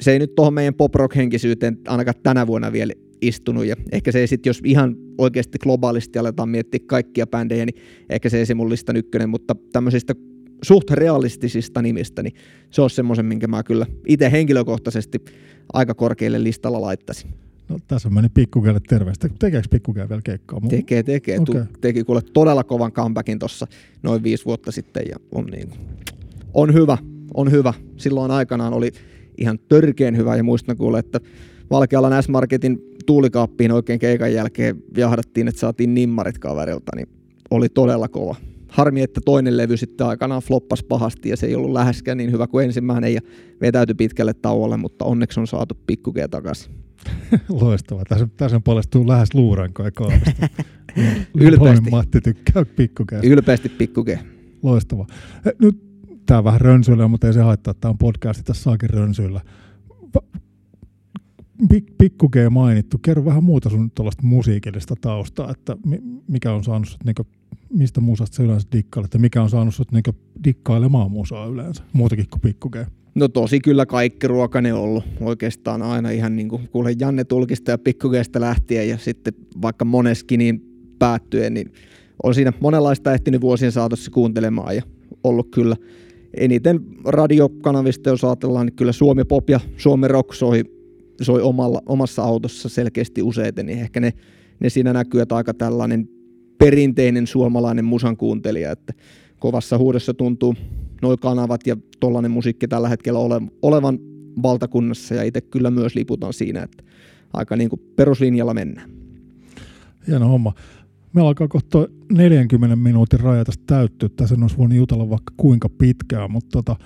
se 0.00 0.12
ei 0.12 0.18
nyt 0.18 0.34
tuohon 0.34 0.54
meidän 0.54 0.74
pop 0.74 0.92
henkisyyteen 1.16 1.78
ainakaan 1.86 2.14
tänä 2.22 2.46
vuonna 2.46 2.72
vielä 2.72 2.92
istunut, 3.22 3.64
ja 3.64 3.76
ehkä 3.92 4.12
se 4.12 4.20
ei 4.20 4.26
sitten, 4.26 4.50
jos 4.50 4.60
ihan 4.64 4.96
oikeasti 5.18 5.58
globaalisti 5.58 6.18
aletaan 6.18 6.48
miettiä 6.48 6.80
kaikkia 6.86 7.26
bändejä, 7.26 7.66
niin 7.66 7.82
ehkä 8.10 8.28
se 8.28 8.38
ei 8.38 8.46
se 8.46 8.54
mun 8.54 8.70
listan 8.70 8.96
ykkönen, 8.96 9.28
mutta 9.28 9.56
tämmöisistä 9.72 10.14
suht 10.62 10.90
realistisista 10.90 11.82
nimistä, 11.82 12.22
niin 12.22 12.34
se 12.70 12.82
on 12.82 12.90
semmoisen, 12.90 13.26
minkä 13.26 13.46
mä 13.46 13.62
kyllä 13.62 13.86
itse 14.06 14.32
henkilökohtaisesti 14.32 15.18
aika 15.72 15.94
korkealle 15.94 16.42
listalla 16.42 16.80
laittaisin. 16.80 17.45
No, 17.68 17.78
tässä 17.88 18.10
meni 18.10 18.28
pikkukelle 18.28 18.80
terveistä. 18.88 19.28
Tekeekö 19.38 19.68
pikkukelle 19.70 20.08
vielä 20.08 20.22
keikkaa? 20.22 20.60
Tekee, 20.68 21.02
tekee. 21.02 21.38
Okay. 21.40 21.64
teki 21.80 22.04
kuule 22.04 22.22
todella 22.32 22.64
kovan 22.64 22.92
comebackin 22.92 23.38
tuossa 23.38 23.66
noin 24.02 24.22
viisi 24.22 24.44
vuotta 24.44 24.72
sitten 24.72 25.02
ja 25.08 25.16
on, 25.32 25.44
niin, 25.44 25.70
on 26.54 26.74
hyvä, 26.74 26.98
on 27.34 27.50
hyvä. 27.50 27.74
Silloin 27.96 28.30
aikanaan 28.30 28.72
oli 28.72 28.92
ihan 29.38 29.58
törkeen 29.58 30.16
hyvä 30.16 30.36
ja 30.36 30.44
muistan 30.44 30.76
kuule, 30.76 30.98
että 30.98 31.20
Valkealan 31.70 32.22
S-Marketin 32.22 32.78
tuulikaappiin 33.06 33.72
oikein 33.72 33.98
keikan 33.98 34.32
jälkeen 34.32 34.82
jahdattiin, 34.96 35.48
että 35.48 35.60
saatiin 35.60 35.94
nimmarit 35.94 36.38
kaverilta, 36.38 36.96
niin 36.96 37.08
oli 37.50 37.68
todella 37.68 38.08
kova. 38.08 38.36
Harmi, 38.68 39.02
että 39.02 39.20
toinen 39.24 39.56
levy 39.56 39.76
sitten 39.76 40.06
aikanaan 40.06 40.42
floppas 40.42 40.82
pahasti 40.82 41.28
ja 41.28 41.36
se 41.36 41.46
ei 41.46 41.54
ollut 41.54 41.72
läheskään 41.72 42.18
niin 42.18 42.32
hyvä 42.32 42.46
kuin 42.46 42.64
ensimmäinen 42.64 43.14
ja 43.14 43.20
vetäytyi 43.60 43.94
pitkälle 43.94 44.34
tauolle, 44.34 44.76
mutta 44.76 45.04
onneksi 45.04 45.40
on 45.40 45.46
saatu 45.46 45.78
pikkukea 45.86 46.28
takaisin. 46.28 46.85
Loistavaa. 47.60 48.04
Tässä, 48.08 48.28
tässä 48.36 48.60
paljastuu 48.60 49.08
lähes 49.08 49.34
luurankoja 49.34 49.90
kaavista. 49.90 50.30
Ylpeästi. 51.40 51.90
Matti 51.90 52.20
tykkää 52.20 52.64
pikkukäästä. 52.64 53.28
Ylpeästi 53.28 53.68
pikkukää. 53.68 54.18
Loistavaa. 54.62 55.06
Nyt 55.58 55.86
tämä 56.26 56.44
vähän 56.44 56.60
rönsyillä, 56.60 57.08
mutta 57.08 57.26
ei 57.26 57.32
se 57.32 57.40
haittaa. 57.40 57.74
Tämä 57.74 57.90
on 57.90 57.98
podcasti, 57.98 58.42
tässä 58.42 58.62
saakin 58.62 58.90
rönsyillä. 58.90 59.40
Pikku 61.98 62.28
G 62.28 62.36
mainittu. 62.50 62.98
Kerro 62.98 63.24
vähän 63.24 63.44
muuta 63.44 63.70
sun 63.70 63.90
tuollaista 63.90 64.22
musiikillista 64.22 64.94
taustaa, 65.00 65.50
että 65.50 65.76
mikä 66.28 66.52
on 66.52 66.64
saanut 66.64 66.88
sut, 66.88 67.04
niinku, 67.04 67.26
mistä 67.72 68.00
musasta 68.00 68.36
sä 68.36 68.42
yleensä 68.42 68.68
dikkailet 68.72 69.14
ja 69.14 69.20
mikä 69.20 69.42
on 69.42 69.50
saanut 69.50 69.74
sut 69.74 69.92
niinku, 69.92 70.10
dikkailemaan 70.44 71.10
musaa 71.10 71.46
yleensä, 71.46 71.82
muutakin 71.92 72.26
kuin 72.30 72.40
Pikku 72.40 72.70
G. 72.70 72.76
No 73.16 73.28
tosi 73.28 73.60
kyllä 73.60 73.86
kaikki 73.86 74.28
ruokane 74.28 74.72
ollut. 74.74 75.04
Oikeastaan 75.20 75.82
aina 75.82 76.10
ihan 76.10 76.36
niin 76.36 76.48
kuin 76.48 76.68
kuule 76.68 76.94
Janne 77.00 77.24
Tulkista 77.24 77.70
ja 77.70 77.78
pikkukeesta 77.78 78.40
lähtien 78.40 78.88
ja 78.88 78.98
sitten 78.98 79.34
vaikka 79.62 79.84
moneskin 79.84 80.38
niin 80.38 80.62
päättyen, 80.98 81.54
niin 81.54 81.72
on 82.22 82.34
siinä 82.34 82.52
monenlaista 82.60 83.12
ehtinyt 83.12 83.40
vuosien 83.40 83.72
saatossa 83.72 84.10
kuuntelemaan 84.10 84.76
ja 84.76 84.82
ollut 85.24 85.48
kyllä 85.50 85.76
eniten 86.34 86.80
radiokanavista, 87.04 88.10
jos 88.10 88.24
ajatellaan, 88.24 88.66
niin 88.66 88.76
kyllä 88.76 88.92
Suomi 88.92 89.24
Pop 89.24 89.50
ja 89.50 89.60
Suomi 89.76 90.08
Rock 90.08 90.34
soi, 90.34 90.64
soi 91.22 91.42
omalla, 91.42 91.82
omassa 91.86 92.22
autossa 92.22 92.68
selkeästi 92.68 93.22
useiten, 93.22 93.66
niin 93.66 93.78
ehkä 93.78 94.00
ne, 94.00 94.12
ne 94.60 94.70
siinä 94.70 94.92
näkyy, 94.92 95.20
että 95.20 95.36
aika 95.36 95.54
tällainen 95.54 96.08
perinteinen 96.58 97.26
suomalainen 97.26 97.84
musan 97.84 98.16
kuuntelija, 98.16 98.72
että 98.72 98.92
kovassa 99.38 99.78
huudossa 99.78 100.14
tuntuu 100.14 100.54
nuo 101.02 101.16
kanavat 101.16 101.66
ja 101.66 101.76
tollainen 102.00 102.30
musiikki 102.30 102.68
tällä 102.68 102.88
hetkellä 102.88 103.18
ole, 103.18 103.42
olevan 103.62 103.98
valtakunnassa 104.42 105.14
ja 105.14 105.22
itse 105.22 105.40
kyllä 105.40 105.70
myös 105.70 105.94
liputan 105.94 106.32
siinä, 106.32 106.62
että 106.62 106.84
aika 107.32 107.56
niin 107.56 107.70
kuin 107.70 107.80
peruslinjalla 107.96 108.54
mennään. 108.54 108.90
Hieno 110.06 110.28
homma. 110.28 110.52
Me 111.12 111.22
alkaa 111.22 111.48
kohta 111.48 111.88
40 112.12 112.76
minuutin 112.76 113.20
raja 113.20 113.44
tästä 113.44 113.64
täyttyä. 113.66 114.08
Tässä 114.16 114.36
olisi 114.40 114.58
voinut 114.58 114.78
jutella 114.78 115.10
vaikka 115.10 115.34
kuinka 115.36 115.68
pitkään, 115.68 116.30
mutta 116.30 116.48
tota, 116.52 116.76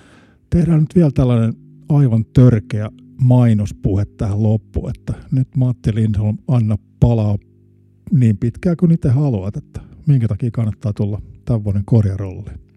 tehdään 0.49 0.79
nyt 0.79 0.95
vielä 0.95 1.11
tällainen 1.13 1.53
aivan 1.89 2.25
törkeä 2.33 2.89
mainospuhe 3.21 4.05
tähän 4.05 4.43
loppuun, 4.43 4.89
että 4.89 5.13
nyt 5.31 5.47
Matti 5.57 5.95
Lindholm, 5.95 6.37
anna 6.47 6.77
palaa 6.99 7.37
niin 8.11 8.37
pitkään 8.37 8.77
kuin 8.77 8.91
itse 8.91 9.09
haluat, 9.09 9.57
että 9.57 9.81
minkä 10.07 10.27
takia 10.27 10.51
kannattaa 10.51 10.93
tulla 10.93 11.21
tämän 11.45 11.63
vuoden 11.63 11.85
korjarolliin. 11.85 12.70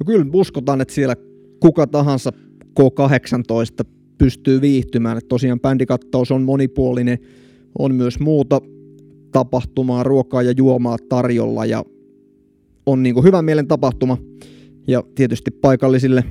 No 0.00 0.04
kyllä 0.06 0.26
uskotaan, 0.32 0.80
että 0.80 0.94
siellä 0.94 1.16
kuka 1.60 1.86
tahansa 1.86 2.32
K18 2.80 3.86
pystyy 4.18 4.60
viihtymään. 4.60 5.18
Että 5.18 5.28
tosiaan 5.28 5.60
bändikattaus 5.60 6.30
on 6.30 6.42
monipuolinen, 6.42 7.18
on 7.78 7.94
myös 7.94 8.20
muuta 8.20 8.60
tapahtumaa, 9.32 10.02
ruokaa 10.02 10.42
ja 10.42 10.52
juomaa 10.56 10.96
tarjolla 11.08 11.64
ja 11.64 11.84
on 12.86 13.02
niin 13.02 13.14
kuin 13.14 13.24
hyvän 13.24 13.44
mielen 13.44 13.68
tapahtuma. 13.68 14.18
Ja 14.86 15.02
tietysti 15.14 15.50
paikallisille 15.50 16.24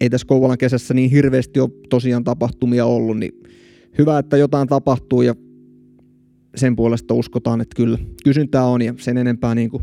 ei 0.00 0.10
tässä 0.10 0.26
Kouvolan 0.26 0.58
kesässä 0.58 0.94
niin 0.94 1.10
hirveästi 1.10 1.60
ole 1.60 1.70
tosiaan 1.88 2.24
tapahtumia 2.24 2.86
ollut, 2.86 3.18
niin 3.18 3.42
hyvä, 3.98 4.18
että 4.18 4.36
jotain 4.36 4.68
tapahtuu 4.68 5.22
ja 5.22 5.34
sen 6.56 6.76
puolesta 6.76 7.14
uskotaan, 7.14 7.60
että 7.60 7.76
kyllä 7.76 7.98
kysyntää 8.24 8.66
on 8.66 8.82
ja 8.82 8.94
sen 8.96 9.18
enempää 9.18 9.54
niin 9.54 9.70
kuin 9.70 9.82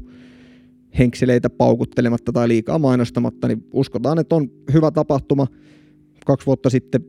henkseleitä 1.00 1.50
paukuttelematta 1.50 2.32
tai 2.32 2.48
liikaa 2.48 2.80
mainostamatta, 2.80 3.48
niin 3.48 3.64
uskotaan, 3.74 4.20
että 4.20 4.36
on 4.36 4.50
hyvä 4.74 4.92
tapahtuma. 4.92 5.48
Kaksi 6.26 6.46
vuotta 6.46 6.70
sitten 6.70 7.02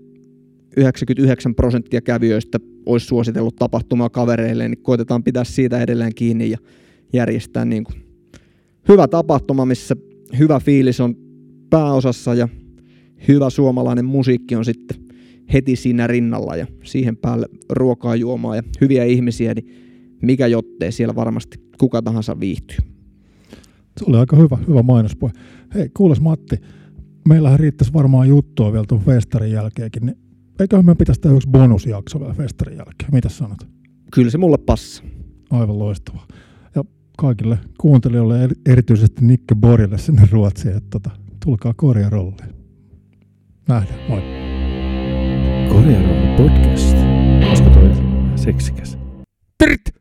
99 0.77 1.55
prosenttia 1.55 2.01
kävijöistä 2.01 2.59
olisi 2.87 3.07
suositellut 3.07 3.57
tapahtumaa 3.57 4.11
kavereille, 4.11 4.69
niin 4.69 4.83
koitetaan 4.83 5.25
pitää 5.25 5.45
siitä 5.45 5.81
edelleen 5.81 6.15
kiinni 6.15 6.51
ja 6.51 6.59
järjestää 7.13 7.65
niin 7.65 7.85
kuin 7.85 7.97
hyvä 8.89 9.09
tapahtuma, 9.09 9.65
missä 9.65 9.97
hyvä 10.39 10.61
fiilis 10.61 11.01
on 11.01 11.15
pääosassa 11.71 12.35
ja 12.35 12.49
hyvä 13.29 13.51
suomalainen 13.51 14.05
musiikki 14.05 14.57
on 14.57 14.65
sitten 14.65 14.97
heti 15.53 15.77
siinä 15.77 16.07
rinnalla 16.07 16.57
ja 16.57 16.67
siihen 16.85 17.17
päälle 17.17 17.47
ruokaa 17.71 18.17
juomaa 18.17 18.57
ja 18.57 18.63
hyviä 18.81 19.05
ihmisiä, 19.05 19.55
niin 19.55 19.69
mikä 20.23 20.47
jottei 20.47 20.93
siellä 20.93 21.15
varmasti 21.15 21.59
kuka 21.79 22.03
tahansa 22.03 22.41
viihtyy. 22.41 22.98
Se 23.99 24.05
oli 24.09 24.17
aika 24.17 24.37
hyvä, 24.37 24.59
hyvä 24.69 24.83
mainospuhe. 24.83 25.33
Hei, 25.75 25.89
kuules 25.97 26.21
Matti, 26.21 26.57
meillähän 27.29 27.61
riittäisi 27.61 27.93
varmaan 27.93 28.29
juttua 28.29 28.73
vielä 28.73 28.85
tuon 28.89 29.01
festarin 29.01 29.53
jälkeenkin, 29.53 30.07
niin 30.07 30.19
eiköhän 30.61 30.85
me 30.85 30.95
pitäisi 30.95 31.21
tehdä 31.21 31.37
yksi 31.37 31.49
bonusjakso 31.49 32.21
vielä 32.21 32.35
festarin 32.35 32.77
jälkeen. 32.77 33.11
Mitä 33.13 33.29
sanot? 33.29 33.59
Kyllä 34.13 34.31
se 34.31 34.39
mulle 34.39 34.59
passa. 34.59 35.03
Aivan 35.51 35.79
loistavaa. 35.79 36.27
Ja 36.75 36.85
kaikille 37.19 37.59
kuuntelijoille, 37.81 38.49
erityisesti 38.67 39.25
Nikke 39.25 39.55
Borille 39.55 39.99
sinne 39.99 40.29
Ruotsiin, 40.33 40.77
että 40.77 40.89
tota, 40.91 41.11
tulkaa 41.45 41.73
korjarolleen. 41.77 42.55
Nähdään, 43.69 44.01
moi. 44.09 44.23
Korjarolla 45.69 46.37
podcast. 46.37 46.97
Olisiko 47.49 47.71
toi 47.71 47.91
seksikäs? 48.37 48.99
Pirt! 49.59 49.98